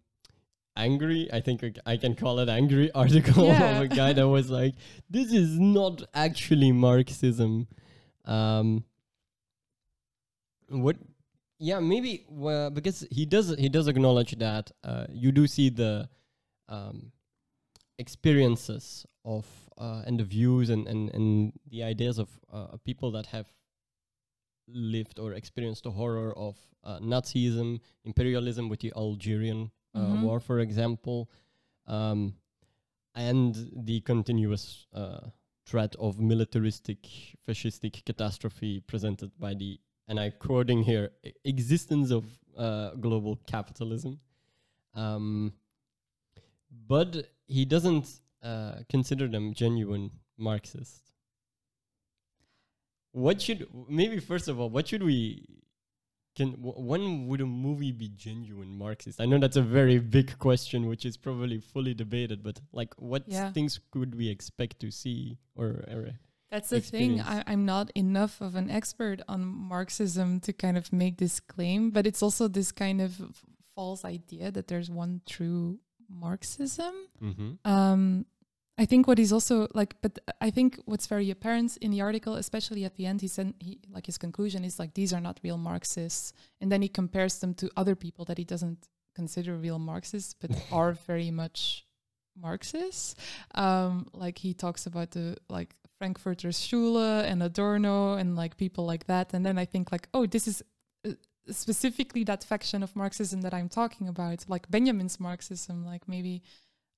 angry, 0.76 1.30
I 1.32 1.40
think 1.40 1.64
I 1.86 1.98
can 1.98 2.16
call 2.16 2.40
it 2.40 2.50
angry 2.50 2.92
article 3.04 3.46
Yeah. 3.46 3.78
of 3.78 3.82
a 3.84 3.88
guy 3.88 4.12
that 4.14 4.28
was 4.28 4.50
like, 4.50 4.74
"This 5.10 5.32
is 5.32 5.60
not 5.60 6.02
actually 6.14 6.72
Marxism." 6.72 7.68
Um, 8.26 8.84
what? 10.70 10.98
Yeah, 11.60 11.80
maybe 11.80 12.26
well, 12.30 12.70
because 12.70 13.06
he 13.12 13.26
does 13.26 13.56
he 13.58 13.70
does 13.70 13.88
acknowledge 13.88 14.38
that 14.40 14.72
uh, 14.84 15.06
you 15.12 15.32
do 15.32 15.46
see 15.48 15.70
the 15.70 16.10
um, 16.70 17.12
experiences 18.00 19.06
of 19.24 19.46
uh, 19.78 20.04
and 20.08 20.20
the 20.20 20.24
views 20.24 20.70
and, 20.70 20.88
and, 20.88 21.10
and 21.14 21.54
the 21.70 21.84
ideas 21.84 22.18
of 22.20 22.30
uh, 22.52 22.78
people 22.84 23.12
that 23.12 23.28
have 23.28 23.48
lived 24.68 25.20
or 25.20 25.34
experienced 25.34 25.84
the 25.84 25.92
horror 25.92 26.32
of 26.38 26.56
uh, 26.84 27.00
Nazism, 27.00 27.80
imperialism 28.06 28.70
with 28.70 28.80
the 28.82 28.94
Algerian 28.96 29.72
uh, 29.96 30.00
Mhm. 30.00 30.22
war, 30.22 30.40
for 30.40 30.60
example, 30.60 31.30
um, 31.88 32.36
and 33.16 33.56
the 33.86 34.02
continuous 34.02 34.88
uh, 34.94 35.30
threat 35.66 35.96
of 35.98 36.20
militaristic, 36.20 37.00
fascistic 37.48 38.04
catastrophe 38.06 38.80
presented 38.82 39.32
by 39.40 39.54
the, 39.56 39.80
and 40.08 40.20
I'm 40.20 40.34
quoting 40.40 40.84
here, 40.84 41.10
"e- 41.24 41.32
existence 41.44 42.12
of 42.12 42.26
uh, 42.58 42.92
global 42.96 43.36
capitalism. 43.48 44.20
Um, 44.94 45.54
but 46.88 47.30
he 47.50 47.66
doesn't 47.66 48.08
uh, 48.44 48.76
consider 48.90 49.28
them 49.28 49.54
genuine 49.54 50.12
Marxists. 50.38 51.02
What 53.12 53.42
should 53.42 53.68
maybe 53.88 54.20
first 54.20 54.48
of 54.48 54.60
all, 54.60 54.70
what 54.70 54.88
should 54.88 55.04
we 55.04 55.46
can 56.36 56.52
w- 56.52 56.74
when 56.90 57.28
would 57.28 57.42
a 57.42 57.46
movie 57.46 57.92
be 57.92 58.08
genuine 58.10 58.78
Marxist? 58.78 59.20
I 59.20 59.26
know 59.26 59.40
that's 59.40 59.58
a 59.58 59.64
very 59.64 59.98
big 60.00 60.38
question, 60.38 60.86
which 60.88 61.06
is 61.06 61.18
probably 61.18 61.60
fully 61.60 61.94
debated. 61.94 62.44
But 62.44 62.62
like, 62.72 62.94
what 63.02 63.24
Yeah. 63.28 63.52
things 63.52 63.80
could 63.92 64.14
we 64.16 64.30
expect 64.30 64.80
to 64.82 64.92
see 64.92 65.40
or? 65.56 65.84
or 65.94 66.20
That's 66.52 66.70
the 66.70 66.80
thing. 66.82 67.18
experience. 67.20 67.46
I, 67.48 67.52
I'm 67.52 67.66
not 67.66 67.92
enough 67.96 68.42
of 68.42 68.56
an 68.56 68.70
expert 68.70 69.22
on 69.28 69.42
Marxism 69.46 70.40
to 70.42 70.54
kind 70.54 70.78
of 70.78 70.94
make 70.94 71.18
this 71.18 71.40
claim, 71.40 71.90
but 71.92 72.06
it's 72.06 72.22
also 72.24 72.48
this 72.48 72.72
kind 72.72 73.02
of 73.02 73.44
false 73.76 74.06
idea 74.06 74.52
that 74.52 74.68
there's 74.68 74.90
one 74.90 75.22
true 75.28 75.80
Marxism. 76.10 76.94
mm-hmm. 77.22 77.70
Um, 77.70 78.26
I 78.80 78.86
think 78.86 79.08
what 79.08 79.18
he's 79.18 79.34
also 79.34 79.68
like, 79.74 79.96
but 80.02 80.20
I 80.40 80.52
think 80.52 80.80
what's 80.86 81.06
very 81.06 81.30
apparent 81.32 81.76
in 81.78 81.92
the 81.92 82.00
article, 82.00 82.36
especially 82.36 82.86
at 82.86 82.96
the 82.96 83.06
end, 83.06 83.20
he 83.20 83.28
said 83.28 83.54
he 83.60 83.80
like 83.92 84.06
his 84.06 84.18
conclusion 84.18 84.64
is 84.64 84.80
like 84.80 84.94
these 84.94 85.12
are 85.12 85.20
not 85.20 85.42
real 85.44 85.58
Marxists, 85.58 86.32
and 86.62 86.72
then 86.72 86.82
he 86.82 86.88
compares 86.88 87.40
them 87.40 87.54
to 87.56 87.70
other 87.76 87.94
people 87.94 88.24
that 88.26 88.38
he 88.38 88.46
doesn't 88.46 88.88
consider 89.16 89.58
real 89.58 89.80
Marxists, 89.80 90.34
but 90.34 90.52
are 90.72 90.94
very 90.94 91.30
much 91.30 91.86
Marxists. 92.42 93.16
Um, 93.54 94.08
like 94.14 94.38
he 94.38 94.54
talks 94.54 94.86
about 94.86 95.12
the 95.12 95.36
like 95.50 95.76
Frankfurter 95.98 96.54
Schule 96.54 97.22
and 97.22 97.44
Adorno 97.44 98.14
and 98.14 98.38
like 98.38 98.56
people 98.56 98.86
like 98.86 99.08
that, 99.08 99.34
and 99.34 99.46
then 99.46 99.58
I 99.58 99.66
think 99.66 99.92
like, 99.92 100.08
oh, 100.14 100.26
this 100.26 100.48
is 100.48 100.64
uh, 101.06 101.12
specifically 101.52 102.24
that 102.26 102.44
faction 102.44 102.84
of 102.84 102.96
Marxism 102.96 103.42
that 103.42 103.54
I'm 103.54 103.70
talking 103.70 104.08
about, 104.08 104.46
like 104.48 104.70
Benjamin's 104.70 105.20
Marxism, 105.20 105.86
like 105.86 106.08
maybe 106.08 106.44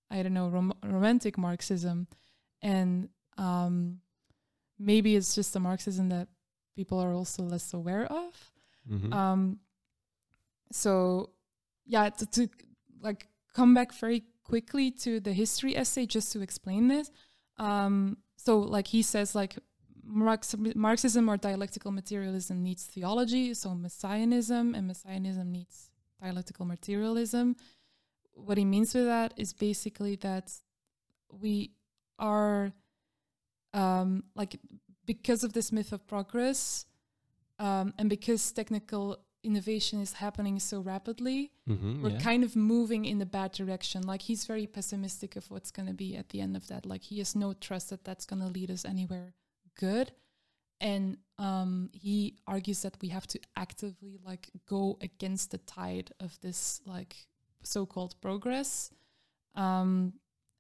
I 0.09 0.23
don't 0.23 0.33
know 0.33 0.49
rom- 0.49 0.73
romantic 0.83 1.37
Marxism, 1.37 2.07
and 2.61 3.09
um, 3.37 3.99
maybe 4.79 5.15
it's 5.15 5.35
just 5.35 5.55
a 5.55 5.59
Marxism 5.59 6.09
that 6.09 6.27
people 6.75 6.99
are 6.99 7.13
also 7.13 7.43
less 7.43 7.73
aware 7.73 8.05
of. 8.05 8.51
Mm-hmm. 8.89 9.13
Um, 9.13 9.59
so 10.71 11.31
yeah, 11.85 12.09
to, 12.09 12.25
to 12.25 12.49
like 13.01 13.27
come 13.53 13.73
back 13.73 13.93
very 13.93 14.23
quickly 14.43 14.91
to 14.91 15.19
the 15.19 15.33
history 15.33 15.75
essay 15.77 16.05
just 16.05 16.31
to 16.33 16.41
explain 16.41 16.87
this. 16.87 17.11
Um, 17.57 18.17
so 18.37 18.59
like 18.59 18.87
he 18.87 19.01
says 19.01 19.35
like 19.35 19.57
Marxism 20.03 21.29
or 21.29 21.37
dialectical 21.37 21.91
materialism 21.91 22.63
needs 22.63 22.85
theology, 22.85 23.53
so 23.53 23.75
messianism 23.75 24.75
and 24.75 24.87
messianism 24.87 25.51
needs 25.51 25.91
dialectical 26.21 26.65
materialism. 26.65 27.55
What 28.33 28.57
he 28.57 28.65
means 28.65 28.93
with 28.93 29.05
that 29.05 29.33
is 29.37 29.53
basically 29.53 30.15
that 30.17 30.51
we 31.29 31.71
are 32.19 32.71
um, 33.73 34.23
like 34.35 34.59
because 35.05 35.43
of 35.43 35.53
this 35.53 35.71
myth 35.71 35.91
of 35.91 36.07
progress 36.07 36.85
um, 37.59 37.93
and 37.97 38.09
because 38.09 38.51
technical 38.51 39.17
innovation 39.43 39.99
is 39.99 40.13
happening 40.13 40.59
so 40.59 40.79
rapidly, 40.81 41.51
mm-hmm. 41.67 42.03
we're 42.03 42.09
yeah. 42.09 42.19
kind 42.19 42.43
of 42.43 42.55
moving 42.55 43.05
in 43.05 43.17
the 43.17 43.25
bad 43.25 43.51
direction. 43.51 44.03
Like 44.03 44.21
he's 44.23 44.45
very 44.45 44.67
pessimistic 44.67 45.35
of 45.35 45.49
what's 45.49 45.71
going 45.71 45.87
to 45.87 45.93
be 45.93 46.15
at 46.15 46.29
the 46.29 46.41
end 46.41 46.55
of 46.55 46.67
that. 46.67 46.85
Like 46.85 47.03
he 47.03 47.19
has 47.19 47.35
no 47.35 47.53
trust 47.53 47.89
that 47.89 48.03
that's 48.03 48.25
going 48.25 48.41
to 48.41 48.47
lead 48.47 48.69
us 48.71 48.85
anywhere 48.85 49.33
good. 49.79 50.11
And 50.79 51.17
um, 51.37 51.89
he 51.93 52.37
argues 52.47 52.81
that 52.81 52.97
we 53.01 53.09
have 53.09 53.27
to 53.27 53.39
actively 53.55 54.19
like 54.25 54.49
go 54.67 54.97
against 55.01 55.51
the 55.51 55.59
tide 55.59 56.11
of 56.19 56.39
this 56.41 56.81
like 56.85 57.15
so-called 57.63 58.19
progress. 58.21 58.91
Um, 59.55 60.13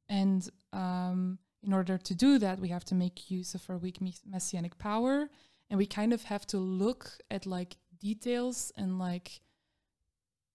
and 0.09 0.47
um, 0.73 1.39
in 1.63 1.73
order 1.73 1.97
to 1.97 2.15
do 2.15 2.37
that, 2.39 2.59
we 2.59 2.69
have 2.69 2.85
to 2.85 2.95
make 2.95 3.31
use 3.31 3.55
of 3.55 3.67
our 3.69 3.77
weak 3.77 3.99
messianic 4.25 4.77
power, 4.77 5.29
and 5.69 5.77
we 5.77 5.85
kind 5.85 6.13
of 6.13 6.23
have 6.23 6.45
to 6.47 6.57
look 6.57 7.11
at 7.29 7.45
like 7.45 7.77
details 7.99 8.71
and 8.75 8.99
like 8.99 9.41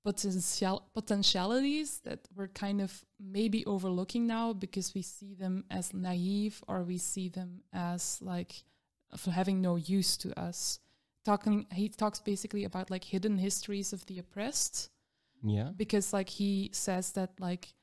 potential 0.07 0.83
potentialities 0.95 1.99
that 2.05 2.21
we're 2.37 2.53
kind 2.65 2.81
of 2.81 3.05
maybe 3.19 3.67
overlooking 3.67 4.25
now 4.27 4.53
because 4.53 4.95
we 4.95 5.03
see 5.03 5.35
them 5.35 5.65
as 5.69 5.93
naive 5.93 6.63
or 6.69 6.85
we 6.85 6.97
see 6.97 7.29
them 7.29 7.63
as 7.73 8.19
like 8.23 8.63
having 9.33 9.61
no 9.61 9.75
use 9.75 10.17
to 10.17 10.29
us. 10.39 10.79
Talking 11.25 11.67
he 11.73 11.89
talks 11.89 12.21
basically 12.21 12.65
about 12.65 12.89
like 12.89 13.03
hidden 13.03 13.39
histories 13.39 13.93
of 13.93 14.07
the 14.07 14.19
oppressed. 14.19 14.91
Yeah. 15.43 15.71
because 15.77 16.13
like 16.13 16.31
he 16.31 16.71
says 16.73 17.13
that 17.13 17.31
like 17.39 17.75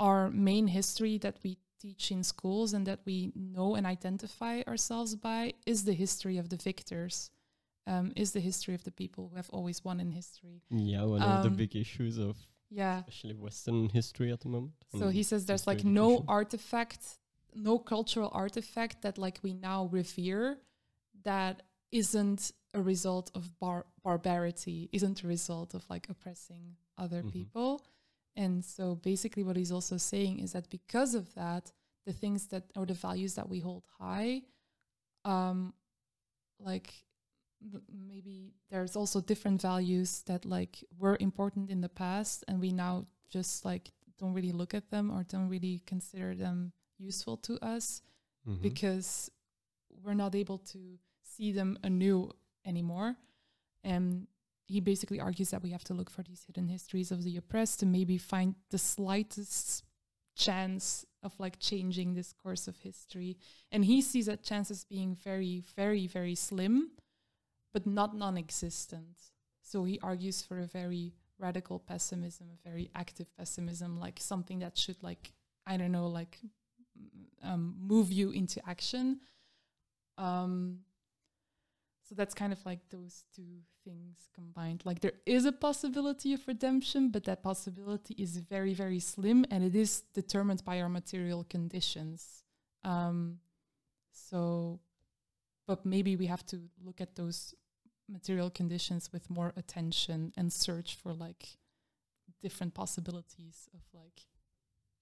our 0.00 0.30
main 0.30 0.66
history 0.66 1.18
that 1.18 1.36
we 1.44 1.58
teach 1.78 2.10
in 2.10 2.22
schools 2.22 2.72
and 2.72 2.86
that 2.86 3.00
we 3.04 3.32
know 3.36 3.74
and 3.74 3.86
identify 3.86 4.62
ourselves 4.66 5.14
by 5.14 5.52
is 5.66 5.84
the 5.84 5.92
history 5.92 6.38
of 6.38 6.48
the 6.48 6.56
victors 6.56 7.30
um, 7.86 8.12
is 8.16 8.32
the 8.32 8.40
history 8.40 8.74
of 8.74 8.82
the 8.84 8.90
people 8.90 9.28
who 9.28 9.36
have 9.36 9.50
always 9.50 9.84
won 9.84 10.00
in 10.00 10.10
history 10.10 10.62
Yeah, 10.70 11.04
one 11.04 11.22
of 11.22 11.42
the 11.42 11.48
Um, 11.48 11.56
big 11.56 11.74
issues 11.76 12.18
of 12.18 12.36
yeah 12.70 12.98
especially 13.00 13.34
Western 13.36 13.88
history 13.90 14.32
at 14.32 14.40
the 14.40 14.48
moment. 14.48 14.74
so 15.00 15.08
he 15.08 15.22
says 15.22 15.46
there's 15.46 15.66
like 15.66 15.84
no 15.84 16.08
education. 16.08 16.24
artifact 16.28 17.18
no 17.54 17.78
cultural 17.78 18.30
artifact 18.34 19.02
that 19.02 19.16
like 19.18 19.38
we 19.42 19.52
now 19.54 19.86
revere 20.00 20.58
that 21.22 21.62
isn't 21.92 22.52
a 22.74 22.82
result 22.82 23.30
of 23.34 23.42
bar- 23.60 23.86
barbarity 24.02 24.88
isn't 24.92 25.22
a 25.24 25.26
result 25.26 25.72
of 25.74 25.82
like 25.88 26.04
oppressing 26.10 26.76
other 26.98 27.22
Mhm. 27.22 27.32
people 27.32 27.70
and 28.34 28.64
so 28.64 28.84
basically 28.96 29.42
what 29.44 29.56
he's 29.56 29.72
also 29.72 29.96
saying 29.96 30.40
is 30.40 30.50
that 30.52 30.68
because 30.68 31.14
of 31.14 31.32
that 31.34 31.72
the 32.04 32.12
things 32.12 32.48
that 32.48 32.64
or 32.76 32.84
the 32.84 32.94
values 33.08 33.34
that 33.34 33.48
we 33.48 33.58
hold 33.60 33.84
high 34.00 34.42
um 35.24 35.72
like 36.58 36.90
maybe 37.92 38.52
there's 38.70 38.96
also 38.96 39.20
different 39.20 39.60
values 39.62 40.22
that 40.26 40.44
like 40.44 40.84
were 40.98 41.16
important 41.20 41.70
in 41.70 41.80
the 41.80 41.88
past 41.88 42.44
and 42.48 42.60
we 42.60 42.70
now 42.72 43.06
just 43.28 43.64
like 43.64 43.90
don't 44.18 44.32
really 44.34 44.52
look 44.52 44.74
at 44.74 44.90
them 44.90 45.10
or 45.10 45.24
don't 45.24 45.48
really 45.48 45.82
consider 45.86 46.34
them 46.34 46.72
useful 46.98 47.36
to 47.36 47.58
us 47.64 48.02
Mhm. 48.46 48.62
because 48.62 49.30
we're 50.02 50.14
not 50.14 50.34
able 50.34 50.58
to 50.58 50.98
see 51.22 51.52
them 51.52 51.78
anew 51.82 52.30
anymore. 52.64 53.16
And 53.82 54.28
he 54.66 54.80
basically 54.80 55.20
argues 55.20 55.50
that 55.50 55.62
we 55.62 55.70
have 55.70 55.84
to 55.84 55.94
look 55.94 56.10
for 56.10 56.22
these 56.22 56.44
hidden 56.44 56.68
histories 56.68 57.10
of 57.10 57.22
the 57.24 57.36
oppressed 57.36 57.80
to 57.80 57.86
maybe 57.86 58.18
find 58.18 58.54
the 58.70 58.78
slightest 58.78 59.84
chance 60.34 61.04
of 61.22 61.38
like 61.40 61.58
changing 61.58 62.14
this 62.14 62.32
course 62.32 62.68
of 62.68 62.76
history. 62.78 63.36
And 63.72 63.84
he 63.84 64.00
sees 64.02 64.26
that 64.26 64.42
chance 64.42 64.70
as 64.70 64.84
being 64.84 65.14
very, 65.16 65.60
very, 65.74 66.06
very 66.06 66.34
slim, 66.34 66.90
but 67.76 67.86
not 67.86 68.16
non 68.16 68.38
existent. 68.38 69.18
So 69.60 69.84
he 69.84 70.00
argues 70.02 70.40
for 70.40 70.60
a 70.60 70.66
very 70.66 71.12
radical 71.38 71.78
pessimism, 71.78 72.46
a 72.50 72.66
very 72.66 72.88
active 72.94 73.26
pessimism, 73.36 74.00
like 74.00 74.18
something 74.18 74.60
that 74.60 74.78
should 74.78 75.02
like, 75.02 75.34
I 75.66 75.76
don't 75.76 75.92
know, 75.92 76.06
like 76.06 76.38
um, 77.42 77.74
move 77.78 78.10
you 78.10 78.30
into 78.30 78.66
action. 78.66 79.20
Um, 80.16 80.78
so 82.08 82.14
that's 82.14 82.32
kind 82.32 82.50
of 82.50 82.64
like 82.64 82.80
those 82.88 83.24
two 83.34 83.60
things 83.84 84.30
combined. 84.34 84.80
Like 84.86 85.00
there 85.00 85.18
is 85.26 85.44
a 85.44 85.52
possibility 85.52 86.32
of 86.32 86.48
redemption, 86.48 87.10
but 87.10 87.24
that 87.24 87.42
possibility 87.42 88.14
is 88.14 88.38
very, 88.38 88.72
very 88.72 89.00
slim 89.00 89.44
and 89.50 89.62
it 89.62 89.76
is 89.76 90.00
determined 90.14 90.64
by 90.64 90.80
our 90.80 90.88
material 90.88 91.44
conditions. 91.44 92.42
Um, 92.84 93.40
so, 94.12 94.80
but 95.66 95.84
maybe 95.84 96.16
we 96.16 96.24
have 96.24 96.46
to 96.46 96.62
look 96.82 97.02
at 97.02 97.16
those 97.16 97.54
material 98.08 98.50
conditions 98.50 99.10
with 99.12 99.28
more 99.30 99.52
attention 99.56 100.32
and 100.36 100.52
search 100.52 100.94
for 100.94 101.12
like 101.12 101.56
different 102.40 102.74
possibilities 102.74 103.68
of 103.74 103.80
like 103.94 104.26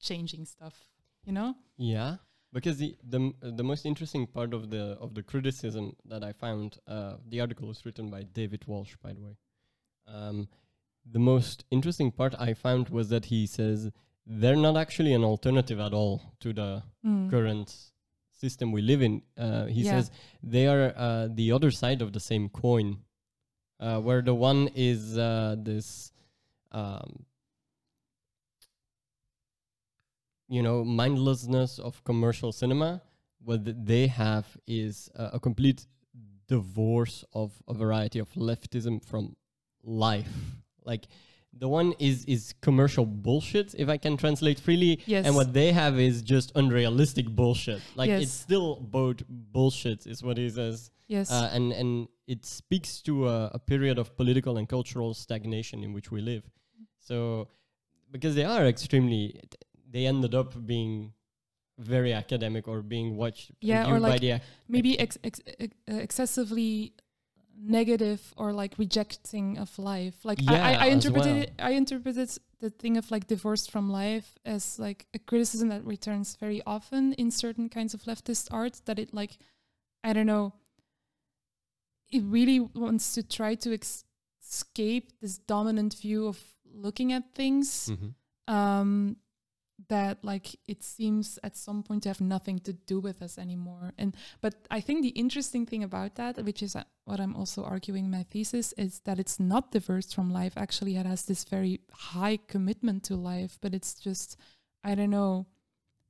changing 0.01 0.45
stuff, 0.47 0.89
you 1.25 1.33
know? 1.33 1.55
Yeah, 1.77 2.17
because 2.53 2.79
the 2.79 2.97
the 3.03 3.33
the 3.43 3.65
most 3.65 3.85
interesting 3.87 4.27
part 4.27 4.55
of 4.55 4.71
the 4.71 4.97
of 5.01 5.15
the 5.15 5.23
criticism 5.23 5.97
that 6.07 6.23
I 6.25 6.33
found, 6.33 6.79
uh, 6.87 7.17
the 7.29 7.41
article 7.41 7.69
was 7.69 7.85
written 7.85 8.11
by 8.11 8.23
David 8.23 8.67
Walsh, 8.67 8.95
by 9.03 9.13
the 9.13 9.21
way. 9.23 9.37
Um, 10.07 10.49
the 11.11 11.19
most 11.19 11.65
interesting 11.71 12.11
part 12.13 12.35
I 12.39 12.55
found 12.55 12.89
was 12.89 13.09
that 13.11 13.27
he 13.27 13.47
says 13.47 13.91
they're 14.27 14.57
not 14.57 14.77
actually 14.77 15.13
an 15.13 15.25
alternative 15.25 15.79
at 15.81 15.93
all 15.93 16.35
to 16.41 16.53
the 16.53 16.83
Mm. 17.05 17.31
current 17.31 17.91
system 18.35 18.73
we 18.73 18.83
live 18.83 19.03
in. 19.03 19.23
Uh, 19.37 19.67
he 19.67 19.83
Yeah. 19.83 19.91
says 19.93 20.11
they 20.43 20.67
are 20.67 20.93
uh, 20.97 21.29
the 21.31 21.53
other 21.53 21.71
side 21.71 22.03
of 22.03 22.13
the 22.13 22.21
same 22.21 22.49
coin, 22.49 22.99
uh, 23.81 24.01
where 24.01 24.23
the 24.23 24.35
one 24.35 24.69
is 24.75 25.17
uh, 25.19 25.57
this, 25.59 26.13
um, 26.73 27.25
you 30.49 30.63
know, 30.63 30.85
mindlessness 30.85 31.79
of 31.79 32.03
commercial 32.05 32.53
cinema. 32.53 33.03
What 33.43 33.87
they 33.87 34.07
have 34.07 34.47
is 34.67 35.11
uh, 35.17 35.31
a 35.33 35.41
complete 35.41 35.87
divorce 36.49 37.25
of 37.33 37.53
a 37.69 37.75
variety 37.75 38.19
of 38.19 38.31
leftism 38.35 39.05
from 39.05 39.37
life. 39.83 40.35
Like 40.85 41.07
the 41.59 41.69
one 41.69 41.95
is 41.99 42.25
is 42.27 42.55
commercial 42.61 43.07
bullshit, 43.07 43.75
if 43.79 43.89
I 43.89 43.97
can 43.99 44.17
translate 44.17 44.59
freely, 44.61 45.01
Yes. 45.07 45.27
and 45.27 45.35
what 45.35 45.53
they 45.53 45.73
have 45.73 45.99
is 45.99 46.23
just 46.23 46.53
unrealistic 46.55 47.27
bullshit. 47.29 47.81
Like 47.97 48.11
it's 48.11 48.33
still 48.33 48.77
both 48.81 49.19
bullshit, 49.29 50.07
is 50.07 50.23
what 50.23 50.37
he 50.39 50.49
says, 50.51 50.91
yes. 51.09 51.31
uh, 51.31 51.51
and 51.53 51.73
and 51.73 52.09
it 52.27 52.45
speaks 52.47 53.01
to 53.03 53.29
a, 53.29 53.51
a 53.55 53.59
period 53.59 53.99
of 53.99 54.17
political 54.17 54.57
and 54.59 54.69
cultural 54.69 55.15
stagnation 55.15 55.83
in 55.85 55.93
which 55.93 56.11
we 56.11 56.21
live. 56.23 56.43
So, 57.01 57.49
because 58.11 58.35
they 58.35 58.45
are 58.45 58.67
extremely, 58.67 59.41
they 59.91 60.07
ended 60.07 60.35
up 60.35 60.51
being 60.67 61.13
very 61.79 62.13
academic 62.15 62.67
or 62.69 62.81
being 62.83 63.17
watched 63.17 63.51
Yeah, 63.61 63.91
or 63.91 64.01
like 64.01 64.23
ac- 64.23 64.43
maybe 64.69 64.99
ex- 64.99 65.19
ex- 65.25 65.41
ex- 65.59 65.77
uh, 65.91 65.97
excessively 65.97 66.95
negative 67.57 68.21
or 68.37 68.53
like 68.53 68.75
rejecting 68.79 69.59
of 69.59 69.79
life 69.79 70.25
like 70.25 70.39
I, 70.49 70.57
I, 70.59 70.73
I 70.73 70.87
interpreted 70.87 71.33
well. 71.33 71.43
it, 71.43 71.53
i 71.59 71.71
interpreted 71.73 72.31
the 72.61 72.71
thing 72.71 72.97
of 72.97 73.11
like 73.11 73.27
divorced 73.27 73.71
from 73.71 73.91
life 73.91 74.39
as 74.45 74.79
like 74.79 75.07
a 75.15 75.19
criticism 75.19 75.69
that 75.69 75.85
returns 75.85 76.37
very 76.37 76.61
often 76.67 77.13
in 77.15 77.31
certain 77.31 77.69
kinds 77.69 77.95
of 77.95 78.03
leftist 78.03 78.49
art 78.53 78.81
that 78.87 78.99
it 78.99 79.15
like 79.15 79.39
i 80.03 80.13
don't 80.13 80.27
know 80.27 80.53
it 82.11 82.23
really 82.25 82.61
wants 82.61 83.15
to 83.15 83.23
try 83.23 83.55
to 83.55 83.73
escape 83.73 85.13
this 85.21 85.39
dominant 85.39 85.95
view 85.95 86.27
of 86.27 86.39
looking 86.73 87.13
at 87.13 87.35
things 87.35 87.91
Mhm. 87.91 88.15
um 88.53 89.17
that 89.89 90.25
like 90.25 90.57
it 90.67 90.83
seems 90.83 91.39
at 91.43 91.57
some 91.57 91.83
point 91.83 92.03
to 92.03 92.09
have 92.09 92.21
nothing 92.21 92.59
to 92.61 92.73
do 92.73 93.01
with 93.01 93.23
us 93.23 93.39
anymore. 93.39 93.93
And 93.99 94.17
but 94.41 94.55
i 94.71 94.81
think 94.81 95.03
the 95.03 95.09
interesting 95.11 95.67
thing 95.67 95.83
about 95.83 96.17
that 96.17 96.43
which 96.45 96.63
is 96.63 96.77
uh, 96.77 96.85
what 97.05 97.21
i'm 97.21 97.37
also 97.37 97.63
arguing 97.63 98.07
in 98.07 98.11
my 98.11 98.25
thesis 98.31 98.73
is 98.77 99.01
that 99.05 99.19
it's 99.19 99.39
not 99.39 99.73
diverse 99.73 100.13
from 100.13 100.31
life. 100.31 100.55
Actually 100.57 100.97
it 100.97 101.07
has 101.07 101.25
this 101.25 101.45
very 101.45 101.81
high 101.93 102.39
commitment 102.49 103.03
to 103.05 103.17
life 103.17 103.59
but 103.61 103.75
it's 103.75 103.95
just 103.95 104.37
i 104.83 104.95
don't 104.95 105.11
know 105.11 105.47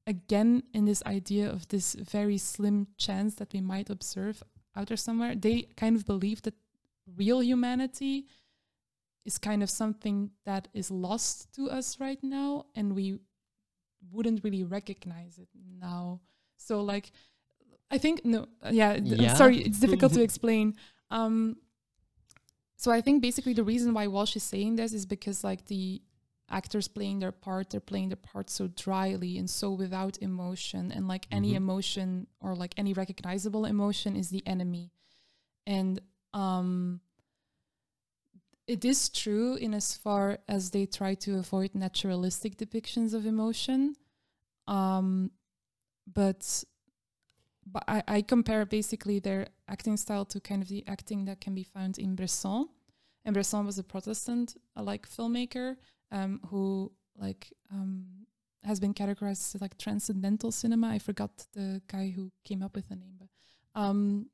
again 0.07 0.63
in 0.73 0.85
this 0.85 1.03
idea 1.07 1.49
of 1.51 1.69
this 1.69 1.95
very 1.95 2.39
slim 2.39 2.87
chance 2.99 3.37
that 3.37 3.53
we 3.53 3.61
might 3.61 3.91
observe 3.91 4.43
out 4.77 4.89
there 4.89 4.97
somewhere 4.97 5.35
they 5.35 5.63
kind 5.77 5.97
of 5.97 6.05
believe 6.05 6.43
that 6.43 6.55
real 7.17 7.43
humanity 7.43 8.27
is 9.25 9.39
kind 9.39 9.63
of 9.63 9.71
something 9.71 10.31
that 10.45 10.69
is 10.75 10.91
lost 10.91 11.53
to 11.55 11.71
us 11.71 11.99
right 11.99 12.23
now 12.23 12.67
and 12.75 12.95
we 12.95 13.19
wouldn't 14.13 14.43
really 14.45 14.65
recognize 14.65 15.39
it 15.39 15.49
now 15.81 16.21
so 16.57 16.83
like 16.83 17.13
i 17.91 17.99
think 17.99 18.25
no 18.25 18.47
uh, 18.63 18.71
yeah, 18.73 18.95
th- 18.99 19.21
Yeah. 19.21 19.35
sorry 19.35 19.59
it's 19.59 19.81
difficult 19.81 20.13
to 20.15 20.23
explain 20.29 20.75
um 21.11 21.57
so 22.77 22.91
i 22.91 23.01
think 23.01 23.23
basically 23.23 23.53
the 23.53 23.65
reason 23.65 23.95
why 23.95 24.07
walsh 24.07 24.37
is 24.37 24.43
saying 24.43 24.77
this 24.77 24.93
is 24.93 25.07
because 25.07 25.43
like 25.45 25.67
the 25.67 26.03
actors 26.51 26.89
playing 26.89 27.19
their 27.21 27.33
part 27.33 27.71
they're 27.71 27.81
playing 27.81 28.09
their 28.11 28.17
part 28.33 28.51
so 28.51 28.67
dryly 28.69 29.39
and 29.39 29.49
so 29.49 29.71
without 29.73 30.19
emotion 30.21 30.93
and 30.93 31.09
like 31.09 31.27
any 31.31 31.53
Mhm. 31.53 31.57
emotion 31.57 32.27
or 32.41 32.55
like 32.55 32.75
any 32.77 32.93
recognizable 32.93 33.65
emotion 33.65 34.15
is 34.17 34.29
the 34.29 34.47
enemy 34.47 34.91
and 35.67 36.01
um 36.35 37.01
it 38.67 38.85
is 38.85 39.09
true 39.09 39.57
in 39.57 39.75
as 39.75 39.95
far 39.95 40.39
as 40.49 40.71
they 40.71 40.87
try 40.87 41.15
to 41.15 41.39
avoid 41.39 41.75
naturalistic 41.75 42.57
depictions 42.57 43.15
of 43.15 43.27
emotion 43.27 43.95
um 44.67 45.31
but 46.13 46.65
but 47.67 47.85
I, 47.89 48.03
I 48.07 48.23
compare 48.23 48.65
basically 48.67 49.19
their 49.19 49.49
acting 49.69 49.97
style 49.97 50.25
to 50.27 50.41
kind 50.41 50.63
of 50.63 50.69
the 50.69 50.85
acting 50.87 51.25
that 51.27 51.41
can 51.41 51.55
be 51.55 51.63
found 51.65 51.99
in 51.99 52.15
Bresson. 52.15 52.69
And 53.25 53.33
Bresson 53.33 53.65
was 53.65 53.79
a 53.79 53.83
Protestant 53.83 54.57
like 54.77 55.09
filmmaker 55.09 55.77
um, 56.13 56.41
who 56.51 56.93
like 57.17 57.53
um, 57.73 58.07
has 58.65 58.81
been 58.81 58.93
categorized 58.93 59.55
as 59.55 59.61
like 59.61 59.79
transcendental 59.79 60.53
cinema. 60.53 60.89
I 60.89 60.99
forgot 60.99 61.47
the 61.55 61.81
guy 61.89 62.13
who 62.15 62.31
came 62.45 62.63
up 62.63 62.77
with 62.77 62.89
the 62.89 62.97
name, 62.97 63.15
but 63.19 63.29
um, 63.81 64.27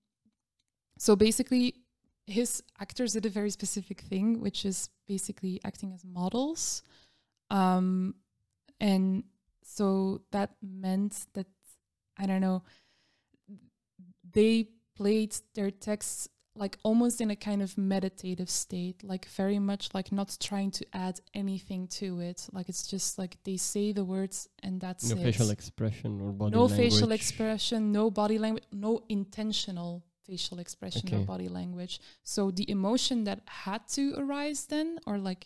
so 0.98 1.14
basically 1.14 1.76
his 2.32 2.62
actors 2.80 3.12
did 3.14 3.26
a 3.26 3.28
very 3.28 3.50
specific 3.50 4.00
thing, 4.00 4.40
which 4.40 4.64
is 4.64 4.88
basically 5.06 5.60
acting 5.64 5.92
as 5.92 6.04
models. 6.04 6.82
Um, 7.50 8.14
and 8.80 9.24
so 9.62 10.22
that 10.30 10.50
meant 10.62 11.26
that 11.34 11.46
I 12.18 12.26
don't 12.26 12.40
know, 12.40 12.62
they 14.32 14.68
played 14.96 15.34
their 15.54 15.70
texts 15.70 16.28
like 16.56 16.78
almost 16.82 17.20
in 17.20 17.30
a 17.30 17.36
kind 17.36 17.62
of 17.62 17.78
meditative 17.78 18.50
state, 18.50 19.02
like 19.02 19.26
very 19.26 19.58
much 19.58 19.94
like 19.94 20.12
not 20.12 20.36
trying 20.40 20.70
to 20.72 20.84
add 20.92 21.20
anything 21.32 21.86
to 21.86 22.20
it. 22.20 22.46
Like 22.52 22.68
it's 22.68 22.86
just 22.86 23.18
like 23.18 23.38
they 23.44 23.56
say 23.56 23.92
the 23.92 24.04
words 24.04 24.48
and 24.62 24.80
that's 24.80 25.08
no 25.08 25.20
it. 25.20 25.24
facial 25.24 25.50
expression 25.50 26.20
or 26.20 26.32
body 26.32 26.54
no 26.54 26.64
language. 26.64 26.92
facial 26.92 27.12
expression, 27.12 27.92
no 27.92 28.10
body 28.10 28.38
language, 28.38 28.64
no 28.72 29.00
intentional 29.08 30.04
facial 30.30 30.58
expression 30.64 31.06
Okay. 31.06 31.16
or 31.16 31.24
body 31.34 31.48
language. 31.60 31.94
So 32.34 32.40
the 32.60 32.68
emotion 32.76 33.24
that 33.28 33.40
had 33.66 33.82
to 33.96 34.02
arise 34.22 34.60
then, 34.74 34.88
or 35.08 35.16
like 35.30 35.42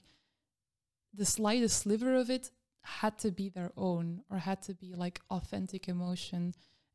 the 1.21 1.29
slightest 1.37 1.77
sliver 1.83 2.13
of 2.23 2.29
it, 2.37 2.45
had 3.03 3.15
to 3.25 3.31
be 3.41 3.49
their 3.49 3.73
own 3.77 4.07
or 4.31 4.39
had 4.39 4.61
to 4.69 4.75
be 4.75 4.91
like 5.05 5.17
authentic 5.31 5.83
emotion. 5.89 6.43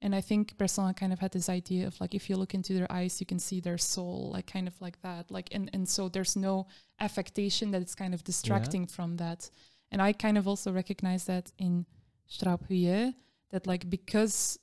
And 0.02 0.12
I 0.20 0.22
think 0.30 0.44
Bresson 0.58 0.94
kind 0.94 1.12
of 1.14 1.20
had 1.20 1.32
this 1.32 1.50
idea 1.50 1.88
of 1.88 2.00
like 2.02 2.14
if 2.20 2.30
you 2.30 2.36
look 2.38 2.54
into 2.54 2.74
their 2.74 2.92
eyes, 3.00 3.20
you 3.20 3.26
can 3.26 3.40
see 3.40 3.60
their 3.60 3.80
soul, 3.94 4.30
like 4.36 4.48
kind 4.56 4.68
of 4.72 4.76
like 4.86 4.98
that. 5.08 5.24
Like 5.38 5.50
and 5.56 5.66
and 5.76 5.86
so 5.96 6.02
there's 6.10 6.36
no 6.36 6.68
affectation 7.00 7.72
that 7.72 7.82
it's 7.82 7.96
kind 7.96 8.14
of 8.14 8.24
distracting 8.24 8.86
from 8.96 9.18
that. 9.18 9.50
And 9.92 10.00
I 10.08 10.14
kind 10.26 10.38
of 10.38 10.48
also 10.48 10.72
recognize 10.72 11.24
that 11.26 11.52
in 11.58 11.86
Straub-Huillet, 12.30 13.16
that 13.52 13.66
like 13.66 13.90
because 13.90 14.60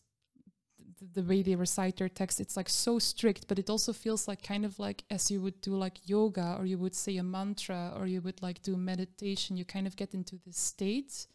the 1.13 1.23
way 1.23 1.43
they 1.43 1.55
recite 1.55 1.97
their 1.97 2.09
text, 2.09 2.41
it's 2.41 2.57
like 2.57 2.69
so 2.69 2.99
strict, 2.99 3.49
but 3.49 3.59
it 3.59 3.69
also 3.71 3.93
feels 3.93 4.27
like 4.29 4.43
kind 4.43 4.65
of 4.65 4.79
like 4.79 5.05
as 5.11 5.31
you 5.31 5.41
would 5.41 5.61
do 5.61 5.77
like 5.77 6.09
yoga 6.09 6.57
or 6.59 6.67
you 6.67 6.79
would 6.79 6.95
say 6.95 7.17
a 7.17 7.23
mantra 7.23 7.93
or 7.97 8.07
you 8.07 8.21
would 8.21 8.41
like 8.43 8.63
do 8.63 8.77
meditation, 8.77 9.57
you 9.57 9.65
kind 9.65 9.87
of 9.87 9.97
get 9.97 10.15
into 10.15 10.37
this 10.45 10.59
state 10.59 11.27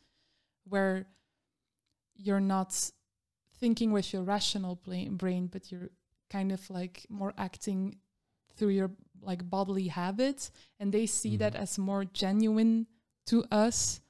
where 0.68 1.08
you're 2.16 2.40
not 2.40 2.92
thinking 3.60 3.92
with 3.92 4.14
your 4.14 4.24
rational 4.24 4.76
brain, 4.76 5.48
but 5.48 5.72
you're 5.72 5.90
kind 6.30 6.52
of 6.52 6.70
like 6.70 7.06
more 7.10 7.34
acting 7.38 7.96
through 8.56 8.70
your 8.70 8.92
like 9.22 9.48
bodily 9.50 9.88
habits, 9.88 10.52
and 10.80 10.92
they 10.92 11.06
see 11.06 11.38
that 11.38 11.54
Mhm. 11.54 11.60
as 11.60 11.78
more 11.78 12.06
genuine 12.06 12.88
to 13.26 13.44
us 13.52 14.02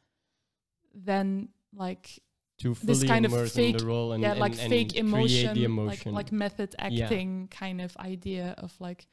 than 0.94 1.50
like 1.74 2.22
to 2.62 2.74
this 2.74 2.98
fully 3.00 3.08
kind 3.08 3.26
of 3.26 3.32
immerse 3.34 3.56
in 3.58 3.64
fake- 3.64 3.78
the 3.80 3.86
role 3.86 4.12
and 4.14 4.22
yeah 4.24 4.32
and, 4.32 4.40
like 4.40 4.58
and 4.60 4.70
fake 4.74 4.94
emotion, 4.96 5.54
the 5.56 5.62
like 5.68 6.06
emotion. 6.06 6.14
like 6.20 6.32
method 6.32 6.70
Yeah. 6.80 6.86
acting 7.06 7.48
kind 7.50 7.80
of 7.82 7.96
idea 7.98 8.56
of 8.58 8.72
like 8.80 9.08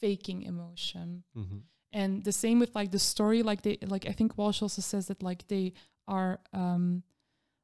faking 0.00 0.42
emotion 0.42 1.24
Mhm. 1.36 1.62
and 1.92 2.24
the 2.24 2.32
same 2.32 2.58
with 2.60 2.74
like 2.74 2.90
the 2.90 2.98
story 2.98 3.42
like 3.42 3.62
they 3.62 3.76
like 3.94 4.06
i 4.06 4.12
think 4.12 4.38
walsh 4.38 4.62
also 4.62 4.80
says 4.82 5.06
that 5.08 5.22
like 5.22 5.46
they 5.48 5.72
are 6.08 6.40
um 6.52 7.02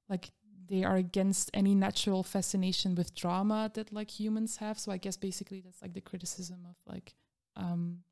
like 0.09 0.31
they 0.69 0.83
are 0.85 0.97
against 0.97 1.51
any 1.55 1.75
natural 1.75 2.23
fascination 2.23 2.95
with 2.95 3.15
drama 3.15 3.71
that 3.75 3.93
like 3.93 4.11
humans 4.21 4.57
have 4.59 4.79
so 4.79 4.93
i 4.93 4.99
guess 4.99 5.17
basically 5.17 5.61
that's 5.61 5.81
like 5.81 5.95
the 5.95 6.01
criticism 6.01 6.61
of 6.69 6.77
like 6.93 7.15
um 7.57 8.03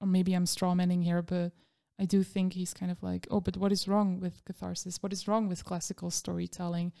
or 0.00 0.06
maybe 0.06 0.32
i'm 0.34 0.46
strawmanning 0.46 1.02
here 1.04 1.22
but 1.22 1.52
i 1.98 2.04
do 2.04 2.22
think 2.22 2.52
he's 2.52 2.74
kind 2.74 2.90
of 2.92 3.02
like 3.02 3.26
oh 3.30 3.40
but 3.40 3.56
what 3.56 3.72
is 3.72 3.86
wrong 3.88 4.20
with 4.20 4.44
catharsis 4.44 5.02
what 5.02 5.12
is 5.12 5.26
wrong 5.28 5.48
with 5.48 5.64
classical 5.64 6.10
storytelling 6.10 6.92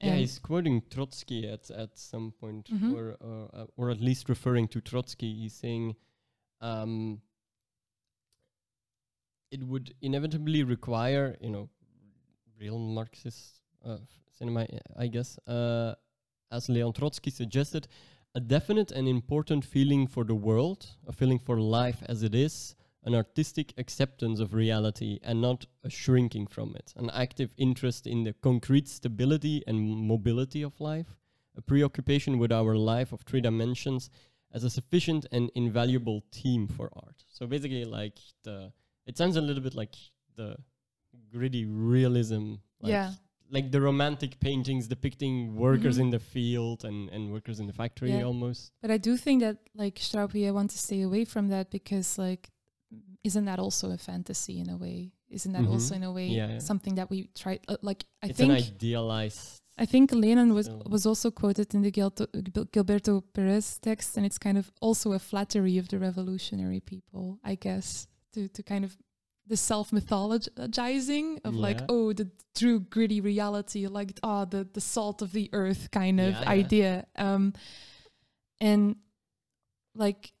Yeah, 0.00 0.16
he's 0.16 0.38
quoting 0.40 0.82
Trotsky 0.90 1.48
at 1.54 1.70
at 1.70 1.90
some 1.98 2.32
point, 2.40 2.64
Mhm. 2.70 2.92
or 2.96 3.06
or, 3.28 3.48
uh, 3.58 3.66
or 3.78 3.90
at 3.90 4.00
least 4.00 4.28
referring 4.28 4.68
to 4.68 4.80
Trotsky. 4.80 5.30
He's 5.40 5.54
saying, 5.54 5.94
um, 6.60 7.20
it 9.50 9.62
would 9.62 9.94
inevitably 10.02 10.62
require, 10.64 11.36
you 11.40 11.50
know, 11.50 11.68
real 12.60 12.78
Marxist 12.78 13.60
uh, 13.84 13.98
cinema, 14.38 14.60
I- 14.60 15.04
I 15.04 15.06
guess, 15.08 15.38
uh, 15.46 15.94
as 16.50 16.68
Leon 16.68 16.92
Trotsky 16.92 17.30
suggested, 17.30 17.86
a 18.34 18.40
definite 18.40 18.90
and 18.96 19.06
important 19.08 19.64
feeling 19.64 20.06
for 20.08 20.24
the 20.24 20.34
world, 20.34 20.80
a 21.06 21.12
feeling 21.12 21.38
for 21.38 21.56
life 21.60 22.02
as 22.08 22.22
it 22.22 22.34
is, 22.34 22.74
an 23.04 23.14
artistic 23.14 23.74
acceptance 23.76 24.40
of 24.40 24.54
reality 24.54 25.18
and 25.22 25.40
not 25.40 25.66
a 25.82 25.90
shrinking 25.90 26.46
from 26.46 26.74
it, 26.74 26.92
an 26.96 27.10
active 27.10 27.52
interest 27.56 28.06
in 28.06 28.24
the 28.24 28.32
concrete 28.32 28.88
stability 28.88 29.62
and 29.66 29.78
mobility 30.08 30.62
of 30.62 30.80
life, 30.80 31.16
a 31.56 31.60
preoccupation 31.62 32.38
with 32.38 32.50
our 32.50 32.76
life 32.76 33.12
of 33.12 33.20
three 33.22 33.40
dimensions 33.42 34.10
as 34.52 34.64
a 34.64 34.70
sufficient 34.70 35.26
and 35.32 35.50
invaluable 35.54 36.22
theme 36.32 36.66
for 36.66 36.88
art. 36.96 37.24
So 37.28 37.46
basically, 37.46 37.84
like 37.84 38.18
the, 38.42 38.72
it 39.06 39.18
sounds 39.18 39.36
a 39.36 39.40
little 39.40 39.62
bit 39.62 39.74
like 39.74 39.94
the 40.36 40.56
gritty 41.30 41.64
realism, 41.66 42.54
like 42.80 42.90
Yeah. 42.92 43.12
like 43.50 43.70
the 43.70 43.80
romantic 43.80 44.40
paintings 44.40 44.88
depicting 44.88 45.54
workers 45.56 45.96
Mhm. 45.98 46.02
in 46.02 46.10
the 46.10 46.18
field 46.18 46.84
and, 46.84 47.10
and 47.10 47.30
workers 47.30 47.60
in 47.60 47.66
the 47.66 47.72
factory 47.72 48.12
Yeah. 48.12 48.22
almost. 48.22 48.72
But 48.80 48.90
I 48.90 48.96
do 48.98 49.16
think 49.16 49.40
that 49.42 49.58
like 49.74 49.96
Straub-Huillet, 49.96 50.48
I 50.48 50.52
want 50.52 50.70
to 50.70 50.78
stay 50.78 51.02
away 51.02 51.24
from 51.26 51.48
that 51.48 51.70
because 51.70 52.16
like 52.18 52.50
isn't 53.24 53.44
that 53.46 53.58
also 53.58 53.90
a 53.90 53.98
fantasy 53.98 54.58
in 54.60 54.68
a 54.70 54.76
way? 54.76 55.12
Isn't 55.28 55.52
that 55.52 55.66
also 55.66 55.94
Mhm. 55.94 55.96
in 55.96 56.02
a 56.04 56.12
way 56.12 56.28
Yeah, 56.28 56.48
yeah. 56.50 56.58
something 56.60 56.94
that 56.96 57.08
we 57.10 57.28
try 57.34 57.58
uh, 57.68 57.76
like 57.82 58.04
I 58.22 58.28
it's 58.28 58.38
think 58.38 58.50
an 58.52 58.56
idealized. 58.56 59.60
I 59.76 59.86
think 59.86 60.12
Lenin 60.12 60.54
was 60.54 60.68
was 60.86 61.04
also 61.06 61.30
quoted 61.30 61.74
in 61.74 61.82
the 61.82 61.90
Gilto, 61.90 62.26
Gilberto 62.72 63.22
Perez 63.32 63.78
text 63.80 64.16
and 64.16 64.24
it's 64.26 64.38
kind 64.38 64.56
of 64.58 64.70
also 64.80 65.12
a 65.12 65.18
flattery 65.18 65.78
of 65.78 65.88
the 65.88 65.98
revolutionary 65.98 66.80
people, 66.80 67.38
I 67.42 67.56
guess, 67.56 68.06
to 68.34 68.48
to 68.48 68.62
kind 68.62 68.84
of 68.84 68.96
the 69.46 69.56
self 69.56 69.90
mythologizing 69.90 71.38
of 71.44 71.54
like 71.54 71.80
oh 71.88 72.12
the 72.12 72.30
true 72.54 72.80
gritty 72.80 73.20
reality 73.20 73.86
like 73.88 74.18
ah 74.22 74.44
the 74.44 74.64
the 74.72 74.80
salt 74.80 75.22
of 75.22 75.32
the 75.32 75.48
earth 75.52 75.90
kind 75.90 76.20
of 76.20 76.32
Yeah, 76.32 76.40
yeah. 76.42 76.60
idea 76.64 77.06
um 77.16 77.52
and 78.60 78.96
like 79.94 80.32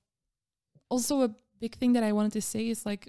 also 0.88 1.22
a 1.22 1.34
big 1.64 1.76
thing 1.80 1.94
that 1.94 2.04
I 2.10 2.12
wanted 2.18 2.34
to 2.38 2.42
say 2.52 2.62
is 2.74 2.84
like 2.90 3.04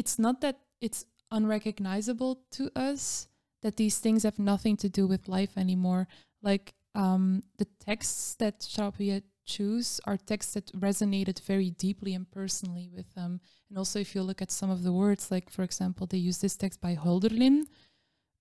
it's 0.00 0.18
not 0.18 0.36
that 0.44 0.56
it's 0.86 1.00
unrecognizable 1.38 2.32
to 2.56 2.64
us 2.88 3.28
that 3.62 3.76
these 3.76 3.98
things 4.04 4.22
have 4.22 4.38
nothing 4.38 4.76
to 4.78 4.88
do 4.98 5.04
with 5.12 5.28
life 5.38 5.54
anymore. 5.56 6.02
Like 6.50 6.66
um, 6.94 7.42
the 7.60 7.68
texts 7.88 8.34
that 8.36 8.60
Charpie 8.74 9.22
choose 9.54 10.00
are 10.04 10.18
texts 10.18 10.52
that 10.54 10.66
resonated 10.88 11.40
very 11.52 11.70
deeply 11.70 12.12
and 12.14 12.30
personally 12.30 12.88
with 12.94 13.08
them. 13.14 13.40
And 13.68 13.78
also, 13.78 13.98
if 13.98 14.14
you 14.14 14.22
look 14.22 14.42
at 14.42 14.50
some 14.50 14.70
of 14.70 14.82
the 14.82 14.92
words, 14.92 15.30
like 15.30 15.48
for 15.50 15.62
example, 15.62 16.06
they 16.06 16.18
use 16.18 16.38
this 16.38 16.56
text 16.56 16.80
by 16.80 16.94
Hölderlin, 16.94 17.56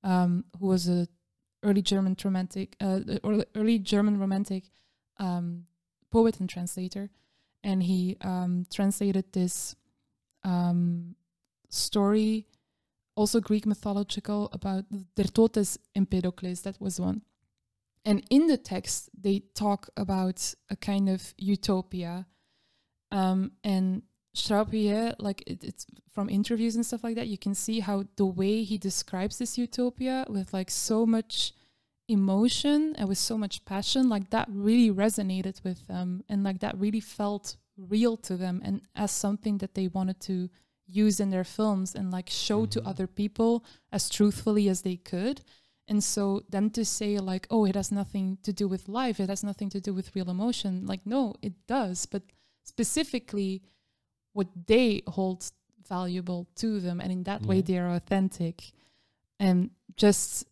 um, 0.03 0.31
who 0.59 0.67
was 0.67 0.89
a 0.89 1.07
early 1.63 1.81
German 1.81 2.15
romantic, 2.23 2.75
uh, 2.81 2.99
early 3.55 3.79
German 3.79 4.19
romantic 4.19 4.63
um, 5.27 5.65
poet 6.11 6.39
and 6.39 6.49
translator, 6.49 7.09
and 7.63 7.83
he 7.83 8.17
um, 8.21 8.65
translated 8.73 9.25
this 9.33 9.75
um, 10.43 11.15
story, 11.69 12.47
also 13.15 13.39
Greek 13.39 13.65
mythological, 13.65 14.49
about 14.53 14.85
Der 15.15 15.23
Tod 15.23 15.57
Empedocles. 15.95 16.61
That 16.61 16.79
was 16.79 16.99
one. 16.99 17.21
And 18.05 18.23
in 18.29 18.47
the 18.47 18.57
text, 18.57 19.09
they 19.19 19.39
talk 19.53 19.89
about 19.97 20.53
a 20.69 20.75
kind 20.75 21.09
of 21.09 21.33
utopia. 21.37 22.25
Um, 23.11 23.51
and 23.63 24.03
Straub-Huillet, 24.35 25.15
like 25.19 25.43
it, 25.45 25.63
it's 25.63 25.85
from 26.13 26.29
interviews 26.29 26.75
and 26.75 26.85
stuff 26.85 27.03
like 27.03 27.15
that, 27.15 27.27
you 27.27 27.37
can 27.37 27.53
see 27.53 27.79
how 27.79 28.05
the 28.15 28.25
way 28.25 28.63
he 28.63 28.77
describes 28.77 29.39
this 29.39 29.57
utopia 29.57 30.25
with 30.29 30.53
like 30.53 30.71
so 30.71 31.05
much 31.05 31.53
emotion 32.07 32.95
and 32.97 33.07
with 33.09 33.17
so 33.17 33.37
much 33.37 33.63
passion, 33.65 34.09
like 34.09 34.29
that 34.29 34.47
really 34.49 34.91
resonated 34.91 35.63
with 35.63 35.87
them. 35.87 36.23
And 36.29 36.43
like 36.43 36.59
that 36.59 36.77
really 36.77 36.99
felt 37.01 37.57
real 37.77 38.17
to 38.17 38.35
them 38.37 38.61
and 38.65 38.81
as 38.95 39.11
something 39.11 39.59
that 39.59 39.75
they 39.75 39.87
wanted 39.87 40.19
to 40.21 40.49
use 40.87 41.19
in 41.19 41.29
their 41.29 41.43
films 41.43 41.93
and 41.93 42.11
like 42.11 42.29
show 42.29 42.65
to 42.65 42.79
Mhm. 42.81 42.87
other 42.87 43.07
people 43.07 43.63
as 43.91 44.09
truthfully 44.09 44.69
as 44.69 44.81
they 44.81 44.95
could. 44.95 45.41
And 45.87 46.03
so 46.03 46.43
then 46.49 46.69
to 46.71 46.83
say 46.83 47.19
like, 47.19 47.47
oh, 47.49 47.65
it 47.65 47.75
has 47.75 47.91
nothing 47.91 48.37
to 48.43 48.51
do 48.53 48.67
with 48.67 48.87
life, 48.89 49.19
it 49.19 49.29
has 49.29 49.43
nothing 49.43 49.69
to 49.69 49.81
do 49.81 49.93
with 49.93 50.15
real 50.15 50.29
emotion, 50.29 50.85
like 50.85 51.05
no, 51.05 51.35
it 51.41 51.53
does. 51.67 52.05
But 52.05 52.23
specifically 52.63 53.61
what 54.33 54.47
they 54.67 55.01
hold 55.07 55.51
valuable 55.87 56.47
to 56.55 56.79
them 56.79 56.99
and 56.99 57.11
in 57.11 57.23
that 57.23 57.41
way 57.43 57.61
they 57.61 57.77
are 57.77 57.93
authentic. 57.95 58.71
And 59.39 59.71
just 59.95 60.45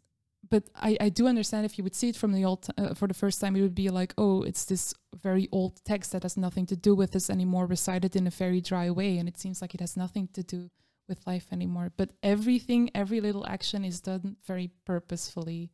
but 0.55 0.69
I, 0.73 0.95
I 1.01 1.09
do 1.09 1.27
understand 1.27 1.65
if 1.65 1.77
you 1.77 1.83
would 1.83 1.95
see 1.95 2.07
it 2.07 2.15
from 2.15 2.31
the 2.31 2.45
old 2.45 2.65
uh, 2.77 2.93
for 2.93 3.09
the 3.09 3.13
first 3.13 3.41
time 3.41 3.57
it 3.57 3.61
would 3.61 3.75
be 3.75 3.89
like 3.89 4.13
oh 4.17 4.41
it's 4.43 4.63
this 4.63 4.93
very 5.21 5.49
old 5.51 5.83
text 5.83 6.13
that 6.13 6.23
has 6.23 6.37
nothing 6.37 6.65
to 6.67 6.77
do 6.77 6.95
with 6.95 7.11
this 7.11 7.29
anymore 7.29 7.65
recited 7.65 8.15
in 8.15 8.25
a 8.25 8.29
very 8.29 8.61
dry 8.61 8.89
way 8.89 9.17
and 9.17 9.27
it 9.27 9.37
seems 9.37 9.61
like 9.61 9.73
it 9.73 9.81
has 9.81 9.97
nothing 9.97 10.29
to 10.31 10.43
do 10.43 10.69
with 11.09 11.27
life 11.27 11.47
anymore. 11.51 11.91
But 11.97 12.11
everything 12.23 12.89
every 12.95 13.19
little 13.19 13.45
action 13.45 13.83
is 13.83 13.99
done 13.99 14.37
very 14.47 14.71
purposefully. 14.85 15.71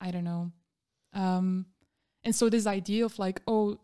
I 0.00 0.10
don't 0.10 0.24
know. 0.24 0.52
Um 1.12 1.66
and 2.24 2.34
so 2.34 2.48
this 2.48 2.66
idea 2.66 3.04
of 3.04 3.18
like 3.18 3.42
oh 3.46 3.78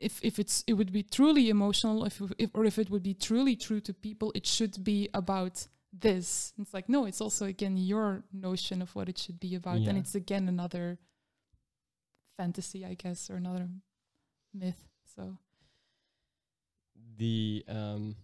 if 0.00 0.18
if 0.24 0.40
it's 0.40 0.64
it 0.66 0.72
would 0.72 0.92
be 0.92 1.04
truly 1.04 1.48
emotional 1.48 2.04
if, 2.04 2.20
if 2.38 2.50
or 2.54 2.64
if 2.64 2.76
it 2.76 2.90
would 2.90 3.04
be 3.04 3.14
truly 3.14 3.54
true 3.54 3.80
to 3.82 3.94
people 3.94 4.32
it 4.34 4.46
should 4.48 4.82
be 4.82 5.08
about 5.14 5.68
this. 5.92 6.52
It's 6.60 6.74
like 6.74 6.88
no 6.88 7.06
it's 7.06 7.20
also 7.20 7.46
again 7.46 7.76
your 7.76 8.24
notion 8.32 8.82
of 8.82 8.94
what 8.94 9.08
it 9.08 9.18
should 9.18 9.40
be 9.40 9.54
about. 9.54 9.80
Yeah. 9.80 9.90
and 9.90 9.98
it's 9.98 10.14
again 10.14 10.48
another 10.48 10.98
fantasy 12.38 12.84
i 12.84 12.94
guess 12.94 13.30
or 13.30 13.36
another 13.36 13.68
myth. 14.54 14.88
So 15.14 15.36
the 17.18 17.64
um, 17.68 18.16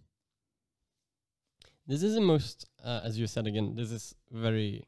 this 1.89 2.03
is 2.03 2.13
the 2.13 2.21
most, 2.21 2.67
uh, 2.83 3.01
as 3.03 3.17
you 3.17 3.25
said 3.25 3.47
again, 3.47 3.73
this 3.75 3.91
is 3.91 4.13
very 4.31 4.83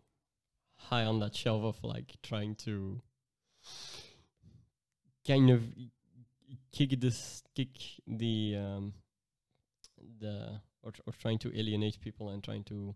high 0.76 1.04
on 1.06 1.20
that 1.20 1.36
shelf 1.36 1.64
of 1.64 1.84
like 1.84 2.14
trying 2.22 2.54
to 2.56 3.02
kind 5.26 5.50
of 5.50 5.64
kick 6.72 7.00
this 7.00 7.42
kick 7.56 7.70
the 8.06 8.56
um, 8.58 8.94
the 10.22 10.62
or, 10.84 10.92
tr- 10.92 11.02
or 11.06 11.14
trying 11.14 11.40
to 11.40 11.50
alienate 11.58 12.00
people 12.00 12.30
and 12.30 12.44
trying 12.44 12.64
to 12.66 12.96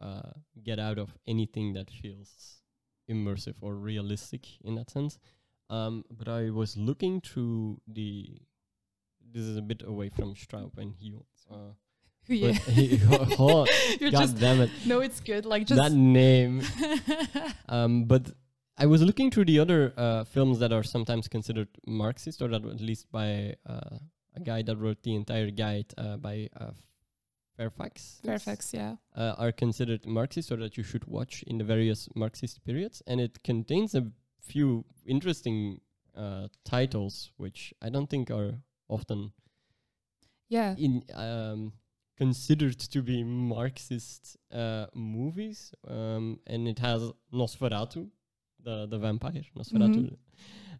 uh, 0.00 0.30
get 0.62 0.78
out 0.78 0.98
of 0.98 1.14
anything 1.26 1.74
that 1.74 1.90
feels 1.90 2.58
immersive 3.10 3.54
or 3.60 3.74
realistic 3.74 4.46
in 4.64 4.74
that 4.74 4.90
sense. 4.90 5.18
Um, 5.70 6.04
but 6.10 6.28
I 6.28 6.50
was 6.50 6.76
looking 6.76 7.20
through 7.20 7.80
the. 7.86 8.40
This 9.30 9.42
is 9.42 9.56
a 9.58 9.62
bit 9.62 9.82
away 9.86 10.08
from 10.08 10.34
Straub 10.34 10.78
and. 10.78 10.94
Uh, 11.50 11.72
yeah. 12.26 12.52
he- 12.52 13.00
oh, 13.38 13.66
You're 14.00 14.10
God 14.10 14.20
just 14.20 14.38
damn 14.38 14.60
it! 14.60 14.70
no, 14.86 15.00
it's 15.00 15.20
good. 15.20 15.44
Like 15.46 15.66
just 15.66 15.80
that 15.80 15.92
name. 15.92 16.62
Um, 17.68 18.04
but 18.04 18.32
I 18.78 18.86
was 18.86 19.02
looking 19.02 19.30
through 19.30 19.46
the 19.46 19.58
other 19.58 19.92
uh, 19.96 20.24
films 20.24 20.58
that 20.60 20.72
are 20.72 20.82
sometimes 20.82 21.28
considered 21.28 21.68
Marxist, 21.86 22.40
or 22.40 22.48
that 22.48 22.64
at 22.64 22.80
least 22.80 23.10
by 23.10 23.56
uh, 23.66 23.98
a 24.40 24.44
guy 24.44 24.62
that 24.62 24.76
wrote 24.76 25.02
the 25.02 25.14
entire 25.14 25.50
guide 25.50 25.92
uh, 25.98 26.16
by 26.16 26.48
uh, 26.60 26.70
Fairfax. 27.56 28.20
Fairfax, 28.24 28.72
yeah. 28.72 28.96
uh, 29.16 29.34
are 29.38 29.52
considered 29.52 30.06
Marxist 30.06 30.52
or 30.52 30.56
that 30.58 30.76
you 30.76 30.84
should 30.84 31.04
watch 31.06 31.42
in 31.46 31.58
the 31.58 31.64
various 31.64 32.08
Marxist 32.14 32.64
periods. 32.64 33.02
And 33.06 33.20
it 33.20 33.42
contains 33.42 33.94
a 33.94 34.04
few 34.40 34.84
interesting 35.06 35.80
uh, 36.16 36.48
titles, 36.64 37.32
which 37.36 37.74
I 37.82 37.88
don't 37.90 38.08
think 38.08 38.30
are 38.30 38.52
often 38.88 39.32
Yeah. 40.48 40.74
in 40.78 41.02
um, 41.14 41.72
considered 42.16 42.78
to 42.94 43.02
be 43.02 43.22
Marxist 43.24 44.36
uh, 44.52 44.86
movies. 44.94 45.72
Um, 45.86 46.40
and 46.46 46.68
it 46.68 46.78
has 46.78 47.00
Nosferatu, 47.32 48.08
the, 48.62 48.86
the 48.86 48.98
vampire, 48.98 49.42
Nosferatu, 49.56 50.02
Mhm. 50.10 50.16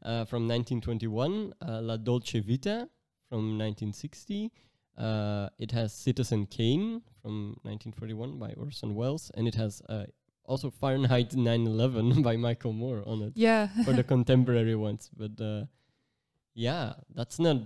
uh, 0.02 0.24
from 0.26 0.46
1921, 0.46 1.52
uh, 1.61 1.80
La 1.82 1.96
Dolce 1.96 2.40
Vita 2.40 2.88
from 3.29 3.59
1960. 3.59 4.51
Uh, 4.97 5.49
it 5.59 5.70
has 5.72 5.93
Citizen 5.93 6.47
Kane 6.47 7.03
from 7.22 7.57
1941 7.62 8.39
by 8.39 8.53
Orson 8.55 8.95
Welles, 8.95 9.31
and 9.37 9.47
it 9.47 9.55
has 9.55 9.81
uh, 9.89 10.05
also 10.45 10.70
Fahrenheit 10.70 11.31
9/11 11.31 12.22
by 12.29 12.37
Michael 12.37 12.72
Moore 12.72 13.03
on 13.07 13.22
it 13.22 13.33
Yeah. 13.37 13.68
for 13.85 13.93
the 13.93 14.03
contemporary 14.03 14.74
ones. 14.74 15.09
But 15.16 15.41
uh, 15.41 15.66
yeah, 16.55 16.95
that's 17.14 17.39
not 17.39 17.59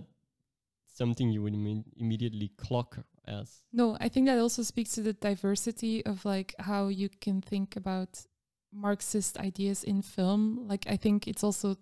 something 0.95 1.31
you 1.31 1.43
would 1.43 1.55
imme- 1.55 1.85
immediately 1.97 2.49
clock 2.59 2.99
as. 3.27 3.63
No, 3.73 3.97
I 3.99 4.09
think 4.11 4.27
that 4.27 4.39
also 4.39 4.63
speaks 4.63 4.93
to 4.93 5.01
the 5.01 5.15
diversity 5.15 6.05
of 6.05 6.25
like 6.27 6.55
how 6.59 6.89
you 6.89 7.09
can 7.09 7.41
think 7.41 7.77
about 7.77 8.27
Marxist 8.75 9.39
ideas 9.39 9.85
in 9.85 10.03
film. 10.03 10.67
Like 10.69 10.85
I 10.87 10.97
think 10.99 11.27
it's 11.27 11.43
also 11.45 11.77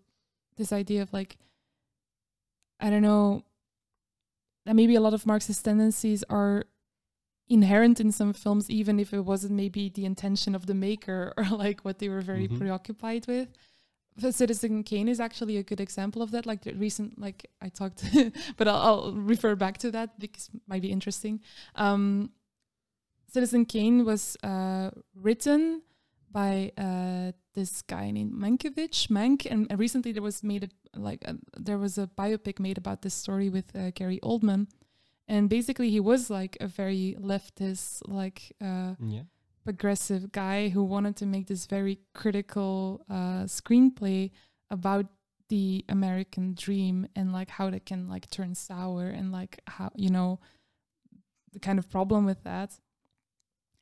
this 0.57 0.73
idea 0.73 1.03
of 1.03 1.13
like 1.13 1.39
I 2.79 2.89
don't 2.91 3.03
know 3.03 3.43
that 4.67 4.75
maybe 4.77 4.95
a 4.95 5.01
lot 5.01 5.15
of 5.15 5.27
Marxist 5.27 5.65
tendencies 5.65 6.23
are 6.29 6.65
inherent 7.49 7.99
in 8.01 8.13
some 8.13 8.33
films 8.33 8.71
even 8.71 9.01
if 9.01 9.13
it 9.13 9.21
wasn't 9.23 9.53
maybe 9.53 9.89
the 9.89 10.05
intention 10.05 10.55
of 10.55 10.67
the 10.67 10.75
maker 10.75 11.33
or 11.39 11.45
like 11.45 11.81
what 11.81 11.99
they 11.99 12.09
were 12.09 12.21
very 12.21 12.47
Mhm. 12.49 12.59
preoccupied 12.59 13.27
with. 13.27 13.49
Citizen 14.31 14.83
Kane 14.83 15.09
is 15.09 15.19
actually 15.21 15.57
a 15.57 15.63
good 15.63 15.81
example 15.81 16.21
of 16.21 16.31
that. 16.33 16.45
Like 16.45 16.63
the 16.63 16.75
recent, 16.75 17.19
like 17.19 17.47
I 17.63 17.69
talked, 17.71 18.05
but 18.59 18.69
I'll, 18.69 18.77
I'll 18.77 19.13
refer 19.15 19.55
back 19.55 19.79
to 19.79 19.91
that 19.93 20.19
because 20.19 20.51
it 20.53 20.61
might 20.69 20.83
be 20.83 20.91
interesting. 20.93 21.41
Um, 21.75 22.31
Citizen 23.33 23.65
Kane 23.65 24.05
was 24.05 24.37
uh, 24.43 24.91
written 25.15 25.83
by 26.33 26.73
uh, 26.79 27.33
this 27.55 27.83
guy 27.83 28.11
named 28.11 28.33
Mankiewicz, 28.33 29.09
Mank, 29.09 29.47
and 29.51 29.67
recently 29.79 30.13
there 30.13 30.23
was 30.23 30.43
made 30.43 30.65
a, 30.65 30.99
like 30.99 31.23
uh, 31.27 31.35
there 31.57 31.79
was 31.79 31.99
a 31.99 32.07
biopic 32.07 32.59
made 32.61 32.79
about 32.79 33.03
this 33.03 33.15
story 33.15 33.49
with 33.49 33.75
uh, 33.75 33.91
Gary 33.95 34.21
Oldman, 34.23 34.69
and 35.29 35.49
basically 35.49 35.91
he 35.91 36.01
was 36.01 36.31
like 36.31 36.57
a 36.61 36.67
very 36.69 37.17
leftist, 37.21 38.03
like 38.07 38.53
uh, 38.61 38.95
Yeah. 39.01 39.23
progressive 39.65 40.31
guy 40.33 40.69
who 40.71 40.83
wanted 40.85 41.17
to 41.17 41.27
make 41.27 41.47
this 41.47 41.67
very 41.67 41.99
critical 42.15 43.05
uh, 43.11 43.45
screenplay 43.47 44.31
about 44.71 45.07
the 45.49 45.85
American 45.89 46.55
dream 46.55 47.09
and 47.17 47.33
like 47.33 47.51
how 47.51 47.69
that 47.71 47.85
can 47.85 48.09
like 48.09 48.31
turn 48.31 48.55
sour 48.55 49.09
and 49.09 49.33
like 49.33 49.59
how 49.67 49.91
you 49.97 50.09
know 50.09 50.39
the 51.53 51.59
kind 51.59 51.79
of 51.79 51.91
problem 51.91 52.25
with 52.25 52.45
that 52.45 52.79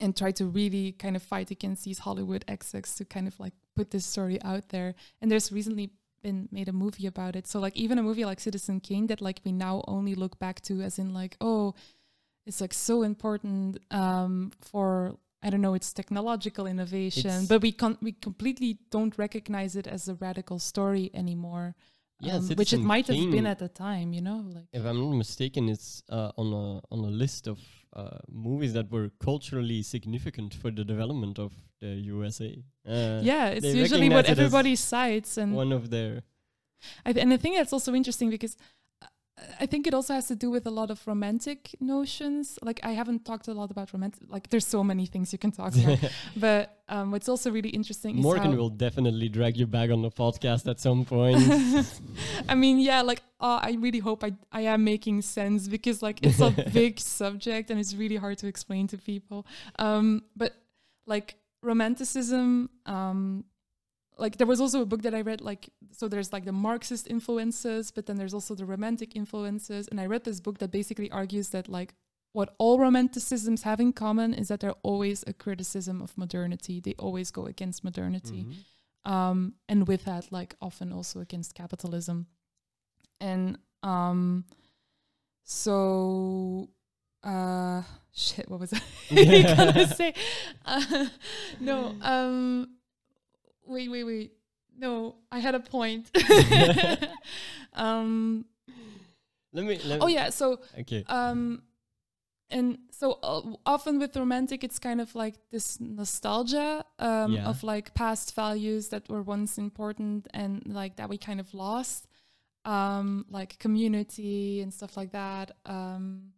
and 0.00 0.16
try 0.16 0.30
to 0.32 0.46
really 0.46 0.92
kind 0.92 1.16
of 1.16 1.22
fight 1.22 1.50
against 1.50 1.84
these 1.84 1.98
Hollywood 2.00 2.44
execs 2.48 2.94
to 2.96 3.04
kind 3.04 3.26
of 3.26 3.38
like 3.40 3.52
put 3.74 3.90
this 3.90 4.06
story 4.06 4.40
out 4.42 4.68
there. 4.68 4.94
And 5.20 5.30
there's 5.30 5.50
recently 5.52 5.90
been 6.22 6.48
made 6.52 6.68
a 6.68 6.72
movie 6.72 7.06
about 7.06 7.36
it. 7.36 7.46
So 7.46 7.58
like 7.60 7.76
even 7.76 7.98
a 7.98 8.02
movie 8.02 8.24
like 8.24 8.40
Citizen 8.40 8.80
Kane 8.80 9.06
that 9.08 9.20
like 9.20 9.40
we 9.44 9.52
now 9.52 9.82
only 9.88 10.14
look 10.14 10.38
back 10.38 10.60
to 10.62 10.80
as 10.82 10.98
in 10.98 11.12
like, 11.14 11.36
oh, 11.40 11.74
it's 12.46 12.60
like 12.60 12.74
so 12.74 13.02
important 13.02 13.78
um, 13.90 14.52
for 14.60 15.16
I 15.42 15.50
don't 15.50 15.60
know, 15.60 15.74
it's 15.74 15.92
technological 15.92 16.66
innovation, 16.66 17.26
It's- 17.30 17.46
but 17.46 17.62
we 17.62 17.70
con- 17.72 17.98
we 18.02 18.12
completely 18.12 18.78
don't 18.90 19.16
recognize 19.18 19.76
it 19.76 19.86
as 19.86 20.08
a 20.08 20.14
radical 20.14 20.58
story 20.58 21.10
anymore. 21.14 21.76
Yeah, 22.20 22.38
um, 22.38 22.48
which 22.56 22.72
it 22.72 22.80
might 22.80 23.06
have 23.06 23.30
been 23.30 23.46
at 23.46 23.60
the 23.60 23.68
time, 23.68 24.12
you 24.12 24.20
know, 24.20 24.44
like 24.52 24.66
If 24.72 24.84
I'm 24.84 24.98
not 24.98 25.14
mistaken, 25.16 25.68
it's 25.68 26.02
uh, 26.08 26.32
on 26.36 26.52
a 26.52 26.80
on 26.92 27.04
a 27.04 27.10
list 27.22 27.46
of 27.46 27.60
uh, 27.94 28.18
movies 28.28 28.72
that 28.74 28.90
were 28.90 29.10
culturally 29.20 29.82
significant 29.82 30.54
for 30.54 30.70
the 30.70 30.84
development 30.84 31.38
of 31.38 31.52
the 31.80 31.88
USA. 32.14 32.62
Uh, 32.86 33.20
yeah, 33.22 33.48
it's 33.48 33.66
usually 33.66 34.08
what 34.08 34.28
everybody 34.28 34.76
cites, 34.76 35.36
and 35.36 35.54
one 35.54 35.72
of 35.72 35.90
their 35.90 36.22
I 37.04 37.12
th- 37.12 37.22
and 37.22 37.32
I 37.32 37.36
think 37.36 37.56
that's 37.56 37.72
also 37.72 37.94
interesting 37.94 38.30
because 38.30 38.56
I 39.60 39.66
think 39.66 39.86
it 39.86 39.94
also 39.94 40.14
has 40.14 40.26
to 40.28 40.36
do 40.36 40.50
with 40.50 40.66
a 40.66 40.70
lot 40.70 40.90
of 40.90 41.04
romantic 41.06 41.74
notions. 41.80 42.58
Like 42.62 42.80
I 42.82 42.92
haven't 42.92 43.24
talked 43.24 43.48
a 43.48 43.54
lot 43.54 43.70
about 43.70 43.92
romantic. 43.92 44.22
Like 44.28 44.50
there's 44.50 44.66
so 44.66 44.84
many 44.84 45.06
things 45.06 45.32
you 45.32 45.38
can 45.38 45.50
talk 45.50 45.74
about, 45.76 45.98
but 46.36 46.78
um, 46.88 47.10
what's 47.10 47.28
also 47.28 47.50
really 47.50 47.68
interesting 47.70 48.16
Morgan 48.16 48.56
will 48.56 48.70
definitely 48.70 49.28
drag 49.28 49.56
you 49.56 49.66
back 49.66 49.90
on 49.90 50.02
the 50.02 50.10
podcast 50.10 50.68
at 50.68 50.80
some 50.80 51.04
point. 51.04 51.38
I 52.48 52.54
mean, 52.54 52.78
yeah, 52.78 53.02
like 53.02 53.22
uh, 53.40 53.60
I 53.62 53.76
really 53.78 53.98
hope 53.98 54.24
I 54.24 54.32
I 54.52 54.62
am 54.62 54.84
making 54.84 55.22
sense 55.22 55.68
because 55.68 56.02
like 56.02 56.24
it's 56.24 56.40
a 56.40 56.50
big 56.72 57.00
subject 57.00 57.70
and 57.70 57.78
it's 57.80 57.94
really 57.94 58.16
hard 58.16 58.38
to 58.38 58.46
explain 58.46 58.86
to 58.88 58.98
people. 58.98 59.46
Um, 59.78 60.22
but 60.36 60.54
like 61.06 61.36
romanticism, 61.62 62.70
um, 62.86 63.44
like 64.18 64.36
there 64.36 64.46
was 64.46 64.60
also 64.60 64.82
a 64.82 64.86
book 64.86 65.02
that 65.02 65.14
I 65.14 65.20
read 65.22 65.40
like 65.40 65.68
so 65.92 66.08
there's 66.08 66.32
like 66.32 66.44
the 66.44 66.52
Marxist 66.52 67.06
influences, 67.08 67.90
but 67.90 68.06
then 68.06 68.16
there's 68.16 68.34
also 68.34 68.54
the 68.54 68.64
romantic 68.66 69.14
influences, 69.16 69.88
and 69.88 70.00
I 70.00 70.06
read 70.06 70.24
this 70.24 70.40
book 70.40 70.58
that 70.58 70.70
basically 70.70 71.10
argues 71.10 71.48
that 71.50 71.68
like 71.68 71.94
what 72.32 72.54
all 72.58 72.78
romanticisms 72.78 73.62
have 73.62 73.80
in 73.80 73.92
common 73.92 74.34
is 74.34 74.48
that 74.48 74.60
they're 74.60 74.74
always 74.82 75.24
a 75.26 75.32
criticism 75.32 76.02
of 76.02 76.16
modernity. 76.18 76.78
They 76.80 76.94
always 76.98 77.30
go 77.30 77.46
against 77.46 77.82
modernity 77.84 78.44
Mhm. 78.44 79.10
um, 79.10 79.54
and 79.68 79.88
with 79.88 80.04
that, 80.04 80.30
like 80.30 80.54
often 80.60 80.92
also 80.92 81.20
against 81.20 81.54
capitalism. 81.54 82.26
And 83.20 83.58
um, 83.82 84.44
so, 85.44 86.68
uh, 87.22 87.82
shit, 88.12 88.48
what 88.50 88.60
was 88.60 88.72
I 88.72 88.80
gonna 89.56 89.86
say? 89.94 90.14
Uh, 90.64 91.06
no, 91.60 91.94
um, 92.02 92.68
wait, 93.68 93.88
wait, 93.90 94.04
wait. 94.04 94.32
No, 94.76 95.16
I 95.30 95.38
had 95.40 95.54
a 95.54 95.60
point. 95.60 96.10
um, 97.74 98.44
Let 99.52 99.64
me. 99.64 99.78
Let 99.84 100.02
oh 100.02 100.06
yeah, 100.06 100.30
so 100.30 100.60
Okay. 100.80 101.04
um 101.08 101.62
and 102.50 102.78
so 102.90 103.18
uh, 103.22 103.42
often 103.66 103.98
with 103.98 104.16
romantic 104.16 104.64
it's 104.64 104.78
kind 104.78 105.00
of 105.02 105.14
like 105.14 105.34
this 105.50 105.78
nostalgia 105.80 106.82
um 106.98 107.32
Yeah. 107.32 107.44
of 107.50 107.62
like 107.62 107.92
past 107.94 108.34
values 108.34 108.88
that 108.88 109.06
were 109.10 109.22
once 109.22 109.58
important 109.58 110.26
and 110.32 110.62
like 110.66 110.96
that 110.96 111.10
we 111.10 111.18
kind 111.18 111.40
of 111.40 111.52
lost 111.52 112.06
um 112.64 113.26
like 113.28 113.58
community 113.58 114.62
and 114.62 114.72
stuff 114.72 114.96
like 114.96 115.12
that 115.12 115.50
um 115.66 116.32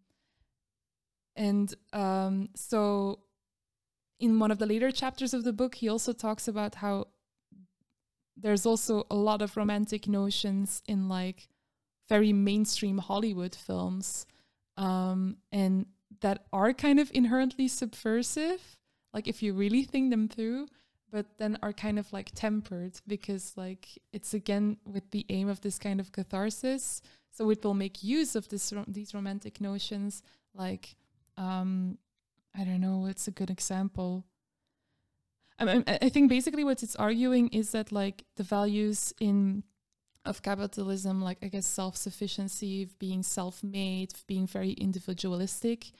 and 1.36 1.74
um 1.92 2.48
so 2.56 3.20
in 4.18 4.38
one 4.40 4.50
of 4.50 4.58
the 4.58 4.66
later 4.66 4.90
chapters 4.90 5.32
of 5.32 5.44
the 5.44 5.52
book 5.52 5.76
he 5.76 5.88
also 5.88 6.12
talks 6.12 6.48
about 6.48 6.74
how 6.76 7.06
there's 8.40 8.66
also 8.66 9.06
a 9.10 9.14
lot 9.14 9.42
of 9.42 9.56
romantic 9.56 10.08
notions 10.08 10.82
in 10.86 11.08
like 11.08 11.48
very 12.08 12.32
mainstream 12.32 12.98
Hollywood 12.98 13.54
films 13.54 14.26
um, 14.76 15.36
and 15.52 15.86
that 16.20 16.44
are 16.52 16.72
kind 16.72 16.98
of 16.98 17.10
inherently 17.14 17.68
subversive, 17.68 18.78
like 19.12 19.28
if 19.28 19.42
you 19.42 19.52
really 19.52 19.84
think 19.84 20.10
them 20.10 20.28
through, 20.28 20.66
but 21.10 21.38
then 21.38 21.58
are 21.62 21.72
kind 21.72 21.98
of 21.98 22.12
like 22.12 22.30
tempered 22.34 23.00
because 23.06 23.52
like 23.56 23.88
it's 24.12 24.34
again 24.34 24.76
with 24.84 25.10
the 25.10 25.26
aim 25.28 25.48
of 25.48 25.60
this 25.60 25.78
kind 25.78 26.00
of 26.00 26.12
catharsis. 26.12 27.02
So 27.30 27.50
it 27.50 27.64
will 27.64 27.74
make 27.74 28.02
use 28.02 28.34
of 28.34 28.48
this 28.48 28.72
these 28.88 29.14
romantic 29.14 29.60
notions, 29.60 30.22
like 30.54 30.96
um, 31.36 31.98
I 32.56 32.64
don't 32.64 32.80
know, 32.80 32.98
what's 32.98 33.28
a 33.28 33.32
good 33.32 33.50
example. 33.50 34.24
I, 35.60 36.08
think 36.08 36.28
basically 36.28 36.64
what 36.64 36.82
it's 36.82 36.96
arguing 36.96 37.48
is 37.48 37.72
that 37.72 37.92
like 37.92 38.24
the 38.36 38.42
values 38.42 39.12
in 39.20 39.62
of 40.24 40.42
capitalism, 40.42 41.22
like 41.22 41.38
I 41.42 41.48
guess 41.48 41.66
self 41.66 41.96
sufficiency, 41.96 42.88
being 42.98 43.22
self 43.22 43.62
made, 43.62 44.12
being 44.26 44.46
very 44.46 44.72
individualistic, 44.72 45.90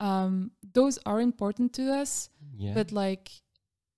um, 0.00 0.50
those 0.72 0.98
are 1.06 1.20
important 1.20 1.72
to 1.74 1.92
us. 1.92 2.28
Yeah. 2.56 2.74
But 2.74 2.92
like 2.92 3.30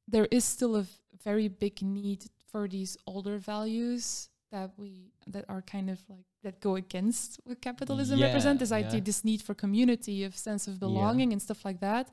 there 0.07 0.27
is 0.31 0.45
still 0.45 0.77
a 0.77 0.87
very 1.25 1.49
big 1.49 1.83
need 1.83 2.25
for 2.51 2.69
these 2.69 2.97
older 3.07 3.39
values 3.39 4.29
that 4.51 4.71
we 4.77 5.13
that 5.27 5.45
are 5.49 5.63
kind 5.63 5.91
of 5.91 5.99
like 6.09 6.25
that 6.43 6.61
go 6.61 6.77
against 6.77 7.39
what 7.45 7.61
capitalism 7.61 8.19
Yeah, 8.19 8.33
this 8.59 8.73
idea 8.73 9.01
this 9.01 9.25
need 9.25 9.43
for 9.43 9.55
community 9.55 10.25
of 10.25 10.35
sense 10.37 10.67
of 10.67 10.81
belonging 10.81 11.33
and 11.33 11.43
stuff 11.43 11.65
like 11.65 11.81
that 11.81 12.11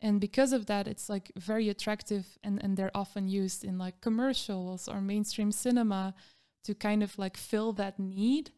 and 0.00 0.20
because 0.20 0.52
of 0.52 0.66
that 0.66 0.86
it's 0.86 1.08
like 1.08 1.30
very 1.36 1.68
attractive 1.68 2.38
and 2.42 2.62
and 2.62 2.76
they're 2.76 2.96
often 2.96 3.28
used 3.28 3.64
in 3.64 3.78
like 3.78 4.00
commercials 4.00 4.88
or 4.88 5.00
mainstream 5.00 5.50
cinema 5.50 6.14
to 6.62 6.74
kind 6.74 7.02
of 7.02 7.18
like 7.18 7.36
fill 7.36 7.72
that 7.72 7.98
need 7.98 8.50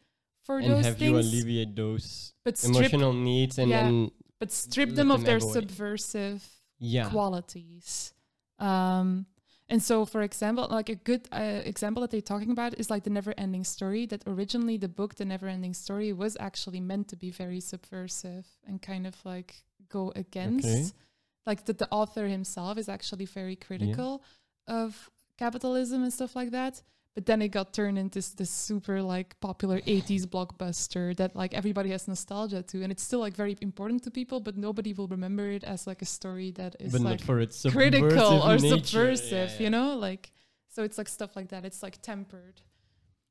for 0.44 0.58
and 0.58 0.70
those 0.70 0.84
have 0.84 1.00
you 1.00 1.18
alleviate 1.18 1.74
those 1.74 2.32
but 2.44 2.56
strip 2.56 2.76
emotional 2.76 3.12
needs 3.12 3.58
and 3.58 3.70
yeah. 3.70 3.82
then 3.82 4.10
but 4.38 4.52
strip 4.52 4.90
them 4.94 5.10
of 5.10 5.20
them 5.20 5.26
their 5.26 5.38
away. 5.38 5.52
subversive 5.52 6.44
yeah 6.78 7.08
qualities. 7.10 8.12
Um, 8.58 9.26
and 9.68 9.82
so, 9.82 10.04
for 10.04 10.22
example, 10.22 10.68
like 10.70 10.88
a 10.88 10.94
good 10.94 11.28
uh, 11.32 11.60
example 11.64 12.00
that 12.02 12.10
they're 12.12 12.20
talking 12.20 12.52
about 12.52 12.74
is 12.74 12.88
like 12.88 13.02
the 13.02 13.10
Never 13.10 13.34
Ending 13.36 13.64
Story. 13.64 14.06
That 14.06 14.22
originally 14.26 14.76
the 14.76 14.88
book, 14.88 15.16
The 15.16 15.24
Never 15.24 15.48
Ending 15.48 15.74
Story, 15.74 16.12
was 16.12 16.36
actually 16.38 16.80
meant 16.80 17.08
to 17.08 17.16
be 17.16 17.30
very 17.30 17.60
subversive 17.60 18.46
and 18.66 18.80
kind 18.80 19.06
of 19.06 19.16
like 19.24 19.64
go 19.88 20.12
against. 20.14 20.94
Like 21.46 21.64
that, 21.66 21.78
the 21.78 21.88
author 21.90 22.26
himself 22.26 22.76
is 22.78 22.88
actually 22.88 23.24
very 23.26 23.56
critical 23.56 24.22
of 24.66 25.10
capitalism 25.38 26.02
and 26.02 26.12
stuff 26.12 26.34
like 26.34 26.50
that. 26.50 26.82
But 27.14 27.24
then 27.24 27.40
it 27.40 27.48
got 27.48 27.72
turned 27.72 27.98
into 27.98 28.18
this, 28.18 28.30
this 28.34 28.50
super 28.50 29.00
like 29.00 29.38
popular 29.40 29.80
80s 29.80 30.26
blockbuster 30.26 31.16
that 31.16 31.34
like 31.34 31.54
everybody 31.54 31.90
has 31.90 32.06
nostalgia 32.08 32.62
to, 32.64 32.82
and 32.82 32.92
it's 32.92 33.02
still 33.02 33.20
like 33.20 33.34
very 33.34 33.56
important 33.62 34.02
to 34.04 34.10
people, 34.10 34.38
but 34.40 34.56
nobody 34.58 34.92
will 34.92 35.08
remember 35.08 35.48
it 35.50 35.64
as 35.64 35.86
like 35.86 36.02
a 36.02 36.04
story 36.04 36.50
that 36.52 36.76
is 36.78 36.92
but 36.92 37.00
like 37.00 37.20
not 37.20 37.20
for 37.22 37.40
its 37.40 37.62
critical 37.70 38.42
or 38.42 38.58
nature. 38.58 38.76
subversive, 38.76 39.50
Yeah, 39.56 39.62
you 39.64 39.70
know, 39.70 39.96
like 39.96 40.30
so 40.68 40.82
it's 40.82 40.98
like 40.98 41.08
stuff 41.08 41.36
like 41.36 41.48
that. 41.48 41.64
It's 41.64 41.82
like 41.82 42.02
tempered, 42.02 42.60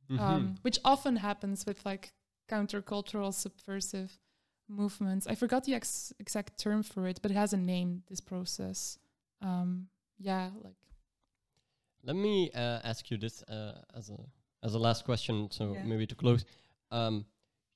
Mhm. 0.10 0.20
um, 0.20 0.56
which 0.64 0.80
often 0.84 1.18
happens 1.18 1.66
with 1.68 1.86
like 1.86 2.12
countercultural 2.50 3.32
subversive 3.34 4.18
movements. 4.68 5.28
I 5.28 5.36
forgot 5.36 5.64
the 5.66 5.74
ex- 5.76 6.14
exact 6.20 6.58
term 6.60 6.84
for 6.84 7.08
it, 7.08 7.20
but 7.22 7.32
it 7.32 7.38
has 7.38 7.54
a 7.54 7.58
name. 7.58 8.04
This 8.10 8.22
process, 8.22 8.98
um, 9.42 9.88
yeah, 10.18 10.50
like 10.64 10.76
Let 12.04 12.16
me 12.16 12.52
uh, 12.54 12.80
ask 12.84 13.10
you 13.12 13.18
this 13.18 13.44
uh, 13.44 13.82
as 13.98 14.10
a 14.10 14.18
as 14.64 14.74
a 14.76 14.80
last 14.80 15.06
question, 15.06 15.50
so 15.52 15.74
Yeah. 15.74 15.84
maybe 15.86 16.06
to 16.08 16.16
close. 16.16 16.46
Um, 16.92 17.26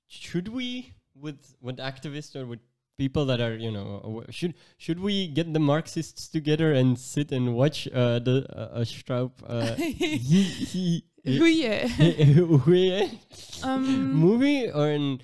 should 0.07 0.47
we, 0.47 0.93
with 1.15 1.55
with 1.61 1.77
activists 1.77 2.35
or 2.35 2.45
with 2.45 2.59
people 2.97 3.25
that 3.25 3.39
are, 3.39 3.55
you 3.55 3.71
know, 3.71 4.23
should 4.29 4.53
should 4.77 4.99
we 4.99 5.27
get 5.27 5.51
the 5.53 5.59
Marxists 5.59 6.27
together 6.27 6.73
and 6.73 6.97
sit 6.97 7.31
and 7.31 7.55
watch 7.55 7.87
uh, 7.87 8.19
the 8.19 8.45
uh, 8.55 8.83
Straub 8.83 9.31
uh, 9.47 9.75
he 9.75 10.43
he 10.43 11.03
he 11.23 11.39
Um, 13.63 14.13
movie 14.13 14.69
or 14.71 14.87
an, 14.89 15.21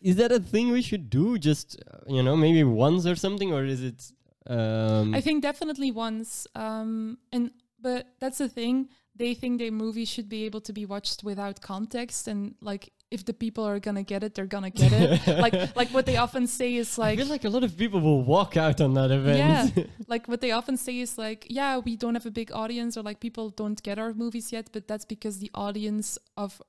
is 0.00 0.16
that 0.16 0.32
a 0.32 0.40
thing 0.40 0.70
we 0.70 0.82
should 0.82 1.10
do? 1.10 1.38
Just 1.38 1.82
uh, 1.90 1.98
you 2.06 2.22
know, 2.22 2.36
maybe 2.36 2.64
once 2.64 3.06
or 3.06 3.16
something, 3.16 3.52
or 3.52 3.64
is 3.64 3.82
it? 3.82 4.12
Um, 4.46 5.14
I 5.14 5.20
think 5.20 5.42
definitely 5.42 5.90
once. 5.90 6.46
Um, 6.54 7.18
and 7.32 7.50
but 7.80 8.06
that's 8.20 8.38
the 8.38 8.48
thing. 8.48 8.88
They 9.14 9.32
think 9.32 9.58
their 9.58 9.72
movie 9.72 10.04
should 10.04 10.28
be 10.28 10.44
able 10.44 10.60
to 10.62 10.72
be 10.72 10.84
watched 10.84 11.24
without 11.24 11.60
context, 11.60 12.28
and 12.28 12.54
like 12.60 12.92
if 13.10 13.24
the 13.24 13.32
people 13.32 13.64
are 13.64 13.80
gonna 13.80 14.02
get 14.02 14.22
it, 14.22 14.34
they're 14.34 14.46
gonna 14.46 14.70
get 14.70 14.92
it. 14.92 15.38
like 15.38 15.76
like 15.76 15.88
what 15.90 16.06
they 16.06 16.16
often 16.16 16.46
say 16.46 16.74
is 16.74 16.98
like 16.98 17.18
I 17.18 17.22
feel 17.22 17.30
like 17.30 17.44
a 17.44 17.48
lot 17.48 17.64
of 17.64 17.76
people 17.76 18.00
will 18.00 18.22
walk 18.22 18.56
out 18.56 18.80
on 18.80 18.94
that 18.94 19.10
event. 19.10 19.72
Yeah. 19.76 19.84
like 20.06 20.26
what 20.26 20.40
they 20.40 20.50
often 20.50 20.76
say 20.76 20.98
is 20.98 21.16
like 21.16 21.46
yeah 21.48 21.78
we 21.78 21.96
don't 21.96 22.14
have 22.14 22.26
a 22.26 22.30
big 22.30 22.52
audience 22.52 22.96
or 22.96 23.02
like 23.02 23.20
people 23.20 23.50
don't 23.50 23.82
get 23.82 23.98
our 23.98 24.12
movies 24.12 24.52
yet 24.52 24.70
but 24.72 24.88
that's 24.88 25.04
because 25.04 25.38
the 25.38 25.50
audience 25.54 26.18
of 26.36 26.60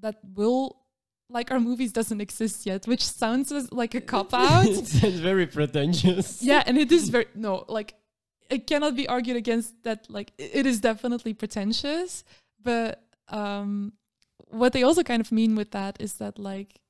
that 0.00 0.16
will 0.34 0.81
like 1.32 1.50
our 1.50 1.60
movies 1.60 1.92
doesn't 1.92 2.20
exist 2.20 2.66
yet 2.66 2.86
which 2.86 3.04
sounds 3.22 3.50
as 3.52 3.64
like 3.72 3.94
a 3.94 4.00
cop 4.12 4.32
out 4.34 4.66
it 4.66 4.86
sounds 4.86 5.20
very 5.20 5.46
pretentious. 5.46 6.42
yeah 6.50 6.62
and 6.66 6.76
it 6.78 6.90
is 6.92 7.08
very 7.08 7.26
no 7.34 7.64
like 7.68 7.94
it 8.50 8.66
cannot 8.66 8.94
be 8.94 9.08
argued 9.08 9.36
against 9.36 9.70
that 9.84 10.00
like 10.10 10.32
it 10.38 10.66
is 10.66 10.80
definitely 10.80 11.32
pretentious 11.34 12.24
but 12.62 13.02
um 13.28 13.92
what 14.48 14.72
they 14.74 14.82
also 14.82 15.02
kind 15.02 15.20
of 15.24 15.32
mean 15.32 15.54
with 15.60 15.70
that 15.70 15.94
is 16.00 16.12
that 16.14 16.38
like 16.38 16.80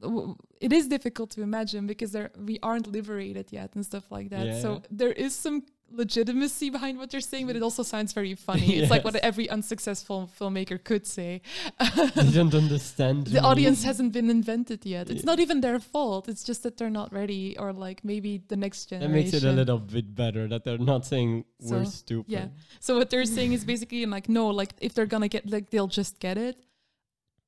w- 0.00 0.34
it 0.60 0.72
is 0.72 0.88
difficult 0.88 1.30
to 1.30 1.42
imagine 1.42 1.86
because 1.86 2.10
there 2.12 2.30
we 2.48 2.58
aren't 2.62 2.86
liberated 2.86 3.46
yet 3.52 3.70
and 3.74 3.84
stuff 3.86 4.10
like 4.10 4.30
that 4.30 4.46
Yeah. 4.46 4.60
so 4.60 4.82
there 4.90 5.12
is 5.12 5.34
some 5.34 5.62
legitimacy 5.94 6.70
behind 6.70 6.98
what 6.98 7.10
they're 7.10 7.20
saying 7.20 7.46
but 7.46 7.56
it 7.56 7.62
also 7.62 7.82
sounds 7.82 8.12
very 8.12 8.34
funny 8.34 8.76
it's 8.78 8.90
like 8.90 9.04
what 9.04 9.14
every 9.16 9.48
unsuccessful 9.50 10.30
filmmaker 10.38 10.82
could 10.82 11.06
say 11.06 11.40
they 11.78 12.30
don't 12.30 12.54
understand. 12.54 13.26
the 13.26 13.40
me. 13.40 13.46
audience 13.50 13.84
hasn't 13.84 14.12
been 14.12 14.30
invented 14.30 14.84
yet. 14.86 15.10
It's 15.10 15.22
Yeah. 15.22 15.30
not 15.32 15.40
even 15.40 15.60
their 15.60 15.78
fault. 15.78 16.28
It's 16.28 16.44
just 16.44 16.62
that 16.64 16.76
they're 16.76 16.90
not 16.90 17.12
ready, 17.12 17.56
or 17.58 17.72
like 17.72 18.04
maybe 18.04 18.42
the 18.48 18.56
next 18.56 18.86
generation. 18.90 19.12
That 19.12 19.18
makes 19.22 19.32
it 19.34 19.44
a 19.44 19.52
little 19.52 19.78
bit 19.78 20.14
better 20.14 20.48
that 20.48 20.64
they're 20.64 20.78
not 20.78 21.04
saying 21.06 21.44
we're 21.60 21.84
stupid. 21.84 22.30
yeah. 22.32 22.46
So 22.80 22.96
what 22.98 23.10
they're 23.10 23.24
saying 23.24 23.52
is 23.52 23.64
basically 23.64 24.04
like 24.06 24.28
no, 24.28 24.48
like 24.48 24.70
if 24.80 24.94
they're 24.94 25.06
gonna 25.14 25.28
get 25.28 25.48
like 25.50 25.70
they'll 25.70 25.94
just 26.00 26.18
get 26.20 26.36
it. 26.38 26.56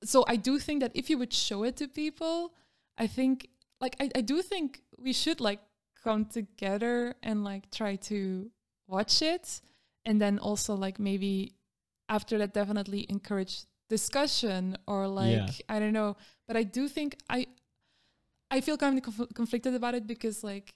So 0.04 0.24
I 0.28 0.36
do 0.36 0.58
think 0.58 0.80
that 0.82 0.92
if 0.94 1.08
you 1.10 1.16
would 1.18 1.32
show 1.32 1.62
it 1.64 1.76
to 1.80 1.88
people, 1.88 2.52
I 2.98 3.06
think 3.06 3.48
like 3.80 3.96
I, 4.00 4.10
I 4.14 4.20
do 4.20 4.42
think 4.42 4.82
we 4.98 5.12
should 5.12 5.40
like 5.40 5.60
come 6.04 6.24
together 6.26 7.14
and 7.22 7.42
like 7.44 7.70
try 7.70 7.96
to 7.96 8.50
watch 8.86 9.22
it 9.22 9.60
and 10.04 10.20
then 10.20 10.38
also 10.38 10.74
like 10.74 10.98
maybe 10.98 11.54
after 12.08 12.36
that 12.38 12.52
definitely 12.52 13.06
encourage 13.08 13.64
discussion 13.88 14.76
or 14.86 15.08
like 15.08 15.32
Yeah. 15.32 15.48
I 15.74 15.78
don't 15.80 15.92
know. 15.94 16.16
But 16.46 16.56
I 16.56 16.62
do 16.64 16.88
think 16.88 17.16
I 17.30 17.46
I 18.50 18.60
feel 18.60 18.76
kind 18.76 18.96
of 18.98 19.02
conf- 19.04 19.34
conflicted 19.34 19.74
about 19.74 19.94
it 19.94 20.06
because 20.06 20.44
like 20.44 20.74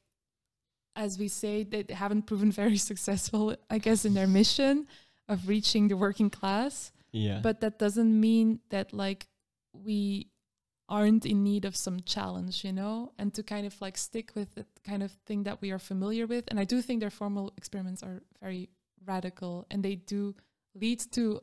as 0.97 1.19
we 1.19 1.29
say 1.29 1.63
they 1.65 1.85
haven't 1.95 2.23
proven 2.23 2.51
very 2.63 2.79
successful 2.79 3.55
I 3.71 3.79
guess 3.79 4.05
in 4.05 4.15
their 4.15 4.27
mission 4.27 4.87
of 5.29 5.47
reaching 5.47 5.89
the 5.89 5.97
working 5.97 6.31
class 6.31 6.91
Yeah. 7.13 7.41
but 7.43 7.61
that 7.61 7.79
doesn't 7.79 8.19
mean 8.29 8.61
that 8.71 8.93
like 8.93 9.27
we 9.73 10.29
aren't 10.89 11.27
in 11.27 11.43
need 11.43 11.65
of 11.65 11.77
some 11.77 12.01
challenge 12.01 12.65
you 12.65 12.73
know 12.73 13.13
and 13.19 13.35
to 13.35 13.43
kind 13.43 13.67
of 13.67 13.81
like 13.81 13.97
stick 13.97 14.31
with 14.35 14.55
the 14.55 14.65
kind 14.85 15.03
of 15.03 15.13
thing 15.27 15.43
that 15.45 15.61
we 15.61 15.71
are 15.71 15.79
familiar 15.79 16.27
with. 16.27 16.45
And 16.49 16.59
i 16.59 16.65
do 16.65 16.81
think 16.83 17.01
their 17.01 17.11
formal 17.11 17.53
experiments 17.57 18.03
are 18.03 18.23
very 18.41 18.69
radical 19.05 19.67
and 19.71 19.83
they 19.83 19.95
do 19.95 20.35
lead 20.75 21.01
to 21.13 21.41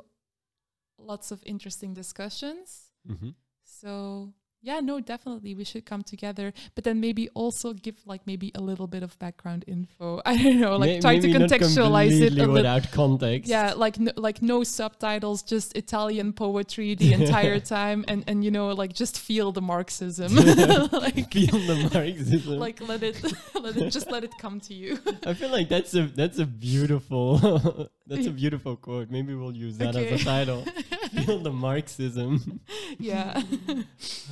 lots 0.97 1.31
of 1.31 1.43
interesting 1.45 1.93
discussions. 1.93 2.91
Hmm 3.07 3.29
so 3.65 4.33
yeah 4.65 4.79
no 4.79 4.99
definitely 4.99 5.53
we 5.53 5.63
should 5.63 5.85
come 5.85 6.01
together 6.13 6.51
but 6.73 6.83
then 6.83 6.99
maybe 6.99 7.29
also 7.41 7.71
give 7.85 7.95
like 8.05 8.21
maybe 8.25 8.51
a 8.55 8.61
little 8.69 8.87
bit 8.87 9.03
of 9.03 9.17
background 9.19 9.63
info 9.67 10.21
i 10.31 10.35
don't 10.41 10.59
know 10.59 10.75
like 10.75 10.89
May- 10.95 11.01
try 11.01 11.19
to 11.19 11.27
contextualize 11.27 12.19
it 12.19 12.31
a 12.33 12.35
little 12.35 12.53
without 12.53 12.91
context. 12.91 13.47
yeah, 13.49 13.73
like 13.85 13.99
no, 13.99 14.11
like 14.27 14.41
no 14.41 14.63
subtitles, 14.63 15.43
just 15.43 15.75
Italian 15.77 16.33
poetry 16.33 16.95
the 16.95 17.13
entire 17.13 17.59
time, 17.77 18.03
and 18.07 18.23
and 18.27 18.43
you 18.43 18.51
know 18.51 18.67
like 18.81 18.93
just 18.93 19.19
feel 19.19 19.51
the 19.51 19.61
Marxism, 19.61 20.33
like 21.05 21.31
Feel 21.31 21.59
the 21.71 21.89
Marxism. 21.93 22.57
like 22.59 22.81
let 22.81 23.03
it 23.03 23.15
let 23.61 23.77
it 23.77 23.89
just 23.91 24.09
let 24.09 24.23
it 24.23 24.33
come 24.39 24.59
to 24.61 24.73
you. 24.73 24.97
I 25.25 25.33
feel 25.33 25.49
like 25.57 25.69
that's 25.69 25.93
a 25.93 26.03
that's 26.07 26.39
a 26.39 26.45
beautiful 26.45 27.89
that's 28.07 28.27
a 28.27 28.31
beautiful 28.43 28.75
quote. 28.75 29.09
Maybe 29.09 29.33
we'll 29.33 29.55
use 29.55 29.77
that 29.77 29.95
as 29.95 30.21
a 30.21 30.23
title. 30.23 30.65
Feel 31.25 31.39
the 31.39 31.51
Marxism. 31.51 32.59
yeah, 32.99 33.41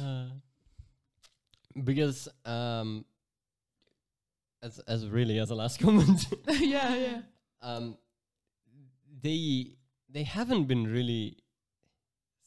Uh, 0.01 0.25
because 1.83 2.27
um 2.45 3.03
as 4.61 4.79
as 4.87 5.07
really 5.09 5.39
as 5.39 5.49
a 5.49 5.55
last 5.55 5.79
comment 5.79 6.27
yeah, 6.47 6.95
yeah. 6.95 7.21
um 7.63 7.97
they 9.21 9.75
they 10.09 10.23
haven't 10.23 10.65
been 10.65 10.85
really 10.85 11.37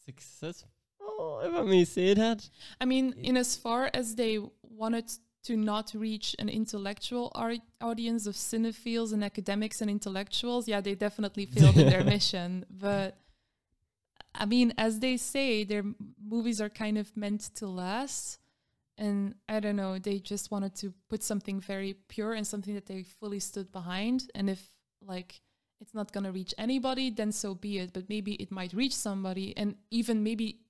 successful 0.04 0.70
if 1.42 1.54
I 1.54 1.62
may 1.62 1.84
say 1.84 2.14
that. 2.14 2.48
I 2.80 2.84
mean, 2.84 3.14
in 3.18 3.36
as 3.36 3.56
far 3.56 3.90
as 3.92 4.14
they 4.14 4.38
wanted 4.62 5.10
to 5.46 5.56
not 5.56 5.92
reach 5.94 6.34
an 6.40 6.48
intellectual 6.48 7.32
audience 7.80 8.26
of 8.26 8.34
cinephiles 8.34 9.12
and 9.12 9.22
academics 9.22 9.80
and 9.80 9.88
intellectuals, 9.88 10.66
yeah, 10.66 10.80
they 10.80 10.96
definitely 10.96 11.46
failed 11.46 11.76
in 11.76 11.88
their 11.88 12.04
mission. 12.16 12.64
But 12.68 13.16
I 14.34 14.44
mean, 14.44 14.74
as 14.76 14.98
they 14.98 15.16
say, 15.16 15.62
their 15.62 15.84
movies 16.20 16.60
are 16.60 16.68
kind 16.68 16.98
of 16.98 17.16
meant 17.16 17.42
to 17.56 17.68
last. 17.68 18.38
And 18.98 19.34
I 19.48 19.60
don't 19.60 19.76
know, 19.76 19.98
they 19.98 20.18
just 20.18 20.50
wanted 20.50 20.74
to 20.76 20.92
put 21.08 21.22
something 21.22 21.60
very 21.60 21.94
pure 22.08 22.32
and 22.32 22.46
something 22.46 22.74
that 22.74 22.86
they 22.86 23.04
fully 23.04 23.40
stood 23.40 23.70
behind. 23.70 24.30
And 24.34 24.50
if, 24.50 24.62
like, 25.00 25.40
it's 25.80 25.94
not 25.94 26.12
going 26.12 26.24
to 26.24 26.32
reach 26.32 26.54
anybody, 26.58 27.10
then 27.10 27.30
so 27.30 27.54
be 27.54 27.78
it. 27.78 27.92
But 27.92 28.08
maybe 28.08 28.32
it 28.34 28.50
might 28.50 28.72
reach 28.72 28.94
somebody. 28.96 29.56
And 29.56 29.76
even 29.90 30.24
maybe 30.24 30.60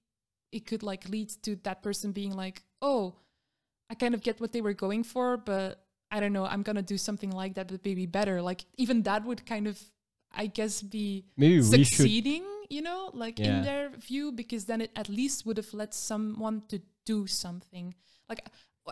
it 0.52 0.66
could, 0.66 0.82
like, 0.82 1.08
lead 1.08 1.30
to 1.44 1.56
that 1.62 1.82
person 1.82 2.12
being 2.12 2.34
like, 2.34 2.62
oh, 2.82 3.14
I 3.90 3.94
kind 3.94 4.14
of 4.14 4.22
get 4.22 4.40
what 4.40 4.52
they 4.52 4.60
were 4.60 4.74
going 4.74 5.04
for, 5.04 5.36
but 5.36 5.82
I 6.10 6.20
don't 6.20 6.32
know, 6.32 6.44
I'm 6.44 6.62
going 6.62 6.76
to 6.76 6.82
do 6.82 6.98
something 6.98 7.30
like 7.30 7.54
that, 7.54 7.68
but 7.68 7.84
maybe 7.84 8.06
better. 8.06 8.42
Like, 8.42 8.64
even 8.76 9.02
that 9.02 9.24
would 9.24 9.44
kind 9.46 9.66
of, 9.66 9.80
I 10.32 10.46
guess, 10.46 10.82
be 10.82 11.26
Maybe 11.36 11.62
succeeding, 11.62 12.44
you 12.70 12.82
know, 12.82 13.10
like 13.14 13.38
Yeah. 13.38 13.58
in 13.58 13.62
their 13.62 13.90
view, 13.90 14.32
because 14.32 14.64
then 14.66 14.80
it 14.80 14.90
at 14.96 15.08
least 15.08 15.46
would 15.46 15.56
have 15.56 15.72
led 15.74 15.94
someone 15.94 16.62
to 16.68 16.80
do 17.04 17.26
something. 17.26 17.94
Like, 18.28 18.40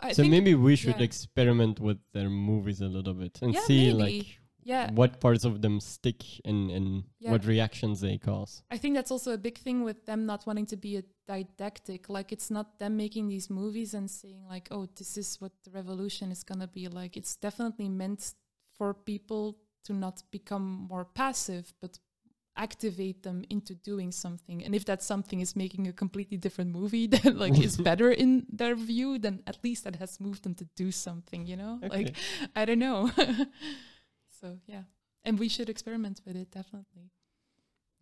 I 0.03 0.12
so 0.12 0.24
maybe 0.24 0.55
we 0.55 0.74
should 0.76 0.99
yeah. 0.99 1.05
experiment 1.05 1.78
with 1.80 1.99
their 2.12 2.28
movies 2.28 2.80
a 2.80 2.88
little 2.88 3.14
bit 3.14 3.38
and 3.42 3.55
Yeah, 3.55 3.61
see 3.62 3.92
maybe. 3.92 3.92
like 4.03 4.40
yeah, 4.65 4.91
what 4.93 5.21
parts 5.21 5.45
of 5.45 5.61
them 5.62 5.81
stick 5.81 6.23
and 6.45 6.71
and 6.71 7.05
Yeah. 7.21 7.33
what 7.33 7.45
reactions 7.45 8.01
they 8.01 8.19
cause. 8.19 8.62
I 8.71 8.79
think 8.79 8.95
that's 8.97 9.11
also 9.11 9.33
a 9.33 9.39
big 9.39 9.59
thing 9.59 9.85
with 9.85 10.07
them 10.07 10.27
not 10.27 10.47
wanting 10.47 10.67
to 10.67 10.77
be 10.77 10.97
a 10.97 11.05
didactic. 11.27 12.09
Like, 12.09 12.33
it's 12.33 12.51
not 12.51 12.79
them 12.79 12.97
making 12.97 13.29
these 13.29 13.49
movies 13.51 13.95
and 13.95 14.11
saying, 14.11 14.45
like, 14.49 14.69
oh, 14.71 14.87
this 14.99 15.17
is 15.17 15.41
what 15.41 15.53
the 15.65 15.71
revolution 15.71 16.31
is 16.33 16.43
going 16.43 16.61
to 16.61 16.67
be 16.67 16.89
like. 16.89 17.17
It's 17.17 17.37
definitely 17.37 17.89
meant 17.89 18.35
for 18.77 18.95
people 18.95 19.57
to 19.85 19.93
not 19.93 20.23
become 20.31 20.87
more 20.91 21.05
passive, 21.05 21.73
but 21.81 21.99
activate 22.57 23.23
them 23.23 23.45
into 23.51 23.75
doing 23.75 24.12
something. 24.12 24.62
And 24.65 24.75
if 24.75 24.85
that 24.85 25.03
something 25.03 25.41
is 25.41 25.57
making 25.57 25.89
a 25.89 25.93
completely 25.93 26.37
different 26.37 26.71
movie 26.71 27.07
that 27.15 27.37
like 27.37 27.59
is 27.59 27.77
better 27.91 28.11
in 28.11 28.47
their 28.49 28.75
view, 28.77 29.19
then 29.19 29.43
at 29.47 29.59
least 29.65 29.85
that 29.85 29.97
has 29.97 30.21
moved 30.21 30.45
them 30.45 30.55
to 30.55 30.65
do 30.77 30.91
something, 30.93 31.47
you 31.47 31.57
know? 31.57 31.81
Okay. 31.83 31.97
Like 31.97 32.17
I 32.55 32.65
don't 32.65 32.79
know. 32.79 33.11
so 34.45 34.59
yeah. 34.66 34.82
And 35.24 35.38
we 35.38 35.49
should 35.49 35.68
experiment 35.70 36.20
with 36.26 36.36
it 36.36 36.51
definitely. 36.51 37.11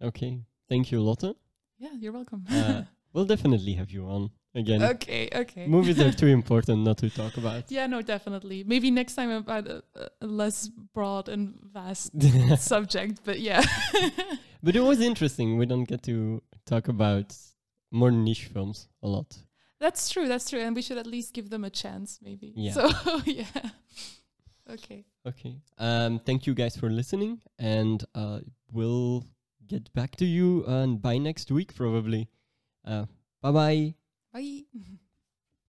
Okay. 0.03 0.40
Thank 0.68 0.90
you, 0.90 1.01
Lotte. 1.01 1.36
Yeah, 1.78 1.95
you're 2.01 2.12
welcome. 2.12 2.45
Uh, 2.51 2.82
we'll 3.12 3.26
definitely 3.26 3.74
have 3.74 3.90
you 3.90 4.07
on 4.07 4.30
again. 4.55 4.82
okay, 4.82 5.28
okay. 5.32 5.66
Movies 5.66 6.01
are 6.01 6.11
too 6.12 6.26
important 6.40 6.82
not 6.82 6.99
to 6.99 7.11
talk 7.11 7.36
about. 7.36 7.70
Yeah, 7.70 7.86
no, 7.86 8.03
definitely. 8.03 8.64
Maybe 8.64 8.90
next 8.90 9.14
time 9.14 9.30
about 9.30 9.68
a, 9.68 9.82
a 10.20 10.26
less 10.26 10.68
broad 10.95 11.28
and 11.28 11.55
vast 11.72 12.11
subject, 12.59 13.20
but 13.24 13.38
yeah. 13.38 13.62
but 14.62 14.74
it 14.74 14.80
was 14.80 15.01
interesting. 15.01 15.59
We 15.59 15.66
don't 15.66 15.84
get 15.84 16.03
to 16.05 16.43
talk 16.66 16.88
about 16.88 17.36
more 17.93 18.11
niche 18.11 18.47
films 18.53 18.88
a 19.03 19.09
lot. 19.09 19.30
that's 19.78 20.11
true, 20.11 20.26
that's 20.28 20.49
true. 20.51 20.61
And 20.61 20.74
we 20.74 20.82
should 20.82 20.99
at 20.99 21.07
least 21.07 21.34
give 21.34 21.51
them 21.51 21.64
a 21.64 21.70
chance, 21.70 22.18
maybe. 22.22 22.53
Yeah. 22.57 22.72
So, 22.72 22.90
yeah. 23.26 23.45
Okay. 24.71 25.05
Okay. 25.27 25.61
Um, 25.79 26.19
thank 26.19 26.47
you 26.47 26.55
guys 26.55 26.77
for 26.77 26.91
listening, 26.91 27.41
and 27.59 28.05
uh, 28.15 28.41
we'll 28.73 29.25
get 29.67 29.93
back 29.93 30.17
to 30.17 30.25
you 30.25 30.65
uh, 30.67 30.87
by 30.87 31.19
next 31.19 31.51
week 31.51 31.75
probably. 31.75 32.29
Uh, 32.85 33.07
bye 33.41 33.53
bye. 33.53 33.95
Bye. 34.33 34.99